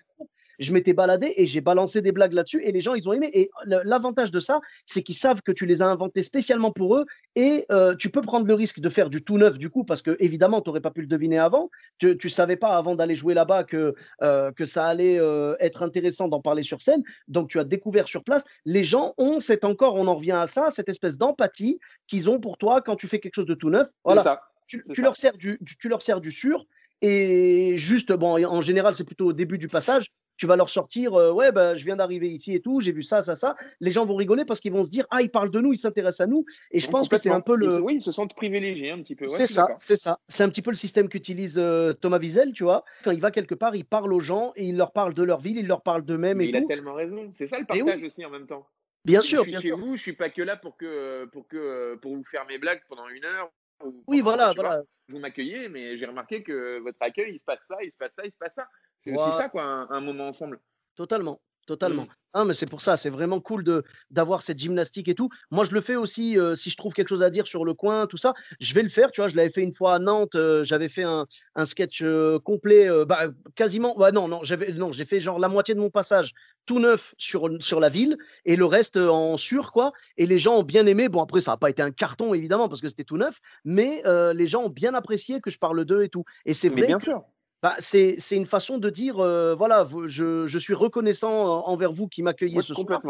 Je 0.60 0.74
m'étais 0.74 0.94
baladé 0.94 1.34
et 1.38 1.46
j'ai 1.46 1.62
balancé 1.62 2.02
des 2.02 2.12
blagues 2.12 2.34
là-dessus 2.34 2.64
et 2.64 2.72
les 2.72 2.82
gens, 2.82 2.94
ils 2.94 3.08
ont 3.08 3.14
aimé. 3.14 3.30
Et 3.34 3.50
l'avantage 3.66 4.32
de 4.32 4.40
ça, 4.40 4.62
c'est 4.86 5.04
qu'ils 5.04 5.16
savent 5.16 5.42
que 5.42 5.52
tu 5.52 5.66
les 5.66 5.82
as 5.82 5.88
inventées 5.88 6.24
spécialement 6.24 6.72
pour 6.72 6.96
eux 6.96 7.06
et 7.36 7.66
euh, 7.72 7.96
tu 7.96 8.10
peux 8.10 8.22
prendre 8.22 8.46
le 8.46 8.54
risque 8.54 8.80
de 8.80 8.90
faire 8.90 9.10
du 9.10 9.24
tout 9.24 9.38
neuf 9.38 9.58
du 9.58 9.70
coup 9.70 9.84
parce 9.84 10.02
que 10.02 10.16
évidemment, 10.20 10.62
tu 10.62 10.70
n'aurais 10.70 10.82
pas 10.82 10.92
pu 10.92 11.02
le 11.02 11.08
deviner 11.08 11.40
avant. 11.40 11.70
Tu 11.98 12.18
ne 12.22 12.30
savais 12.30 12.58
pas 12.58 12.78
avant 12.78 12.96
d'aller 12.96 13.16
jouer 13.16 13.34
là-bas 13.34 13.64
que, 13.64 13.96
euh, 14.22 14.52
que 14.52 14.66
ça 14.66 14.86
allait 14.86 15.20
euh, 15.20 15.56
être 15.60 15.84
intéressant 15.84 16.28
d'en 16.28 16.42
parler 16.42 16.64
sur 16.64 16.82
scène. 16.82 17.04
Donc, 17.28 17.50
tu 17.50 17.60
as 17.60 17.64
découvert 17.64 18.08
sur 18.08 18.24
place. 18.24 18.44
Les 18.66 18.84
gens 18.84 19.14
ont 19.18 19.40
cet 19.40 19.66
encore, 19.66 19.96
on 19.96 20.08
en 20.08 20.16
revient 20.16 20.32
à 20.32 20.48
ça, 20.48 20.70
cette 20.70 20.90
espèce 20.90 21.18
d'empathie 21.18 21.80
qu'ils 22.08 22.30
ont 22.30 22.40
pour 22.40 22.58
toi 22.58 22.82
quand 22.82 22.96
tu 22.96 23.08
fais 23.08 23.20
quelque 23.20 23.36
chose 23.36 23.46
de 23.46 23.54
tout 23.54 23.70
neuf. 23.70 23.90
Voilà 24.04 24.24
ça. 24.24 24.42
tu, 24.68 24.84
leur 24.98 25.16
sers 25.16 25.38
du, 25.38 25.60
tu, 25.66 25.78
tu 25.78 25.90
leur 25.90 26.02
sers 26.02 26.22
du 26.22 26.32
sûr 26.32 26.66
et 27.02 27.78
juste, 27.78 28.12
bon, 28.14 28.44
en 28.46 28.62
général, 28.62 28.96
c'est 28.96 29.04
plutôt 29.04 29.28
au 29.28 29.34
début 29.34 29.58
du 29.58 29.68
passage, 29.68 30.12
tu 30.38 30.48
vas 30.48 30.56
leur 30.56 30.70
sortir, 30.70 31.14
euh, 31.14 31.32
ouais, 31.32 31.52
bah, 31.52 31.76
je 31.76 31.86
viens 31.86 31.96
d'arriver 31.96 32.28
ici 32.30 32.54
et 32.54 32.62
tout, 32.62 32.82
j'ai 32.82 32.92
vu 32.92 33.04
ça, 33.04 33.22
ça, 33.22 33.36
ça. 33.36 33.56
Les 33.80 33.92
gens 33.92 34.06
vont 34.06 34.16
rigoler 34.16 34.46
parce 34.46 34.60
qu'ils 34.60 34.72
vont 34.74 34.84
se 34.84 34.90
dire, 34.90 35.06
ah, 35.10 35.22
ils 35.22 35.30
parlent 35.32 35.52
de 35.52 35.60
nous, 35.62 35.74
ils 35.74 35.78
s'intéressent 35.78 36.22
à 36.26 36.28
nous. 36.28 36.46
Et 36.72 36.80
je 36.80 36.90
pense 36.90 37.08
que 37.10 37.18
c'est 37.18 37.30
un 37.30 37.42
peu 37.42 37.54
Ils 37.54 37.60
le. 37.60 37.80
oui, 37.80 37.96
ils 37.96 38.02
se 38.02 38.12
sentent 38.12 38.36
privilégiés 38.36 38.92
un 38.92 39.02
petit 39.02 39.16
peu. 39.16 39.26
Ouais, 39.26 39.32
je 39.32 39.36
C'est 39.36 39.48
ça, 39.48 39.68
c'est 39.80 39.96
ça. 39.96 40.20
C'est 40.28 40.44
un 40.44 40.50
petit 40.50 40.62
peu 40.62 40.72
le 40.72 40.76
système 40.76 41.08
qu'utilise 41.10 41.58
euh, 41.58 41.94
Thomas 41.94 42.20
Wiesel, 42.20 42.54
tu 42.54 42.64
vois. 42.64 42.84
Quand 43.04 43.12
il 43.12 43.22
va 43.22 43.32
quelque 43.32 43.56
part, 43.56 43.76
il 43.76 43.86
parle 43.86 44.12
aux 44.14 44.20
gens 44.20 44.52
et 44.56 44.66
il 44.66 44.78
leur 44.78 44.92
parle 44.92 45.14
de 45.14 45.24
leur 45.24 45.40
ville, 45.40 45.58
il 45.58 45.68
leur 45.68 45.82
parle 45.82 46.04
d'eux-mêmes 46.04 46.42
et 46.42 46.46
il 46.46 46.56
a 46.56 46.62
tellement 46.64 46.94
raison. 46.94 47.32
C'est 47.38 47.48
ça 47.48 47.60
le 47.60 47.66
partage 47.66 48.00
oui, 48.02 48.06
aussi 48.08 48.26
en 48.26 48.30
même 48.30 48.46
temps. 48.46 48.68
bien 49.06 49.22
Je 49.22 49.28
sûr, 49.28 49.42
suis 49.44 49.52
bien 49.52 49.62
chez 49.62 49.68
sûr. 49.70 49.78
vous, 49.78 49.96
je 49.96 50.02
suis 50.02 50.14
pas 50.14 50.30
que 50.30 50.42
là 50.42 50.58
pour 50.58 50.76
que 50.78 51.26
pour 51.26 51.48
que 51.48 51.96
pour 51.96 52.16
vous 52.16 52.24
faire 52.26 52.46
mes 52.46 52.58
blagues 52.58 52.82
pendant 52.90 53.08
une 53.08 53.24
heure 53.26 53.50
ou 53.84 54.04
Oui, 54.08 54.22
voilà, 54.22 54.54
vois, 54.54 54.54
voilà. 54.56 54.84
vous 55.10 55.20
m'accueillez, 55.20 55.70
mais 55.70 55.98
j'ai 55.98 56.06
remarqué 56.06 56.44
que 56.44 56.80
votre 56.80 56.98
accueil, 57.02 57.34
il 57.36 57.40
se 57.40 57.46
passe 57.46 57.60
ça, 57.68 57.78
il 57.84 57.92
se 57.92 57.98
passe 57.98 58.14
ça, 58.16 58.26
il 58.26 58.32
se 58.32 58.38
passe 58.38 58.54
ça. 58.56 58.68
C'est 59.06 59.14
aussi 59.14 59.32
ça, 59.38 59.50
quoi, 59.50 59.64
un, 59.64 59.90
un 59.90 60.02
moment 60.02 60.28
ensemble. 60.28 60.60
Totalement, 60.96 61.42
totalement. 61.68 62.04
Mm. 62.04 62.10
Ah, 62.38 62.44
mais 62.44 62.54
c'est 62.54 62.70
pour 62.70 62.82
ça, 62.82 62.98
c'est 62.98 63.10
vraiment 63.10 63.40
cool 63.40 63.64
de 63.64 63.84
d'avoir 64.10 64.42
cette 64.42 64.60
gymnastique 64.60 65.08
et 65.08 65.16
tout. 65.16 65.30
Moi, 65.52 65.64
je 65.64 65.72
le 65.72 65.80
fais 65.80 65.96
aussi 65.96 66.38
euh, 66.38 66.54
si 66.56 66.70
je 66.70 66.76
trouve 66.76 66.94
quelque 66.94 67.08
chose 67.08 67.24
à 67.24 67.30
dire 67.30 67.48
sur 67.48 67.64
le 67.64 67.74
coin, 67.74 68.08
tout 68.08 68.18
ça, 68.18 68.34
je 68.60 68.74
vais 68.74 68.84
le 68.84 68.90
faire. 68.90 69.12
Tu 69.12 69.22
vois, 69.22 69.30
je 69.30 69.36
l'avais 69.38 69.50
fait 69.50 69.62
une 69.62 69.72
fois 69.74 69.96
à 69.96 70.00
Nantes. 70.00 70.36
euh, 70.36 70.66
j'avais 70.66 70.90
fait 70.90 71.04
un, 71.04 71.28
un 71.56 71.66
sketch 71.66 72.02
euh, 72.02 72.38
complet, 72.40 72.90
bah, 73.06 73.28
quasiment. 73.56 73.98
Ouais, 73.98 74.12
non, 74.12 74.28
non, 74.28 74.42
j'avais 74.44 74.74
non, 74.74 74.92
j'ai 74.92 75.06
fait 75.06 75.22
genre 75.22 75.40
la 75.40 75.48
moitié 75.48 75.76
de 75.76 75.80
mon 75.80 75.90
passage 75.90 76.34
tout 76.66 76.80
neuf 76.80 77.14
sur 77.18 77.48
sur 77.62 77.80
la 77.80 77.90
ville 77.90 78.18
et 78.44 78.56
le 78.58 78.66
reste 78.66 78.98
en 78.98 79.38
sur 79.38 79.72
quoi. 79.72 79.94
Et 80.18 80.26
les 80.26 80.40
gens 80.40 80.56
ont 80.58 80.64
bien 80.64 80.86
aimé. 80.88 81.08
Bon, 81.08 81.22
après, 81.22 81.40
ça 81.40 81.52
n'a 81.52 81.58
pas 81.58 81.70
été 81.70 81.82
un 81.82 81.92
carton 81.92 82.34
évidemment 82.34 82.68
parce 82.68 82.82
que 82.82 82.90
c'était 82.90 83.06
tout 83.06 83.18
neuf, 83.18 83.40
mais 83.64 84.02
les 84.34 84.48
gens 84.48 84.64
ont 84.64 84.70
bien 84.70 84.94
apprécié 84.94 85.40
que 85.42 85.50
je 85.50 85.58
parle 85.60 85.86
d'eux 85.86 86.04
et 86.04 86.10
tout. 86.10 86.26
Et 86.46 86.54
c'est 86.54 86.70
Mais 86.70 86.82
vrai 86.82 86.88
bien 86.88 87.00
que 87.00 87.04
sûr. 87.04 87.22
Bah, 87.66 87.76
c'est 87.80 88.18
une 88.32 88.46
façon 88.46 88.78
de 88.78 88.90
dire, 88.90 89.20
heu, 89.24 89.56
voilà, 89.58 89.88
je 90.08 90.46
je 90.48 90.60
suis 90.60 90.74
reconnaissant 90.74 91.32
en 91.32 91.68
envers 91.70 91.92
vous 91.94 92.08
qui 92.08 92.24
m'accueillez 92.24 92.62
ce 92.62 92.76
soir, 92.76 93.02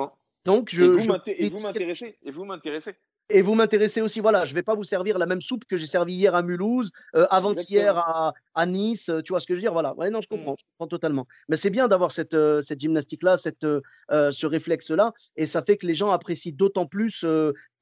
donc 0.46 0.70
Et 0.80 0.88
je 0.88 0.88
vous 0.88 1.04
et 1.40 1.52
m'intéressez. 1.60 2.18
Et 2.22 2.32
vous 2.32 2.46
m'intéressez. 2.46 2.96
et 3.32 3.42
vous 3.42 3.56
m'intéressez 3.56 4.02
aussi, 4.02 4.20
voilà, 4.20 4.46
je 4.46 4.54
vais 4.54 4.62
pas 4.62 4.76
vous 4.76 4.84
servir 4.84 5.18
la 5.18 5.26
même 5.26 5.42
soupe 5.42 5.66
que 5.66 5.78
j'ai 5.78 5.88
servi 5.88 6.14
hier 6.14 6.36
à 6.36 6.44
Mulhouse, 6.44 6.92
heu, 7.16 7.26
avant-hier 7.34 7.98
à 7.98 8.34
à 8.54 8.66
Nice, 8.68 9.10
tu 9.26 9.34
vois 9.34 9.40
ce 9.40 9.48
que 9.48 9.56
je 9.56 9.58
veux 9.58 9.62
dire? 9.64 9.74
Voilà, 9.74 9.96
ouais, 9.96 10.12
non, 10.12 10.22
je 10.22 10.28
Mm. 10.32 10.52
comprends, 10.52 10.56
je 10.58 10.64
comprends 10.78 10.88
totalement. 10.88 11.26
Mais 11.50 11.56
c'est 11.58 11.72
bien 11.72 11.88
d'avoir 11.88 12.12
cette, 12.12 12.36
gymnastique-là, 12.80 13.38
cette, 13.38 13.66
ce 14.12 14.46
réflexe-là 14.46 15.12
et 15.38 15.48
ça 15.48 15.64
fait 15.64 15.78
que 15.78 15.88
les 15.88 15.96
gens 15.96 16.12
apprécient 16.12 16.54
d'autant 16.56 16.86
plus, 16.86 17.26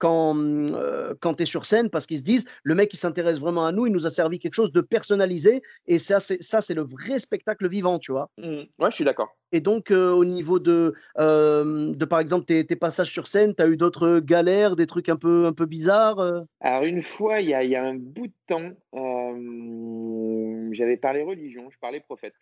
quand, 0.04 0.34
mmh, 0.34 1.16
quand 1.22 1.36
tu 1.36 1.44
es 1.44 1.46
sur 1.46 1.66
scène 1.66 1.90
parce 1.90 2.06
qu'ils 2.06 2.18
se 2.20 2.24
disent: 2.24 2.46
«Le 2.64 2.76
mec, 2.76 2.94
il 2.94 2.98
s'intéresse 2.98 3.40
vraiment 3.40 3.66
à 3.66 3.72
nous, 3.72 3.86
il 3.88 3.94
nous 3.94 4.06
a 4.08 4.10
servi 4.10 4.40
quelque 4.40 4.56
chose 4.56 4.72
de 4.72 4.82
personnalisé» 4.82 5.62
et 5.88 6.00
ça, 6.00 6.20
c'est 6.20 6.42
ça, 6.44 6.62
c'est 6.62 6.74
le 6.74 6.84
vrai 6.84 7.20
spectacle 7.20 7.68
vivant, 7.70 8.00
tu 8.00 8.12
vois? 8.12 8.30
Mm. 8.38 8.64
Ouais, 8.80 8.92
je 8.92 8.96
suis 8.96 9.06
d'accord. 9.06 9.36
Et 9.52 9.62
donc, 9.62 9.92
heu, 9.92 10.12
au 10.14 10.26
niveau 10.26 10.60
de, 10.60 10.96
hem, 11.18 11.96
de 11.96 12.06
par 12.06 12.20
exemple 12.20 12.46
tes 12.46 12.66
tes 12.66 12.76
passages 12.76 13.12
sur 13.12 13.28
scène, 13.28 13.54
tu 13.56 13.62
as 13.64 13.68
eu 13.68 13.78
d'autres 13.78 14.20
galères, 14.20 14.76
des 14.76 14.88
trucs 14.88 15.10
un 15.10 15.16
peu 15.18 15.46
un 15.46 15.54
peu 15.54 15.66
bizarres, 15.68 16.20
heu? 16.22 16.42
Alors 16.62 16.84
une 16.86 17.04
fois, 17.04 17.42
il 17.42 17.50
y 17.50 17.54
a, 17.54 17.64
il 17.64 17.70
y 17.70 17.76
a 17.76 17.84
un 17.84 17.94
bout 17.96 18.26
de 18.28 18.34
temps, 18.48 18.72
euh, 18.96 20.70
j'avais 20.74 20.98
parlé 20.98 21.22
religion, 21.22 21.70
je 21.70 21.78
parlais 21.78 22.00
prophète 22.00 22.34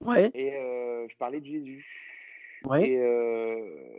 Ouais. 0.00 0.32
et 0.34 0.54
euh, 0.54 1.06
je 1.08 1.16
parlais 1.16 1.40
de 1.40 1.46
Jésus. 1.46 1.86
Et 2.80 2.94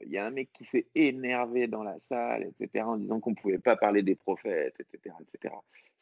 il 0.05 0.11
y 0.11 0.17
a 0.17 0.25
un 0.25 0.31
mec 0.31 0.49
qui 0.53 0.65
s'est 0.65 0.87
énervé 0.95 1.67
dans 1.67 1.83
la 1.83 1.97
salle, 2.09 2.43
etc., 2.43 2.85
en 2.85 2.97
disant 2.97 3.19
qu'on 3.19 3.31
ne 3.31 3.35
pouvait 3.35 3.59
pas 3.59 3.75
parler 3.75 4.01
des 4.01 4.15
prophètes, 4.15 4.75
etc. 4.79 5.15
etc. 5.21 5.53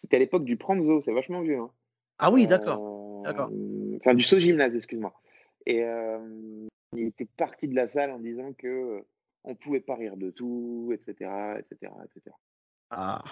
C'était 0.02 0.18
à 0.18 0.20
l'époque 0.20 0.44
du 0.44 0.58
Pranzo, 0.58 1.02
c'est 1.02 1.14
vachement 1.14 1.42
vieux. 1.42 1.60
Hein. 1.60 1.72
Ah 2.20 2.32
oui, 2.32 2.48
d'accord. 2.48 3.24
d'accord. 3.24 3.50
Enfin, 3.98 4.14
du 4.14 4.24
saut 4.24 4.40
gymnase, 4.40 4.76
excuse-moi. 4.76 5.14
Et 5.66 5.84
il 6.96 7.08
était 7.08 7.28
parti 7.38 7.68
de 7.68 7.76
la 7.76 7.88
salle 7.88 8.12
en 8.12 8.20
disant 8.20 8.54
que 8.54 9.04
on 9.44 9.56
pouvait 9.56 9.82
pas 9.82 9.96
rire 9.96 10.18
de 10.18 10.30
tout, 10.30 10.92
etc., 10.94 11.30
etc., 11.60 11.92
etc. 12.06 12.36
Ah. 12.96 13.24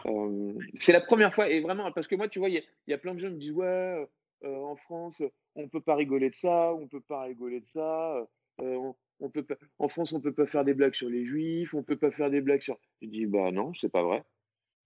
c'est 0.79 0.91
la 0.91 1.01
première 1.01 1.33
fois, 1.33 1.47
et 1.49 1.61
vraiment, 1.61 1.91
parce 1.91 2.07
que 2.07 2.15
moi, 2.15 2.27
tu 2.27 2.39
vois, 2.39 2.49
il 2.49 2.63
y, 2.87 2.93
a 2.93 2.97
plein 2.97 3.13
de 3.13 3.19
gens 3.19 3.27
qui 3.27 3.35
me 3.35 3.39
disent, 3.39 3.51
ouais, 3.51 4.07
en 4.43 4.75
France, 4.75 5.21
on 5.55 5.67
peut 5.67 5.81
pas 5.81 5.95
rigoler 5.95 6.29
de 6.31 6.35
ça, 6.35 6.73
on 6.73 6.87
peut 6.87 7.01
pas 7.01 7.21
rigoler 7.23 7.59
de 7.59 7.67
ça, 7.67 8.27
on, 8.57 8.95
peut 9.29 9.43
pas, 9.43 9.55
en 9.79 9.87
France, 9.87 10.13
on 10.13 10.21
peut 10.21 10.33
pas 10.33 10.47
faire 10.47 10.65
des 10.65 10.73
blagues 10.73 10.95
sur 10.95 11.09
les 11.09 11.25
juifs, 11.25 11.73
on 11.73 11.83
peut 11.83 11.97
pas 11.97 12.11
faire 12.11 12.29
des 12.29 12.41
blagues 12.41 12.61
sur. 12.61 12.79
Je 13.01 13.07
dis, 13.07 13.25
bah 13.25 13.51
non, 13.51 13.73
c'est 13.73 13.89
pas 13.89 14.03
vrai. 14.03 14.23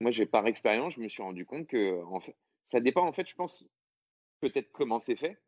Moi, 0.00 0.10
j'ai 0.10 0.26
par 0.26 0.46
expérience, 0.46 0.94
je 0.94 1.00
me 1.00 1.08
suis 1.08 1.22
rendu 1.22 1.46
compte 1.46 1.66
que, 1.66 2.02
en 2.04 2.20
fait, 2.20 2.36
ça 2.66 2.80
dépend, 2.80 3.06
en 3.06 3.12
fait, 3.12 3.28
je 3.28 3.34
pense, 3.34 3.66
peut-être 4.40 4.70
comment 4.72 4.98
c'est 4.98 5.16
fait. 5.16 5.38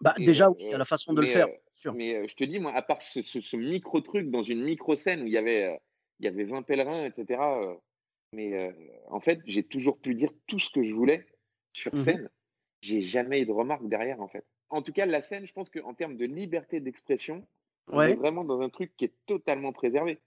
Bah, 0.00 0.14
déjà, 0.18 0.50
oui, 0.50 0.64
c'est 0.70 0.78
la 0.78 0.84
façon 0.84 1.12
de 1.12 1.20
le 1.20 1.26
faire. 1.26 1.48
Mais 1.94 2.28
je 2.28 2.34
te 2.34 2.44
dis, 2.44 2.60
moi, 2.60 2.72
à 2.74 2.82
part 2.82 3.02
ce, 3.02 3.56
micro-truc 3.56 4.30
dans 4.30 4.42
une 4.42 4.62
micro-scène 4.62 5.22
où 5.22 5.26
il 5.26 5.32
y 5.32 5.38
avait, 5.38 5.78
il 6.20 6.26
y 6.26 6.28
avait 6.28 6.44
20 6.44 6.62
pèlerins, 6.62 7.04
etc., 7.04 7.40
mais 8.32 8.72
en 9.08 9.20
fait, 9.20 9.40
j'ai 9.46 9.62
toujours 9.62 9.98
pu 9.98 10.14
dire 10.14 10.30
tout 10.46 10.58
ce 10.58 10.70
que 10.70 10.82
je 10.82 10.94
voulais 10.94 11.26
sur 11.72 11.92
mmh 11.92 11.96
scène. 11.96 12.30
J'ai 12.80 13.00
jamais 13.00 13.42
eu 13.42 13.46
de 13.46 13.52
remarques 13.52 13.88
derrière, 13.88 14.20
en 14.20 14.28
fait. 14.28 14.44
En 14.70 14.82
tout 14.82 14.92
cas, 14.92 15.06
la 15.06 15.20
scène, 15.20 15.46
je 15.46 15.52
pense 15.52 15.70
qu'en 15.70 15.94
termes 15.94 16.16
de 16.16 16.24
liberté 16.24 16.80
d'expression, 16.80 17.46
on 17.88 18.00
est 18.02 18.14
vraiment 18.14 18.44
dans 18.44 18.60
un 18.60 18.68
truc 18.68 18.96
qui 18.96 19.06
est 19.06 19.14
totalement 19.26 19.72
préservé. 19.72 20.20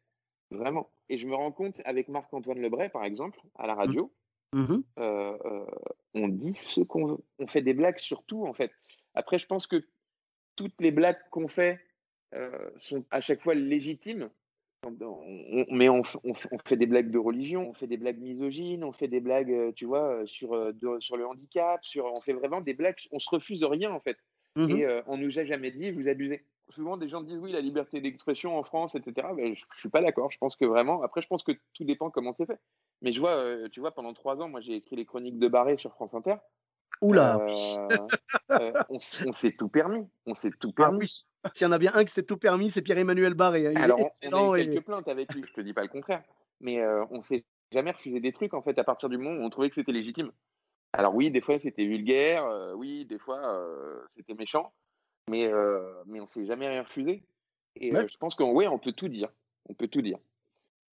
Vraiment. 0.52 0.90
Et 1.10 1.18
je 1.18 1.28
me 1.28 1.36
rends 1.36 1.52
compte 1.52 1.76
avec 1.86 2.08
Marc-Antoine 2.08 2.60
Lebray, 2.60 2.90
par 2.90 3.04
exemple, 3.04 3.40
à 3.56 3.68
la 3.68 3.76
mmh. 3.76 3.78
radio, 3.78 4.12
mmh 4.54 4.76
on 6.18 6.30
dit 6.30 6.54
ce 6.54 6.80
qu'on 6.80 7.08
veut. 7.08 7.18
On 7.40 7.48
fait 7.48 7.62
des 7.62 7.74
blagues 7.74 8.00
sur 8.00 8.24
tout, 8.24 8.46
en 8.46 8.54
fait. 8.54 8.72
Après, 9.16 9.38
je 9.38 9.46
pense 9.46 9.68
que 9.68 9.86
toutes 10.56 10.80
les 10.80 10.92
blagues 10.92 11.20
qu'on 11.30 11.48
fait 11.48 11.80
euh, 12.34 12.50
sont 12.80 13.06
à 13.12 13.22
chaque 13.22 13.42
fois 13.42 13.54
légitimes. 13.54 14.30
mais 15.72 15.90
on, 15.90 16.04
fait 16.66 16.76
des 16.76 16.86
blagues 16.86 17.12
de 17.12 17.18
religion, 17.18 17.70
on 17.70 17.74
fait 17.74 17.88
des 17.88 17.98
blagues 17.98 18.20
misogynes, 18.20 18.84
on 18.84 18.92
fait 18.92 19.08
des 19.08 19.20
blagues, 19.20 19.52
euh, 19.52 19.72
tu 19.72 19.86
vois, 19.86 20.22
euh, 20.22 20.26
sur, 20.26 20.50
sur 21.00 21.18
le 21.18 21.26
handicap, 21.26 21.84
sur, 21.84 22.06
on 22.06 22.22
fait 22.22 22.34
vraiment 22.34 22.62
des 22.62 22.74
blagues, 22.74 22.98
on 23.12 23.20
se 23.20 23.30
refuse 23.30 23.60
de 23.60 23.66
rien 23.66 23.92
en 23.92 24.00
fait. 24.00 24.18
Mmh 24.56 24.70
Et 24.70 24.88
on 25.08 25.18
nous 25.18 25.38
a 25.38 25.44
jamais 25.44 25.72
dit, 25.72 25.92
vous 25.92 26.08
abusez. 26.08 26.44
Souvent, 26.70 26.98
des 26.98 27.08
gens 27.08 27.22
disent 27.22 27.38
oui, 27.38 27.52
la 27.52 27.62
liberté 27.62 28.02
d'expression 28.02 28.58
en 28.58 28.64
France, 28.64 28.96
etc. 28.96 29.28
Ben, 29.36 29.56
je, 29.56 29.66
ne 29.66 29.76
suis 29.76 29.90
pas 29.90 30.02
d'accord. 30.02 30.32
Je 30.32 30.38
pense 30.38 30.56
que 30.56 30.66
vraiment, 30.66 31.04
après, 31.04 31.22
je 31.22 31.28
pense 31.28 31.44
que 31.44 31.52
tout 31.74 31.84
dépend 31.84 32.10
comment 32.10 32.34
c'est 32.34 32.48
fait. 32.48 32.60
Mais 33.02 33.12
je 33.12 33.20
vois, 33.20 33.70
tu 33.70 33.80
vois, 33.80 33.92
pendant 33.92 34.14
trois 34.14 34.42
ans, 34.42 34.50
moi, 34.50 34.62
j'ai 34.62 34.74
écrit 34.74 34.96
les 34.96 35.06
chroniques 35.06 35.38
de 35.38 35.48
Barré 35.48 35.78
sur 35.78 35.94
France 35.94 36.14
Inter. 36.14 36.36
Oula 37.02 37.38
euh, 37.38 38.08
euh, 38.52 38.72
on, 38.90 39.00
s'est 39.00 39.52
tout 39.52 39.70
permis. 39.70 40.08
On 40.26 40.34
s'est 40.34 40.52
tout 40.60 40.72
ah 40.78 40.84
permis. 40.84 41.26
S'il 41.54 41.66
y 41.66 41.68
en 41.68 41.72
a 41.72 41.78
bien 41.78 41.92
un 41.94 42.06
qui 42.06 42.14
s'est 42.14 42.24
tout 42.24 42.38
permis, 42.38 42.72
c'est 42.72 42.82
Pierre-Emmanuel 42.82 43.34
Barré. 43.34 43.68
Hein. 43.68 43.74
Alors, 43.76 44.00
on 44.24 44.54
a 44.54 44.60
eu 44.60 44.70
quelques 44.70 44.86
plaintes 44.86 45.08
avec 45.08 45.34
lui, 45.34 45.44
je 45.48 45.54
te 45.54 45.62
dis 45.62 45.74
pas 45.74 45.84
le 45.84 45.90
contraire. 45.90 46.24
Mais 46.62 46.80
euh, 46.80 47.04
on 47.12 47.22
s'est 47.22 47.44
jamais 47.72 47.92
refusé 47.92 48.20
des 48.20 48.32
trucs, 48.32 48.54
en 48.54 48.62
fait, 48.62 48.78
à 48.80 48.84
partir 48.84 49.10
du 49.10 49.18
moment 49.18 49.42
où 49.42 49.46
on 49.46 49.50
trouvait 49.50 49.70
que 49.70 49.76
c'était 49.76 49.92
légitime. 49.92 50.32
Alors 50.94 51.14
oui, 51.14 51.30
des 51.30 51.42
fois, 51.42 51.58
c'était 51.58 51.86
vulgaire. 51.86 52.48
oui, 52.76 53.06
des 53.06 53.20
fois, 53.20 53.62
c'était 54.10 54.34
méchant. 54.34 54.72
Mais, 55.30 55.50
mais 56.06 56.20
on 56.20 56.28
s'est 56.28 56.46
jamais 56.46 56.68
rien 56.68 56.84
refusé. 56.84 57.24
Et 57.76 57.92
je 57.92 58.18
pense 58.18 58.36
qu'en 58.36 58.52
oui, 58.52 58.68
on 58.68 58.80
peut 58.80 58.92
tout 58.92 59.10
dire. 59.10 59.30
On 59.68 59.74
peut 59.74 59.88
tout 59.88 60.02
dire. 60.02 60.20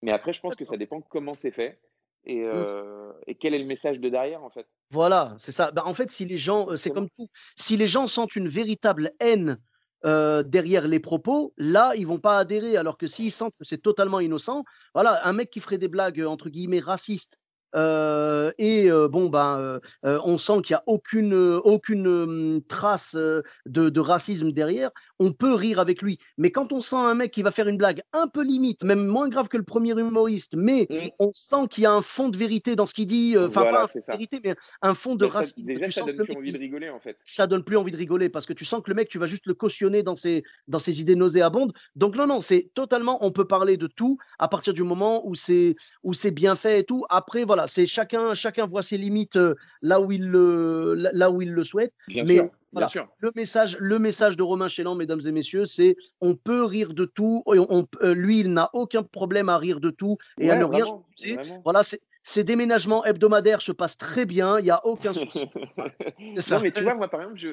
Mais 0.02 0.10
après, 0.10 0.32
je 0.32 0.40
pense 0.40 0.56
que 0.56 0.64
ça 0.64 0.76
dépend 0.76 1.00
comment 1.00 1.34
c'est 1.34 1.50
fait. 1.50 1.80
Mmh. 2.26 3.12
Et, 3.26 3.34
quel 3.34 3.54
est 3.54 3.58
le 3.58 3.66
message 3.66 3.98
de 3.98 4.08
derrière, 4.08 4.42
en 4.42 4.50
fait 4.50 4.66
Voilà, 4.90 5.34
c'est 5.38 5.52
ça. 5.52 5.70
Bah, 5.70 5.82
en 5.84 5.94
fait, 5.94 6.10
si 6.10 6.24
les 6.24 6.38
gens, 6.38 6.76
c'est 6.76 6.90
comme 6.90 7.08
tout, 7.18 7.28
si 7.56 7.76
les 7.76 7.86
gens 7.86 8.06
sentent 8.06 8.36
une 8.36 8.48
véritable 8.48 9.12
haine 9.20 9.58
derrière 10.04 10.88
les 10.88 11.00
propos, 11.00 11.52
là, 11.56 11.92
ils 11.96 12.06
vont 12.06 12.18
pas 12.18 12.38
adhérer. 12.38 12.76
Alors 12.76 12.96
que 12.96 13.06
s'ils 13.06 13.32
sentent 13.32 13.54
que 13.58 13.64
c'est 13.64 13.82
totalement 13.82 14.20
innocent, 14.20 14.64
voilà, 14.94 15.26
un 15.26 15.32
mec 15.32 15.50
qui 15.50 15.60
ferait 15.60 15.78
des 15.78 15.88
blagues 15.88 16.22
entre 16.22 16.48
guillemets 16.48 16.80
racistes 16.80 17.38
et 17.74 18.90
bon, 19.10 19.28
ben, 19.28 19.80
on 20.02 20.38
sent 20.38 20.62
qu'il 20.64 20.74
n'y 20.74 20.78
a 20.78 20.82
aucune, 20.86 21.34
aucune 21.64 22.62
trace 22.68 23.14
de, 23.14 23.42
de, 23.66 24.00
racisme 24.00 24.52
derrière. 24.52 24.90
On 25.18 25.32
peut 25.32 25.54
rire 25.54 25.78
avec 25.78 26.02
lui. 26.02 26.18
Mais 26.36 26.50
quand 26.50 26.72
on 26.72 26.80
sent 26.80 26.96
un 26.96 27.14
mec 27.14 27.30
qui 27.30 27.42
va 27.42 27.50
faire 27.50 27.68
une 27.68 27.76
blague 27.76 28.02
un 28.12 28.28
peu 28.28 28.42
limite, 28.42 28.84
même 28.84 29.06
moins 29.06 29.28
grave 29.28 29.48
que 29.48 29.56
le 29.56 29.62
premier 29.62 29.92
humoriste, 29.92 30.54
mais 30.56 30.86
mmh. 30.90 31.08
on 31.18 31.30
sent 31.34 31.68
qu'il 31.70 31.84
y 31.84 31.86
a 31.86 31.92
un 31.92 32.02
fond 32.02 32.28
de 32.28 32.36
vérité 32.36 32.76
dans 32.76 32.86
ce 32.86 32.94
qu'il 32.94 33.06
dit, 33.06 33.36
enfin, 33.38 33.62
pas 33.62 33.84
un 33.84 34.12
vérité, 34.12 34.40
mais 34.44 34.54
un 34.82 34.94
fond 34.94 35.14
de 35.14 35.24
racisme. 35.24 35.66
Déjà, 35.66 35.90
ça 35.90 36.02
donne 36.04 36.24
plus 36.26 36.36
envie 36.36 36.52
de 36.52 36.58
rigoler, 36.58 36.90
en 36.90 37.00
fait. 37.00 37.16
Ça 37.24 37.46
donne 37.46 37.64
plus 37.64 37.76
envie 37.76 37.92
de 37.92 37.96
rigoler 37.96 38.28
parce 38.28 38.46
que 38.46 38.52
tu 38.52 38.64
sens 38.64 38.82
que 38.82 38.90
le 38.90 38.94
mec, 38.94 39.08
tu 39.08 39.18
vas 39.18 39.26
juste 39.26 39.46
le 39.46 39.54
cautionner 39.54 40.02
dans 40.02 40.14
ses, 40.14 40.42
dans 40.68 40.78
ses 40.78 41.00
idées 41.00 41.16
nauséabondes. 41.16 41.72
Donc, 41.96 42.16
non, 42.16 42.26
non, 42.26 42.40
c'est 42.40 42.70
totalement, 42.74 43.24
on 43.24 43.30
peut 43.30 43.46
parler 43.46 43.76
de 43.76 43.86
tout 43.86 44.18
à 44.38 44.48
partir 44.48 44.74
du 44.74 44.82
moment 44.82 45.26
où 45.26 45.34
c'est 45.34 45.76
bien 46.32 46.56
fait 46.56 46.80
et 46.80 46.84
tout. 46.84 47.04
Après, 47.08 47.44
voilà 47.44 47.61
c'est 47.66 47.86
chacun, 47.86 48.34
chacun 48.34 48.66
voit 48.66 48.82
ses 48.82 48.96
limites 48.96 49.38
là 49.80 50.00
où 50.00 50.12
il 50.12 50.28
le, 50.28 50.94
là 50.94 51.30
où 51.30 51.42
il 51.42 51.52
le 51.52 51.64
souhaite. 51.64 51.92
mais 52.08 52.50
le 53.18 53.30
message, 53.34 53.76
le 53.78 53.98
message 53.98 54.36
de 54.36 54.42
Romain 54.42 54.68
Chélan, 54.68 54.94
mesdames 54.94 55.20
et 55.26 55.32
messieurs, 55.32 55.66
c'est 55.66 55.96
on 56.20 56.34
peut 56.34 56.64
rire 56.64 56.94
de 56.94 57.04
tout. 57.04 57.42
On, 57.46 57.86
lui, 58.02 58.40
il 58.40 58.52
n'a 58.52 58.70
aucun 58.72 59.02
problème 59.02 59.48
à 59.48 59.58
rire 59.58 59.80
de 59.80 59.90
tout 59.90 60.16
et 60.38 60.50
à 60.50 60.56
ne 60.56 60.64
rien 60.64 60.86
Voilà, 61.64 61.82
ces 62.22 62.44
déménagements 62.44 63.04
hebdomadaires 63.04 63.62
se 63.62 63.72
passent 63.72 63.98
très 63.98 64.24
bien, 64.24 64.58
il 64.58 64.64
n'y 64.64 64.70
a 64.70 64.84
aucun 64.86 65.12
souci. 65.12 65.50
non, 66.50 66.60
mais 66.60 66.70
tu 66.70 66.82
vois, 66.82 66.94
moi, 66.94 67.08
par 67.08 67.22
exemple, 67.22 67.38
je, 67.38 67.50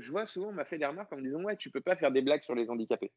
je 0.00 0.10
vois 0.10 0.26
souvent, 0.26 0.48
on 0.48 0.52
m'a 0.52 0.64
fait 0.64 0.78
des 0.78 0.86
remarques 0.86 1.12
en 1.12 1.16
me 1.16 1.22
disant 1.22 1.42
Ouais, 1.42 1.56
tu 1.56 1.70
peux 1.70 1.80
pas 1.80 1.96
faire 1.96 2.10
des 2.10 2.22
blagues 2.22 2.42
sur 2.42 2.54
les 2.54 2.68
handicapés. 2.68 3.12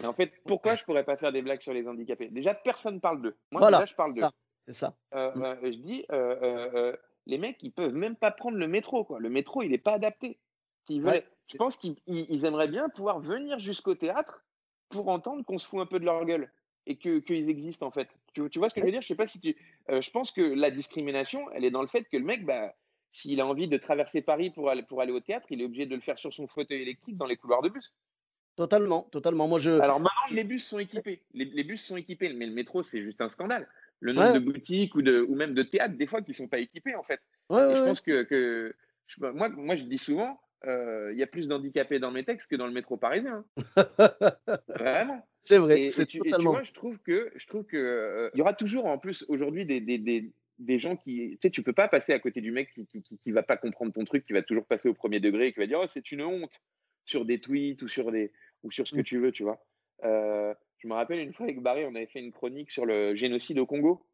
Mais 0.00 0.06
en 0.06 0.12
fait, 0.12 0.32
pourquoi 0.46 0.76
je 0.76 0.84
pourrais 0.84 1.04
pas 1.04 1.16
faire 1.16 1.32
des 1.32 1.42
blagues 1.42 1.60
sur 1.60 1.72
les 1.72 1.86
handicapés? 1.86 2.28
Déjà, 2.28 2.54
personne 2.54 3.00
parle 3.00 3.22
d'eux. 3.22 3.36
Moi, 3.50 3.66
déjà, 3.66 3.86
je 3.86 3.94
parle 3.94 4.14
d'eux. 4.14 4.22
C'est 4.68 4.74
ça. 4.74 4.94
Euh, 5.14 5.34
mmh. 5.34 5.42
euh, 5.42 5.56
je 5.62 5.78
dis, 5.78 6.04
les 7.24 7.38
mecs, 7.38 7.56
ils 7.62 7.72
peuvent 7.72 7.94
même 7.94 8.16
pas 8.16 8.30
prendre 8.30 8.58
le 8.58 8.68
métro. 8.68 9.02
Quoi. 9.02 9.18
Le 9.18 9.30
métro, 9.30 9.62
il 9.62 9.70
n'est 9.70 9.78
pas 9.78 9.94
adapté. 9.94 10.38
Je 10.90 11.56
pense 11.56 11.76
qu'ils 11.76 12.44
aimeraient 12.44 12.68
bien 12.68 12.90
pouvoir 12.90 13.18
venir 13.18 13.58
jusqu'au 13.58 13.94
théâtre 13.94 14.44
pour 14.90 15.08
entendre 15.08 15.42
qu'on 15.44 15.56
se 15.56 15.66
fout 15.66 15.80
un 15.80 15.86
peu 15.86 15.98
de 15.98 16.04
leur 16.04 16.22
gueule 16.26 16.50
et 16.86 16.96
qu'ils 16.96 17.48
existent 17.48 17.86
en 17.86 17.90
fait. 17.90 18.08
Tu, 18.34 18.42
vois 18.58 18.68
ce 18.68 18.74
que 18.74 18.82
je 18.82 18.86
veux 18.86 18.92
dire? 18.92 19.00
Je 19.00 19.06
sais 19.06 19.14
pas 19.14 19.26
si 19.26 19.40
tu. 19.40 19.56
je 19.88 20.10
pense 20.10 20.32
que 20.32 20.42
la 20.42 20.70
discrimination, 20.70 21.50
elle 21.52 21.64
est 21.64 21.70
dans 21.70 21.82
le 21.82 21.88
fait 21.88 22.04
que 22.04 22.18
le 22.18 22.24
mec, 22.24 22.44
bah, 22.44 22.74
s'il 23.12 23.40
a 23.40 23.46
envie 23.46 23.68
de 23.68 23.78
traverser 23.78 24.20
Paris 24.20 24.50
pour 24.50 24.68
aller, 24.68 24.82
pour 24.82 25.00
aller 25.00 25.12
au 25.12 25.20
théâtre, 25.20 25.46
il 25.48 25.62
est 25.62 25.64
obligé 25.64 25.86
de 25.86 25.94
le 25.94 26.02
faire 26.02 26.18
sur 26.18 26.34
son 26.34 26.46
fauteuil 26.46 26.82
électrique 26.82 27.16
dans 27.16 27.26
les 27.26 27.38
couloirs 27.38 27.62
de 27.62 27.70
bus. 27.70 27.94
Totalement, 28.56 29.02
totalement. 29.12 29.48
Moi, 29.48 29.60
je. 29.60 29.70
Alors 29.70 30.00
maintenant, 30.00 30.34
les 30.34 30.44
bus 30.44 30.66
sont 30.66 30.78
équipés. 30.78 31.22
Les, 31.32 31.46
les 31.46 31.64
bus 31.64 31.82
sont 31.82 31.96
équipés, 31.96 32.32
mais 32.34 32.46
le 32.46 32.52
métro, 32.52 32.82
c'est 32.82 33.02
juste 33.02 33.20
un 33.20 33.30
scandale 33.30 33.66
le 34.00 34.12
nombre 34.12 34.34
de 34.34 34.38
boutiques 34.38 34.94
ou, 34.94 35.02
de, 35.02 35.20
ou 35.20 35.34
même 35.34 35.54
de 35.54 35.62
théâtres, 35.62 35.96
des 35.96 36.06
fois, 36.06 36.22
qui 36.22 36.30
ne 36.30 36.36
sont 36.36 36.48
pas 36.48 36.58
équipés, 36.58 36.94
en 36.94 37.02
fait. 37.02 37.20
et 37.50 37.76
je 37.76 37.82
pense 37.82 38.00
que, 38.00 38.22
que 38.22 38.74
moi, 39.18 39.48
moi, 39.48 39.76
je 39.76 39.84
dis 39.84 39.98
souvent, 39.98 40.40
euh, 40.66 41.12
il 41.12 41.18
y 41.18 41.22
a 41.22 41.26
plus 41.26 41.46
d'handicapés 41.46 41.98
dans 41.98 42.10
mes 42.10 42.24
textes 42.24 42.50
que 42.50 42.56
dans 42.56 42.66
le 42.66 42.72
métro 42.72 42.96
parisien. 42.96 43.44
Hein. 43.76 43.86
Vraiment. 44.68 45.26
C'est 45.42 45.58
vrai. 45.58 45.90
c'est 45.90 46.06
totalement... 46.06 46.38
tu 46.38 46.56
vois, 46.56 46.62
je 46.62 46.72
trouve 46.72 46.98
que 46.98 47.30
je 47.36 47.46
trouve 47.46 47.64
que 47.64 47.76
euh, 47.76 48.30
y 48.34 48.40
aura 48.40 48.54
toujours 48.54 48.86
en 48.86 48.98
plus 48.98 49.24
aujourd'hui 49.28 49.64
des, 49.64 49.80
des, 49.80 49.98
des, 49.98 50.30
des, 50.58 50.78
gens 50.78 50.96
qui, 50.96 51.30
tu 51.30 51.38
sais, 51.42 51.50
tu 51.50 51.62
peux 51.62 51.72
pas 51.72 51.88
passer 51.88 52.12
à 52.12 52.18
côté 52.18 52.40
du 52.40 52.50
mec 52.50 52.72
qui, 52.74 52.86
qui, 52.86 53.02
qui, 53.02 53.32
va 53.32 53.42
pas 53.42 53.56
comprendre 53.56 53.92
ton 53.92 54.04
truc, 54.04 54.26
qui 54.26 54.32
va 54.32 54.42
toujours 54.42 54.66
passer 54.66 54.88
au 54.88 54.94
premier 54.94 55.20
degré, 55.20 55.46
et 55.46 55.52
qui 55.52 55.60
va 55.60 55.66
dire 55.66 55.80
oh 55.80 55.86
c'est 55.86 56.10
une 56.10 56.22
honte 56.22 56.60
sur 57.04 57.24
des 57.24 57.40
tweets 57.40 57.80
ou 57.82 57.88
sur 57.88 58.10
des 58.10 58.32
ou 58.64 58.70
sur 58.72 58.86
ce 58.86 58.94
que 58.94 59.00
mmh. 59.00 59.04
tu 59.04 59.18
veux, 59.18 59.32
tu 59.32 59.44
vois. 59.44 59.64
Euh, 60.04 60.52
je 60.78 60.88
me 60.88 60.94
rappelle 60.94 61.18
une 61.18 61.32
fois 61.32 61.44
avec 61.44 61.60
Barry, 61.60 61.84
on 61.84 61.94
avait 61.94 62.06
fait 62.06 62.20
une 62.20 62.32
chronique 62.32 62.70
sur 62.70 62.86
le 62.86 63.14
génocide 63.14 63.58
au 63.58 63.66
Congo. 63.66 64.06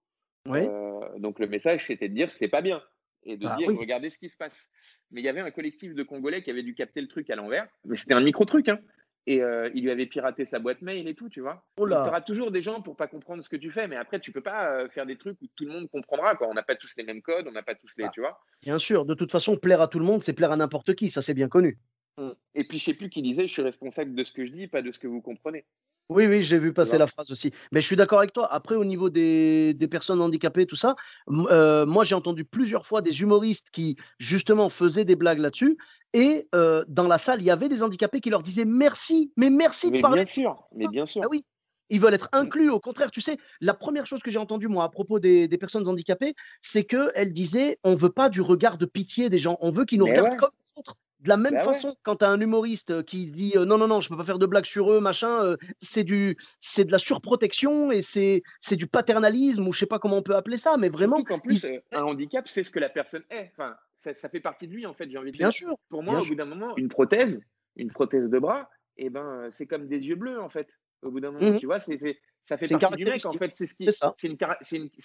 Euh, 0.49 1.19
donc 1.19 1.39
le 1.39 1.47
message, 1.47 1.87
c'était 1.87 2.09
de 2.09 2.15
dire 2.15 2.31
c'est 2.31 2.49
pas 2.49 2.63
bien 2.63 2.83
et 3.27 3.37
de 3.37 3.45
bah 3.45 3.57
dire 3.57 3.71
regardez 3.71 4.11
ce 4.11 4.19
qui 4.19 4.29
se 4.29 4.37
passe. 4.37 4.69
Mais 5.11 5.21
il 5.21 5.25
y 5.25 5.29
avait 5.29 5.41
un 5.41 5.51
collectif 5.51 5.95
de 5.95 6.03
Congolais 6.03 6.43
qui 6.43 6.51
avait 6.51 6.63
dû 6.63 6.75
capter 6.75 7.01
le 7.01 7.09
truc 7.09 7.31
à 7.31 7.37
l'envers. 7.37 7.67
Mais 7.85 7.97
c'était 7.97 8.15
un 8.15 8.21
micro 8.21 8.45
truc, 8.45 8.69
hein. 8.69 8.79
Et 9.27 9.43
euh, 9.43 9.71
il 9.73 9.85
lui 9.85 9.91
avait 9.91 10.05
piraté 10.05 10.45
sa 10.45 10.59
boîte 10.59 10.83
mail 10.83 11.09
et 11.09 11.15
tout, 11.15 11.31
tu 11.31 11.41
vois. 11.41 11.65
Tu 11.79 11.83
auras 11.83 12.21
toujours 12.21 12.51
des 12.51 12.61
gens 12.61 12.83
pour 12.83 12.95
pas 12.95 13.07
comprendre 13.07 13.43
ce 13.43 13.49
que 13.49 13.57
tu 13.57 13.71
fais, 13.71 13.89
mais 13.89 13.97
après 13.97 14.21
tu 14.21 14.33
peux 14.33 14.43
pas 14.43 14.71
euh, 14.71 14.89
faire 14.91 15.07
des 15.07 15.17
trucs 15.17 15.41
où 15.41 15.47
tout 15.57 15.65
le 15.65 15.73
monde 15.73 15.89
comprendra. 15.89 16.35
Quoi. 16.35 16.49
On 16.49 16.53
n'a 16.53 16.63
pas 16.63 16.75
tous 16.75 16.93
les 16.99 17.05
mêmes 17.05 17.23
codes, 17.23 17.47
on 17.49 17.53
n'a 17.53 17.63
pas 17.63 17.75
tous 17.75 17.89
les, 17.97 18.05
bah, 18.05 18.11
tu 18.13 18.21
vois. 18.21 18.39
Bien 18.61 18.77
sûr, 18.77 19.07
de 19.07 19.15
toute 19.15 19.33
façon, 19.33 19.57
plaire 19.57 19.81
à 19.81 19.89
tout 19.89 19.99
le 19.99 20.05
monde, 20.05 20.23
c'est 20.23 20.35
plaire 20.35 20.53
à 20.53 20.57
n'importe 20.57 20.95
qui, 20.95 21.09
ça 21.09 21.23
c'est 21.23 21.33
bien 21.33 21.49
connu. 21.49 21.79
Mmh. 22.19 22.31
Et 22.55 22.65
puis, 22.67 22.79
je 22.79 22.85
sais 22.85 22.95
plus 22.95 23.11
qui 23.11 23.23
disait: 23.23 23.47
«Je 23.49 23.53
suis 23.53 23.63
responsable 23.63 24.15
de 24.15 24.25
ce 24.25 24.33
que 24.33 24.47
je 24.47 24.53
dis, 24.53 24.69
pas 24.69 24.83
de 24.83 24.93
ce 24.93 24.99
que 24.99 25.07
vous 25.09 25.21
comprenez». 25.23 25.65
Oui, 26.11 26.27
oui, 26.27 26.43
j'ai 26.43 26.59
vu 26.59 26.75
passer 26.75 26.99
la 26.99 27.07
phrase 27.07 27.31
aussi. 27.31 27.51
Mais 27.73 27.81
je 27.81 27.87
suis 27.87 27.97
d'accord 27.97 28.19
avec 28.19 28.35
toi. 28.35 28.47
Après, 28.53 28.75
au 28.75 28.85
niveau 28.85 29.09
des 29.09 29.73
des 29.73 29.89
personnes 29.89 30.21
handicapées, 30.21 30.67
tout 30.67 30.77
ça, 30.77 30.97
heu, 31.31 31.87
moi, 31.87 32.05
j'ai 32.05 32.15
entendu 32.15 32.45
plusieurs 32.45 32.87
fois 32.87 33.01
des 33.01 33.23
humoristes 33.23 33.69
qui, 33.73 33.97
justement, 34.19 34.69
faisaient 34.69 35.07
des 35.07 35.17
blagues 35.17 35.39
là-dessus 35.39 35.79
et 36.13 36.47
heu, 36.55 36.85
dans 36.89 37.07
la 37.09 37.17
salle, 37.17 37.41
il 37.41 37.47
y 37.47 37.51
avait 37.51 37.71
des 37.71 37.83
handicapés 37.83 38.21
qui 38.21 38.29
leur 38.29 38.43
disaient: 38.43 38.67
«Merci, 38.67 39.33
mais 39.39 39.49
merci 39.49 39.91
de 39.93 39.97
Mais 39.97 40.03
parler 40.03 40.23
bien 40.23 40.27
sûr, 40.27 40.67
mais 40.73 40.89
bien 40.89 41.07
Ah 41.23 41.27
sûr. 41.27 41.31
oui, 41.31 41.45
ils 41.91 42.01
veulent 42.01 42.15
être 42.15 42.29
Mmh. 42.39 42.51
inclus. 42.51 42.71
Au 42.71 42.81
contraire, 42.81 43.11
tu 43.11 43.21
sais, 43.21 43.39
la 43.61 43.75
première 43.75 44.07
chose 44.07 44.23
que 44.23 44.31
j'ai 44.31 44.39
entendue, 44.39 44.69
moi, 44.69 44.85
à 44.85 44.89
propos 44.91 45.21
des 45.21 45.49
des 45.49 45.59
personnes 45.59 45.89
handicapées, 45.89 46.35
c'est 46.63 46.85
qu'elles 46.85 47.33
disaient: 47.33 47.79
«On 47.85 47.95
veut 47.97 48.11
pas 48.13 48.29
du 48.31 48.41
regard 48.43 48.79
de 48.79 48.87
pitié 48.87 49.31
des 49.31 49.39
gens, 49.39 49.59
on 49.61 49.71
veut 49.71 49.85
qu'ils 49.87 49.99
nous 50.01 50.07
Mais 50.07 50.15
regardent 50.15 50.29
ouais, 50.29 50.37
comme 50.37 50.51
les 50.77 50.81
autres». 50.81 50.97
De 51.25 51.29
la 51.31 51.37
même 51.39 51.59
bah 51.59 51.67
ouais. 51.67 51.85
façon, 51.85 51.95
quand 52.03 52.17
tu 52.17 52.25
as 52.25 52.29
un 52.31 52.41
humoriste, 52.41 52.91
heu, 52.91 53.03
qui 53.03 53.31
dit, 53.33 53.55
heu: 53.57 53.65
«Non, 53.65 53.79
non, 53.79 53.89
non, 53.89 54.01
je 54.03 54.09
peux 54.11 54.17
pas 54.17 54.25
faire 54.25 54.39
de 54.39 54.47
blagues 54.47 54.67
sur 54.67 54.93
eux, 54.93 55.01
machin», 55.01 55.43
heu, 55.45 55.57
c'est 55.81 56.05
du 56.05 56.37
c'est 56.61 56.85
de 56.85 56.93
la 56.93 56.99
surprotection 56.99 57.91
et 57.91 58.03
c'est 58.03 58.43
c'est 58.61 58.77
du 58.77 58.87
paternalisme 58.87 59.67
ou 59.67 59.73
je 59.73 59.81
sais 59.81 59.87
pas 59.87 59.99
comment 59.99 60.19
on 60.19 60.23
peut 60.23 60.37
appeler 60.37 60.59
ça, 60.59 60.77
mais 60.79 60.91
vraiment, 60.91 61.23
qu'en 61.25 61.41
ils 61.49 61.61
plus, 61.61 61.67
un 61.93 62.03
handicap, 62.03 62.49
c'est 62.49 62.65
ce 62.65 62.71
que 62.71 62.79
la 62.79 62.89
personne 62.89 63.25
est. 63.31 63.51
Enfin, 63.53 63.77
ça 63.97 64.15
ça 64.15 64.29
fait 64.29 64.41
partie 64.41 64.69
de 64.69 64.73
lui, 64.73 64.87
en 64.87 64.95
fait, 64.95 65.11
j'ai 65.11 65.19
envie 65.19 65.33
de 65.33 65.37
bien 65.37 65.51
dire. 65.51 65.53
sûr, 65.53 65.77
Pour 65.89 66.03
moi, 66.03 66.21
au 66.23 66.25
sûr. 66.25 66.27
bout 66.27 66.35
d'un 66.35 66.45
moment, 66.45 66.77
une 66.77 66.89
prothèse 66.89 67.41
une 67.77 67.91
prothèse 67.91 68.29
de 68.31 68.39
bras 68.39 68.71
et 68.97 69.11
ben, 69.11 69.51
c'est 69.53 69.67
comme 69.67 69.89
des 69.89 69.99
yeux 70.01 70.17
bleus, 70.17 70.41
en 70.41 70.49
fait, 70.51 70.69
au 71.03 71.11
bout 71.11 71.21
d'un 71.21 71.33
moment, 71.33 71.55
Mmh 71.55 71.61
tu 71.61 71.67
vois? 71.67 71.79
C'est 71.81 72.19
ça 72.47 72.57
fait 72.59 72.67
C'est 72.67 72.75
une 72.75 72.79
partie 72.79 72.97
du 72.97 73.07
mec, 73.07 73.27
en 73.27 73.35
caractéristique, 73.35 73.35
fait, 73.35 73.53
c'est 73.55 73.67
ce 73.67 74.05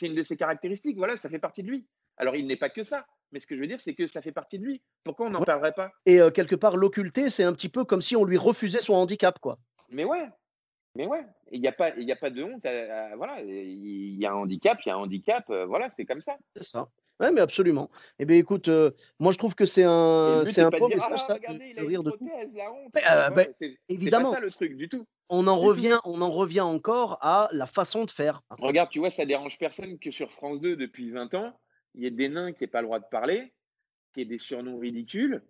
une 0.08 0.16
de 0.16 0.24
ses 0.24 0.38
caractéristiques, 0.38 0.98
voilà, 0.98 1.18
ça 1.18 1.30
fait 1.30 1.40
partie 1.40 1.64
de 1.64 1.70
lui. 1.70 1.88
Alors 2.18 2.36
il 2.36 2.48
n'est 2.48 2.58
pas 2.58 2.70
que 2.70 2.84
ça, 2.84 3.08
mais 3.32 3.40
ce 3.40 3.48
que 3.48 3.56
je 3.56 3.62
veux 3.62 3.68
dire, 3.68 3.82
c'est 3.82 3.96
que 3.96 4.08
ça 4.08 4.22
fait 4.22 4.32
partie 4.32 4.60
de 4.60 4.66
lui. 4.66 4.82
Pourquoi 5.04 5.28
on 5.28 5.32
n'en 5.32 5.42
Ouais 5.42 5.46
parlerait 5.46 5.74
pas? 5.74 5.92
et 6.08 6.20
heu, 6.22 6.32
quelque 6.32 6.56
part, 6.56 6.78
l'occulter, 6.78 7.30
c'est 7.32 7.44
un 7.44 7.54
petit 7.54 7.70
peu 7.70 7.86
comme 7.86 8.02
si 8.04 8.16
on 8.16 8.26
lui 8.26 8.38
refusait 8.38 8.82
son 8.82 8.94
handicap, 8.96 9.40
quoi. 9.40 9.60
Mais 9.90 10.04
ouais, 10.06 10.30
mais 10.96 11.08
ouais, 11.08 11.26
il 11.52 11.62
y 11.62 11.68
a 11.68 11.74
pas 11.74 11.96
il 11.98 12.04
y 12.08 12.12
a 12.14 12.18
pas 12.18 12.32
de 12.32 12.44
honte 12.44 12.66
à 12.66 13.12
à 13.14 13.18
voilà, 13.18 13.42
il 13.44 14.16
y 14.20 14.26
a 14.28 14.32
un 14.34 14.36
handicap, 14.36 14.80
il 14.86 14.90
y 14.90 14.92
a 14.92 14.96
un 14.96 15.00
handicap, 15.00 15.50
heu, 15.52 15.66
voilà, 15.66 15.90
c'est 15.90 16.06
comme 16.06 16.22
ça. 16.22 16.40
C'est 16.56 16.64
ça. 16.64 16.90
Ouais, 17.20 17.32
mais 17.32 17.42
absolument. 17.42 17.90
Eh 18.18 18.26
beh, 18.26 18.38
écoute, 18.38 18.70
heu, 18.70 18.96
moi 19.20 19.32
je 19.34 19.38
trouve 19.38 19.56
que 19.56 19.66
c'est 19.66 19.84
un 19.84 20.46
c'est 20.46 20.62
est 20.62 20.64
un 20.64 20.72
dire: 20.82 20.98
«Ah 21.02 21.10
ça, 21.18 21.34
regardez, 21.34 21.70
il 21.70 21.80
a 21.80 21.84
une 21.84 21.88
rire 21.88 22.04
de 22.04 22.12
tout. 22.12 22.32
prothèse, 22.32 22.54
la 22.56 22.72
honte!» 22.72 22.96
Vois? 23.28 23.28
beh, 23.32 23.48
C'est 24.02 24.12
pas 24.14 24.26
évidemment, 24.26 24.26
ça 24.26 24.40
le 24.40 24.52
truc 24.52 24.76
du 24.76 24.90
tout, 24.90 25.06
on 25.30 25.48
en 25.48 25.58
revient 25.58 26.00
on 26.06 26.22
en 26.22 26.32
revient 26.32 26.62
encore 26.62 27.18
à 27.24 27.50
la 27.52 27.66
façon 27.66 28.06
de 28.06 28.12
faire. 28.12 28.42
Regarde, 28.58 28.90
tu 28.90 29.00
vois, 29.00 29.12
ça 29.12 29.26
dérange 29.26 29.58
personne 29.58 30.00
que 30.00 30.12
sur 30.12 30.32
France 30.32 30.60
2 30.62 30.76
depuis 30.76 31.12
20 31.12 31.34
ans, 31.34 31.60
il 31.96 32.04
y 32.04 32.06
ait 32.08 32.12
des 32.12 32.30
nains 32.30 32.52
qui 32.52 32.64
aient 32.64 32.68
pas 32.68 32.82
le 32.82 32.88
droit 32.88 33.00
de 33.00 33.06
parler, 33.10 33.54
qu'il 34.14 34.24
y 34.24 34.26
ait 34.26 34.30
des 34.30 34.38
surnoms 34.40 34.80
ridicules, 34.80 35.44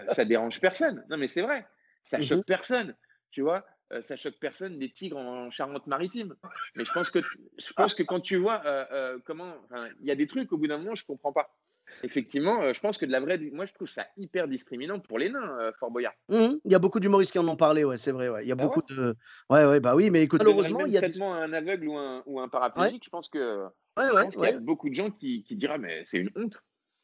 heu, 0.00 0.08
ça 0.08 0.24
dérange 0.26 0.60
personne. 0.60 1.04
Non, 1.10 1.18
mais 1.18 1.28
c'est 1.28 1.42
vrai, 1.42 1.66
ça 2.02 2.20
mmh 2.20 2.30
mh. 2.34 2.42
choque 2.42 2.44
personne, 2.46 2.96
tu 3.30 3.42
vois? 3.42 3.66
Heu, 3.92 4.02
ça 4.02 4.16
choque 4.16 4.38
personne 4.40 4.78
des 4.78 4.90
tigres 4.92 5.18
en 5.18 5.50
Charente-Maritime. 5.50 6.36
Mais 6.76 6.84
je 6.84 6.92
pense 6.92 7.10
que 7.10 7.20
je 7.58 7.72
pense 7.74 7.94
que 7.94 8.02
quand 8.04 8.20
tu 8.20 8.36
vois, 8.36 8.62
heu, 8.92 9.22
comment 9.26 9.56
il 10.00 10.06
y 10.06 10.10
a 10.12 10.16
des 10.16 10.26
trucs 10.28 10.52
au 10.52 10.58
bout 10.58 10.68
d'un 10.68 10.78
moment, 10.78 10.94
je 10.96 11.04
comprends 11.06 11.32
pas. 11.32 11.56
Effectivement, 12.02 12.62
heu, 12.62 12.72
je 12.74 12.80
pense 12.80 12.98
que 12.98 13.06
de 13.06 13.10
la 13.12 13.20
vraie 13.20 13.38
moi, 13.52 13.66
je 13.66 13.72
trouve 13.74 13.88
ça 13.88 14.06
hyper 14.16 14.48
discriminant 14.48 15.00
pour 15.00 15.18
les 15.18 15.30
nains, 15.30 15.58
heu, 15.60 15.72
Fort 15.78 15.90
Boyard. 15.90 16.14
Mmh 16.28 16.58
Il 16.64 16.70
y 16.72 16.74
a 16.74 16.78
beaucoup 16.78 17.00
d'humoristes 17.00 17.32
qui 17.32 17.38
en 17.38 17.48
ont 17.48 17.56
parlé, 17.56 17.84
ouais, 17.84 17.96
c'est 17.98 18.12
vrai, 18.12 18.28
ouais. 18.28 18.44
Il 18.44 18.48
y 18.48 18.52
a 18.52 18.54
Bah 18.56 18.66
beaucoup 18.66 18.80
ouais. 18.80 18.80
de 18.88 19.16
ouais, 19.50 19.64
ouais, 19.66 19.80
bah, 19.80 19.96
oui, 19.96 20.10
mais 20.10 20.22
écoute, 20.22 20.46
malheureusement, 20.48 20.86
il 20.86 20.92
y 20.92 20.96
a 20.98 21.02
des 21.02 21.10
traitement 21.10 21.34
à 21.34 21.38
un 21.38 21.52
aveugle 21.52 21.88
ou 21.88 21.96
un 21.98 22.22
ou 22.26 22.40
un 22.40 22.48
ouais, 22.76 22.88
paraplégique, 22.88 23.04
je 23.04 23.10
pense 23.10 23.28
que 23.28 23.66
ouais, 23.96 24.10
je 24.10 24.14
ouais, 24.14 24.26
pense 24.26 24.36
qu'il 24.36 24.48
y 24.48 24.52
a 24.52 24.58
beaucoup 24.58 24.88
de 24.88 24.94
gens 24.94 25.10
qui 25.10 25.42
qui 25.44 25.56
diraient: 25.56 25.78
«Mais 25.78 26.02
c'est 26.06 26.18
une 26.18 26.30
honte». 26.36 26.62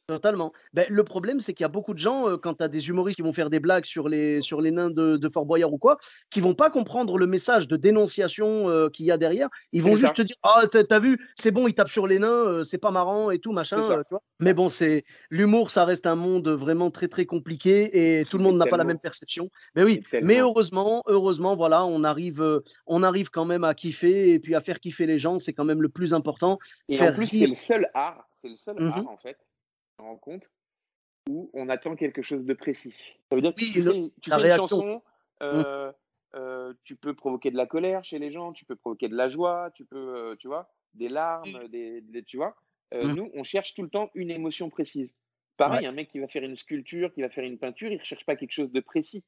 Totalement. 0.09 0.53
Beh, 0.73 0.87
le 0.89 1.03
problème, 1.03 1.41
c'est 1.41 1.53
qu'il 1.53 1.65
y 1.65 1.67
a 1.67 1.69
beaucoup 1.69 1.93
de 1.93 1.99
gens, 1.99 2.39
quand 2.39 2.55
tu 2.55 2.63
as 2.63 2.69
des 2.69 2.89
humoristes 2.89 3.17
qui 3.17 3.23
vont 3.23 3.33
faire 3.33 3.51
des 3.51 3.59
blagues 3.59 3.85
sur 3.85 4.09
les 4.09 4.41
sur 4.41 4.61
les 4.61 4.71
nains 4.71 4.89
de 4.91 5.17
de 5.17 5.29
Fort 5.29 5.47
Boyard 5.47 5.73
ou 5.73 5.79
quoi, 5.79 5.97
qui 6.31 6.41
vont 6.41 6.55
pas 6.55 6.71
comprendre 6.71 7.19
le 7.19 7.27
message 7.27 7.67
de 7.67 7.77
dénonciation, 7.77 8.89
qu'il 8.91 9.05
y 9.07 9.11
a 9.11 9.19
derrière. 9.19 9.49
Ils 9.73 9.83
vont 9.83 9.97
juste 9.97 10.15
te 10.15 10.23
dire: 10.23 10.37
«Ah, 10.45 10.63
tu 10.71 10.79
as 10.89 10.99
vu, 11.01 11.19
c'est 11.35 11.51
bon, 11.51 11.67
il 11.67 11.75
tape 11.75 11.89
sur 11.89 12.07
les 12.07 12.21
nains, 12.21 12.29
heu, 12.61 12.63
c'est 12.65 12.79
pas 12.79 12.93
marrant 12.93 13.33
et 13.33 13.41
tout 13.41 13.51
machin», 13.51 13.81
tu 14.05 14.11
vois? 14.11 14.23
Mais 14.39 14.55
bon, 14.55 14.69
c'est 14.69 15.03
l'humour, 15.31 15.71
ça 15.73 15.85
reste 15.85 16.07
un 16.07 16.15
monde 16.15 16.49
vraiment 16.51 16.93
très, 16.93 17.09
très 17.09 17.27
compliqué 17.27 18.21
et 18.21 18.27
tout 18.27 18.39
le 18.39 18.45
monde 18.45 18.59
n'a 18.59 18.69
pas 18.69 18.77
la 18.77 18.85
même 18.85 19.01
perception. 19.01 19.49
Mais 19.75 19.83
oui, 19.83 20.03
mais 20.21 20.39
heureusement 20.39 21.03
heureusement, 21.09 21.57
voilà, 21.57 21.85
on 21.85 22.05
arrive, 22.05 22.61
on 22.87 23.03
arrive 23.03 23.31
quand 23.31 23.45
même 23.45 23.65
à 23.65 23.75
kiffer 23.75 24.33
et 24.35 24.39
puis 24.39 24.55
à 24.55 24.61
faire 24.61 24.79
kiffer 24.79 25.07
les 25.07 25.19
gens, 25.19 25.41
c'est 25.41 25.53
quand 25.53 25.65
même 25.65 25.83
le 25.83 25.89
plus 25.89 26.15
important. 26.15 26.59
Et 26.89 27.01
en 27.03 27.11
plus, 27.11 27.27
c'est 27.27 27.47
le 27.49 27.55
seul 27.55 27.89
art 27.95 28.29
c'est 28.35 28.49
le 28.51 28.57
seul 28.57 28.79
mmh 28.79 28.87
art, 28.87 29.09
en 29.09 29.17
fait, 29.17 29.39
compte, 30.21 30.51
où 31.29 31.51
on 31.55 31.69
attend 31.69 31.97
quelque 31.97 32.23
chose 32.23 32.45
de 32.45 32.55
précis. 32.55 32.95
Ça 33.31 33.37
veut 33.37 33.43
dire 33.43 33.57
que 33.57 33.59
Oui, 33.59 33.73
tu 33.73 33.83
fais 33.83 33.97
une 33.97 34.13
tu 34.23 34.33
fais 34.33 34.43
une 34.43 34.51
chanson, 34.51 35.03
Mmh. 35.51 35.65
heu 35.67 35.93
heu, 36.35 36.79
tu 36.85 36.97
peux 36.97 37.15
provoquer 37.15 37.51
de 37.51 37.57
la 37.57 37.67
colère 37.67 38.05
chez 38.05 38.19
les 38.19 38.31
gens, 38.33 38.53
tu 38.53 38.65
peux 38.65 38.77
provoquer 38.77 39.09
de 39.09 39.17
la 39.17 39.29
joie, 39.29 39.71
tu 39.75 39.85
peux, 39.87 40.33
heu, 40.33 40.37
tu 40.39 40.49
vois? 40.49 40.71
Des 40.95 41.09
larmes, 41.09 41.69
des 41.69 42.01
des 42.03 42.23
tu 42.25 42.37
vois? 42.37 42.57
Mmh. 43.01 43.17
nous, 43.17 43.31
on 43.35 43.45
cherche 43.45 43.75
tout 43.75 43.83
le 43.83 43.91
temps 43.91 44.11
une 44.15 44.31
émotion 44.31 44.71
précise. 44.71 45.13
Ouais. 45.65 45.81
Pareil, 45.81 45.87
un 45.87 45.93
mec 45.93 46.11
qui 46.11 46.19
va 46.21 46.29
faire 46.29 46.45
une 46.45 46.57
sculpture, 46.57 47.13
qui 47.15 47.23
va 47.23 47.31
faire 47.31 47.45
une 47.45 47.59
peinture, 47.59 47.91
il 47.91 47.97
ne 47.97 48.01
recherche 48.01 48.27
pas 48.27 48.37
quelque 48.37 48.53
chose 48.53 48.73
de 48.73 48.81
précis 48.81 49.25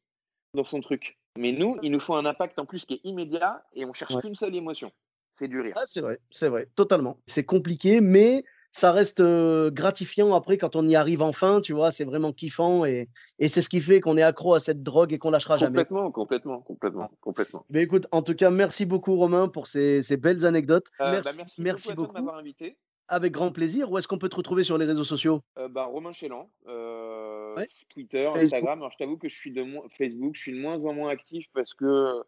dans 0.54 0.64
son 0.64 0.80
truc. 0.80 1.18
Mais 1.38 1.52
nous, 1.52 1.78
il 1.82 1.92
nous 1.92 2.00
faut 2.00 2.14
un 2.14 2.26
impact 2.26 2.58
en 2.58 2.66
plus 2.66 2.84
qui 2.86 2.94
est 2.96 3.00
immédiat 3.04 3.64
et 3.74 3.84
on 3.86 3.92
cherche 3.94 4.16
Ouais. 4.16 4.20
qu'une 4.20 4.34
seule 4.36 4.56
émotion, 4.56 4.92
c'est 5.38 5.48
du 5.48 5.60
Ah, 5.74 5.80
rire. 5.80 5.86
c'est 5.86 6.00
vrai, 6.00 6.18
c'est 6.30 6.48
vrai, 6.48 6.66
totalement. 6.74 7.20
C'est 7.26 7.44
compliqué, 7.44 8.00
mais 8.00 8.44
ça 8.70 8.92
reste, 8.92 9.22
gratifiant 9.72 10.34
après 10.34 10.58
quand 10.58 10.76
on 10.76 10.86
y 10.86 10.94
arrive 10.96 11.22
enfin, 11.22 11.60
tu 11.60 11.72
vois? 11.72 11.90
C'est 11.90 12.04
vraiment 12.04 12.32
kiffant 12.32 12.84
et 12.84 13.08
et 13.38 13.48
c'est 13.48 13.62
ce 13.62 13.68
qui 13.68 13.80
fait 13.80 14.00
qu'on 14.00 14.16
est 14.16 14.22
accro 14.22 14.54
à 14.54 14.60
cette 14.60 14.82
drogue 14.82 15.12
et 15.12 15.18
qu'on 15.18 15.30
lâchera 15.30 15.56
jamais. 15.56 15.70
Complètement, 15.70 16.10
complètement, 16.10 16.60
complètement, 16.60 17.10
complètement. 17.20 17.64
Beh, 17.70 17.82
écoute, 17.82 18.06
en 18.12 18.22
tout 18.22 18.34
cas, 18.34 18.50
merci 18.50 18.84
beaucoup 18.86 19.16
Romain 19.16 19.48
pour 19.48 19.66
ces 19.66 20.02
ces 20.02 20.16
belles 20.16 20.44
anecdotes. 20.44 20.86
Heu, 21.00 21.20
bah, 21.22 21.32
Merci 21.36 21.62
merci 21.62 21.92
beaucoup 21.92 22.02
beaucoup. 22.02 22.12
m'avoir 22.12 22.36
invité. 22.36 22.76
Avec 23.10 23.32
grand 23.32 23.52
plaisir. 23.52 23.90
Où 23.90 23.96
est-ce 23.98 24.06
qu'on 24.06 24.18
peut 24.18 24.28
te 24.28 24.36
retrouver 24.36 24.64
sur 24.64 24.76
les 24.76 24.84
réseaux 24.84 25.04
sociaux? 25.04 25.40
Heu, 25.56 25.68
bah, 25.68 25.84
Romain 25.84 26.12
Chélan, 26.12 26.50
Ouais, 27.56 27.68
Twitter, 27.88 28.24
Facebook? 28.26 28.44
Instagram. 28.44 28.78
Alors 28.80 28.92
je 28.92 28.96
t'avoue 28.98 29.16
que 29.16 29.28
je 29.28 29.34
suis 29.34 29.50
de 29.52 29.62
moins 29.62 29.84
Facebook, 29.88 30.34
je 30.36 30.40
suis 30.40 30.52
de 30.52 30.58
moins 30.60 30.84
en 30.84 30.92
moins 30.92 31.08
actif 31.10 31.46
parce 31.54 31.72
que, 31.74 32.22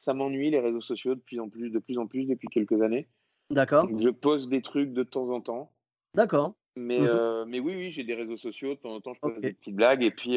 ça 0.00 0.12
m'ennuie 0.12 0.50
les 0.50 0.60
réseaux 0.60 0.82
sociaux 0.82 1.14
de 1.14 1.20
plus 1.20 1.40
en 1.40 1.48
plus 1.48 1.70
de 1.70 1.78
plus 1.78 1.96
en 1.98 2.06
plus 2.06 2.26
depuis 2.26 2.48
quelques 2.48 2.82
années. 2.82 3.08
D'accord, 3.50 3.88
je 3.96 4.08
poste 4.10 4.48
des 4.48 4.62
trucs 4.62 4.92
de 4.92 5.02
temps 5.02 5.28
en 5.30 5.40
temps, 5.40 5.72
d'accord. 6.14 6.54
mais 6.76 6.98
Mmh 6.98 7.20
mais 7.46 7.60
oui, 7.60 7.74
oui, 7.76 7.90
j'ai 7.92 8.04
des 8.04 8.14
réseaux 8.14 8.36
sociaux, 8.36 8.74
de 8.74 8.80
temps 8.80 8.94
en 8.94 9.00
temps 9.00 9.14
je 9.14 9.20
poste 9.22 9.42
des 9.42 9.42
OK. 9.42 9.54
petites 9.54 9.76
blagues 9.76 10.02
et 10.04 10.10
puis, 10.10 10.36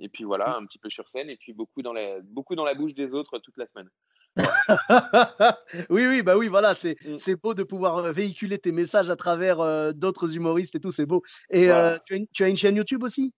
et 0.00 0.08
puis 0.08 0.24
Mmh. 0.46 0.52
voilà, 0.52 0.56
un 0.56 0.66
petit 0.66 0.78
peu 0.78 0.90
sur 0.90 1.08
scène 1.08 1.30
et 1.30 1.36
puis 1.36 1.52
beaucoup 1.52 1.82
dans 1.82 1.92
la 1.92 2.20
beaucoup 2.20 2.54
dans 2.56 2.64
la 2.64 2.74
bouche 2.74 2.94
des 2.94 3.14
autres 3.14 3.38
toute 3.38 3.56
la 3.56 3.66
semaine. 3.66 3.90
Oui, 5.90 6.06
oui, 6.06 6.22
bah, 6.22 6.36
oui, 6.36 6.48
voilà, 6.48 6.74
c'est 6.74 6.96
Mmh, 7.04 7.18
beau 7.42 7.54
de 7.54 7.62
pouvoir, 7.62 8.12
véhiculer 8.12 8.58
tes 8.58 8.72
messages 8.72 9.10
à 9.10 9.16
travers, 9.16 9.58
d'autres 9.94 10.34
humoristes 10.36 10.74
et 10.74 10.80
tout, 10.80 10.90
c'est 10.90 11.06
beau 11.06 11.22
et 11.50 11.66
tu 12.06 12.14
as 12.14 12.16
une 12.16 12.26
tu 12.32 12.44
as 12.44 12.48
une 12.48 12.56
chaîne 12.56 12.76
YouTube 12.76 13.02
aussi? 13.02 13.32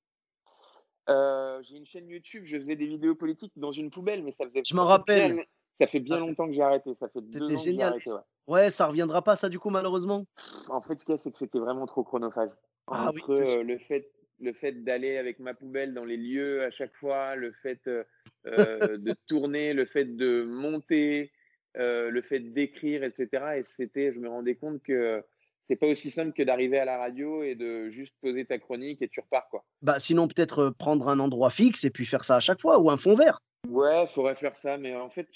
J'ai 1.62 1.76
une 1.76 1.87
chaîne 1.87 2.09
YouTube, 2.09 2.44
je 2.46 2.57
faisais 2.59 2.76
des 2.76 2.87
vidéos 2.87 3.14
politiques 3.14 3.53
dans 3.57 3.72
une 3.72 3.90
poubelle, 3.90 4.22
mais 4.22 4.33
ça 4.33 4.44
faisait 4.44 4.64
Je 4.64 4.74
m'en 4.74 4.87
rappelle. 4.87 5.37
bien 5.37 5.44
ça 5.81 5.87
fait 5.87 6.00
Ah, 6.11 6.16
bien 6.16 6.20
c'est 6.24 6.35
longtemps 6.35 6.46
que 6.46 6.53
j'ai 6.55 6.62
arrêté, 6.62 6.94
ça 6.94 7.09
fait 7.09 7.22
2 7.22 7.55
c'était 7.55 7.57
ans 7.57 7.66
que 7.66 7.72
j'ai 7.72 7.83
arrêté, 7.83 8.12
ouais. 8.12 8.20
Ouais, 8.50 8.70
ça 8.70 8.86
reviendra 8.86 9.22
pas 9.22 9.36
ça 9.36 9.48
du 9.48 9.58
coup 9.58 9.70
malheureusement? 9.70 10.26
En 10.68 10.80
fait, 10.82 10.98
ce 10.98 11.04
qu'il 11.04 11.12
y 11.12 11.16
a, 11.16 11.18
c'est 11.18 11.30
que 11.32 11.38
c'était 11.38 11.58
vraiment 11.58 11.86
trop 11.86 12.04
chronophage. 12.04 12.50
Ah 12.90 13.10
Entre, 13.10 13.32
heu, 13.32 13.62
le 13.62 13.78
fait 13.78 14.10
le 14.42 14.54
fait 14.54 14.72
d'aller 14.84 15.18
avec 15.18 15.38
ma 15.38 15.52
poubelle 15.52 15.92
dans 15.92 16.04
les 16.06 16.16
lieux 16.16 16.64
à 16.64 16.70
chaque 16.70 16.94
fois, 16.96 17.36
le 17.36 17.52
fait, 17.52 17.86
heu 17.86 18.04
heu, 18.46 18.96
de 18.98 19.14
tourner, 19.26 19.74
le 19.74 19.84
fait 19.84 20.06
de 20.16 20.44
monter, 20.44 21.30
le 21.74 22.22
fait 22.22 22.40
d'écrire 22.40 23.04
et 23.04 23.10
cetera 23.12 23.58
et 23.58 23.64
c'était 23.64 24.12
je 24.12 24.18
me 24.18 24.28
rendais 24.28 24.54
compte 24.56 24.82
que 24.82 25.22
c'est 25.68 25.76
pas 25.76 25.86
aussi 25.88 26.10
simple 26.10 26.32
que 26.32 26.42
d'arriver 26.42 26.78
à 26.78 26.84
la 26.86 26.96
radio 26.98 27.42
et 27.42 27.54
de 27.54 27.90
juste 27.90 28.14
poser 28.20 28.46
ta 28.46 28.58
chronique 28.58 29.02
et 29.02 29.08
tu 29.08 29.20
repars, 29.20 29.48
quoi. 29.50 29.66
Bah, 29.82 29.98
sinon 30.00 30.26
peut-être, 30.26 30.70
prendre 30.70 31.08
un 31.08 31.18
endroit 31.18 31.50
fixe 31.50 31.84
et 31.84 31.90
puis 31.90 32.06
faire 32.06 32.24
ça 32.24 32.36
à 32.36 32.40
chaque 32.40 32.60
fois 32.62 32.78
ou 32.78 32.90
un 32.90 32.96
fond 32.96 33.14
vert? 33.14 33.40
Ouais, 33.68 34.07
faudrait 34.09 34.35
faire 34.35 34.57
ça, 34.57 34.79
mais 34.79 34.96
en 34.96 35.11
fait, 35.11 35.29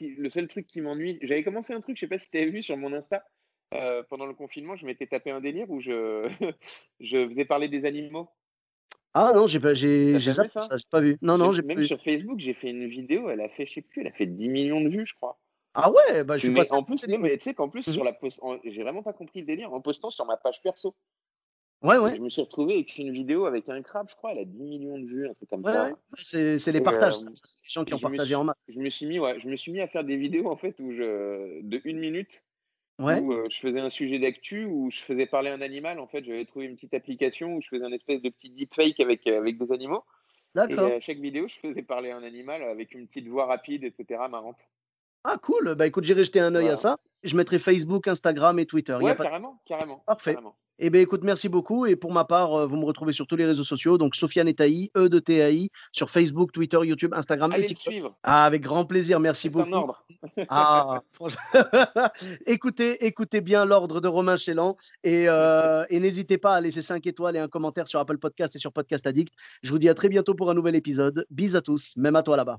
le 0.00 0.28
seul 0.30 0.48
truc 0.48 0.66
qui 0.66 0.80
m'ennuie 0.80 1.18
j'avais 1.22 1.44
commencé 1.44 1.72
un 1.72 1.80
truc, 1.80 1.96
je 1.96 2.00
sais 2.00 2.08
pas 2.08 2.18
si 2.18 2.28
tu 2.30 2.36
avais 2.38 2.50
vu 2.50 2.60
sur 2.62 2.76
mon 2.76 2.92
Insta, 2.92 3.24
heu, 3.74 4.04
pendant 4.10 4.26
le 4.26 4.34
confinement, 4.34 4.76
je 4.76 4.84
m'étais 4.84 5.06
tapé 5.06 5.30
un 5.30 5.40
délire 5.40 5.70
où 5.70 5.80
je 5.80 6.28
je 7.00 7.28
faisais 7.28 7.44
parler 7.44 7.68
des 7.68 7.84
animaux. 7.86 8.28
Ah 9.14 9.32
non, 9.34 9.46
j'ai 9.46 9.60
pas 9.60 9.74
j'ai 9.74 10.12
pas 10.12 10.18
zappé 10.18 10.48
ça? 10.48 10.60
ça, 10.60 10.76
j'ai 10.76 10.84
pas 10.90 11.00
vu. 11.00 11.18
Non, 11.22 11.38
non, 11.38 11.52
J'ai 11.52 11.56
j'ai 11.56 11.62
pas 11.62 11.68
même 11.74 11.82
vu. 11.82 11.86
sur 11.86 12.02
Facebook, 12.02 12.38
j'ai 12.40 12.54
fait 12.54 12.70
une 12.70 12.88
vidéo, 12.88 13.30
elle 13.30 13.40
a 13.40 13.48
fait, 13.48 13.66
je 13.66 13.74
sais 13.74 13.82
plus, 13.82 14.00
elle 14.02 14.08
a 14.08 14.12
fait 14.12 14.26
10 14.26 14.48
millions 14.48 14.80
de 14.80 14.88
vues, 14.88 15.06
je 15.06 15.14
crois. 15.14 15.38
Ah 15.74 15.90
ouais? 15.90 16.24
Bah, 16.24 16.36
je 16.38 16.44
suis 16.50 16.52
Mais 16.52 16.60
à 16.60 16.74
en 16.74 16.82
plus, 16.84 17.06
non, 17.08 17.18
mais 17.18 17.36
tu 17.36 17.44
sais 17.44 17.54
qu'en 17.54 17.68
plus 17.68 17.82
sur 17.82 18.04
la 18.04 18.12
post 18.12 18.38
en 18.42 18.58
j'ai 18.64 18.82
vraiment 18.82 19.02
pas 19.02 19.12
compris 19.12 19.40
le 19.40 19.46
délire, 19.46 19.72
en 19.72 19.80
postant 19.80 20.10
sur 20.10 20.24
ma 20.26 20.36
page 20.36 20.60
perso 20.62 20.94
Ouais, 21.82 21.98
ouais. 21.98 22.14
je 22.14 22.20
me 22.20 22.28
suis 22.30 22.42
retrouvé 22.42 22.74
avec 22.74 22.96
une 22.98 23.12
vidéo 23.12 23.46
avec 23.46 23.68
un 23.68 23.82
crabe, 23.82 24.08
je 24.10 24.16
crois, 24.16 24.32
elle 24.32 24.38
a 24.40 24.44
10 24.44 24.62
millions 24.64 24.98
de 24.98 25.06
vues, 25.06 25.28
un 25.28 25.34
truc 25.34 25.48
comme 25.48 25.64
Ouais, 25.64 25.72
ça 25.72 25.96
C'est 26.22 26.58
c'est 26.58 26.72
les 26.72 26.80
partages 26.80 27.14
ça 27.16 27.30
c'est 27.44 27.56
les 27.64 27.70
gens 27.70 27.84
qui 27.84 27.94
ont 27.94 27.98
partagé 28.00 28.34
en 28.36 28.44
masse. 28.44 28.56
je 28.68 28.78
me 28.78 28.90
suis 28.90 29.06
mis 29.06 29.18
ouais, 29.18 29.40
je 29.40 29.48
me 29.48 29.56
suis 29.56 29.72
mis 29.72 29.80
à 29.80 29.88
faire 29.88 30.04
des 30.04 30.16
vidéos 30.16 30.48
en 30.50 30.56
fait 30.56 30.78
où 30.80 30.92
je 30.92 31.62
de 31.62 31.80
une 31.84 31.98
minute 31.98 32.44
Ouais, 32.98 33.22
où, 33.22 33.32
heu, 33.32 33.48
je 33.50 33.58
faisais 33.60 33.80
un 33.80 33.90
sujet 33.90 34.18
d'actu, 34.20 34.64
où 34.66 34.90
je 34.90 35.00
faisais 35.00 35.26
parler 35.26 35.50
un 35.50 35.62
animal. 35.62 36.00
En 36.00 36.08
fait, 36.08 36.24
j'avais 36.24 36.44
trouvé 36.46 36.66
une 36.66 36.76
petite 36.76 36.94
application 36.94 37.54
où 37.56 37.62
je 37.62 37.68
faisais 37.68 37.84
un 37.84 37.92
espèce 37.92 38.22
de 38.22 38.30
petit 38.30 38.50
deepfake 38.50 39.00
avec, 39.00 39.26
heu, 39.28 39.36
avec 39.36 39.58
des 39.58 39.72
animaux 39.72 40.04
D'accord. 40.54 40.92
Et 40.92 40.94
à 40.94 41.00
chaque 41.00 41.18
vidéo, 41.18 41.48
je 41.48 41.56
faisais 41.56 41.82
parler 41.82 42.10
un 42.12 42.22
animal 42.24 42.62
avec 42.64 42.94
une 42.94 43.08
petite 43.08 43.28
voix 43.28 43.46
rapide, 43.46 43.84
etc., 43.84 44.28
marrante. 44.28 44.68
Ah 45.24 45.36
cool, 45.42 45.74
bah 45.74 45.86
écoute, 45.86 46.04
j'irai 46.04 46.24
jeter 46.24 46.40
un 46.40 46.54
œil 46.54 46.68
à 46.68 46.76
ça. 46.76 46.96
Je 47.24 47.36
mettrai 47.36 47.58
Facebook, 47.58 48.06
Instagram 48.08 48.58
et 48.60 48.66
Twitter. 48.66 48.96
Il 49.00 49.04
y 49.04 49.06
a 49.08 49.10
Ouais, 49.10 49.16
pas 49.16 49.24
carrément, 49.24 49.60
carrément, 49.66 50.02
Parfait. 50.06 50.34
carrément. 50.34 50.56
Eh 50.78 50.90
bien, 50.90 51.00
écoute, 51.00 51.24
merci 51.24 51.48
beaucoup. 51.48 51.86
Et 51.86 51.96
pour 51.96 52.12
ma 52.12 52.24
part, 52.24 52.54
euh, 52.54 52.66
vous 52.66 52.76
me 52.76 52.84
retrouvez 52.84 53.12
sur 53.12 53.26
tous 53.26 53.34
les 53.34 53.44
réseaux 53.44 53.64
sociaux. 53.64 53.98
Donc, 53.98 54.14
Sofiane 54.14 54.46
Etaï, 54.46 54.92
E 54.96 55.08
de 55.08 55.18
TAI, 55.18 55.70
sur 55.90 56.08
Facebook, 56.08 56.52
Twitter, 56.52 56.78
YouTube, 56.84 57.12
Instagram 57.14 57.50
et 57.50 57.56
Allez 57.56 57.64
TikTok. 57.64 57.92
suivre, 57.92 58.16
Ah, 58.22 58.44
avec 58.44 58.62
grand 58.62 58.84
plaisir. 58.84 59.18
Merci 59.18 59.50
beaucoup. 59.50 59.72
ordre. 59.74 60.04
Ah, 60.48 61.00
écoutez, 62.46 63.04
écoutez 63.04 63.40
bien 63.40 63.64
l'ordre 63.64 64.00
de 64.00 64.06
Romain 64.06 64.36
Chélan 64.36 64.76
et, 65.02 65.28
euh, 65.28 65.84
et 65.90 65.98
n'hésitez 65.98 66.38
pas 66.38 66.54
à 66.54 66.60
laisser 66.60 66.82
5 66.82 67.04
étoiles 67.08 67.34
et 67.34 67.40
un 67.40 67.48
commentaire 67.48 67.88
sur 67.88 67.98
Apple 67.98 68.18
Podcast 68.18 68.54
et 68.54 68.60
sur 68.60 68.72
Podcast 68.72 69.04
Addict. 69.08 69.34
Je 69.64 69.70
vous 69.72 69.80
dis 69.80 69.88
à 69.88 69.94
très 69.94 70.08
bientôt 70.08 70.34
pour 70.36 70.48
un 70.48 70.54
nouvel 70.54 70.76
épisode. 70.76 71.26
Bis 71.30 71.56
à 71.56 71.60
tous, 71.60 71.94
même 71.96 72.14
à 72.14 72.22
toi 72.22 72.36
là-bas. 72.36 72.58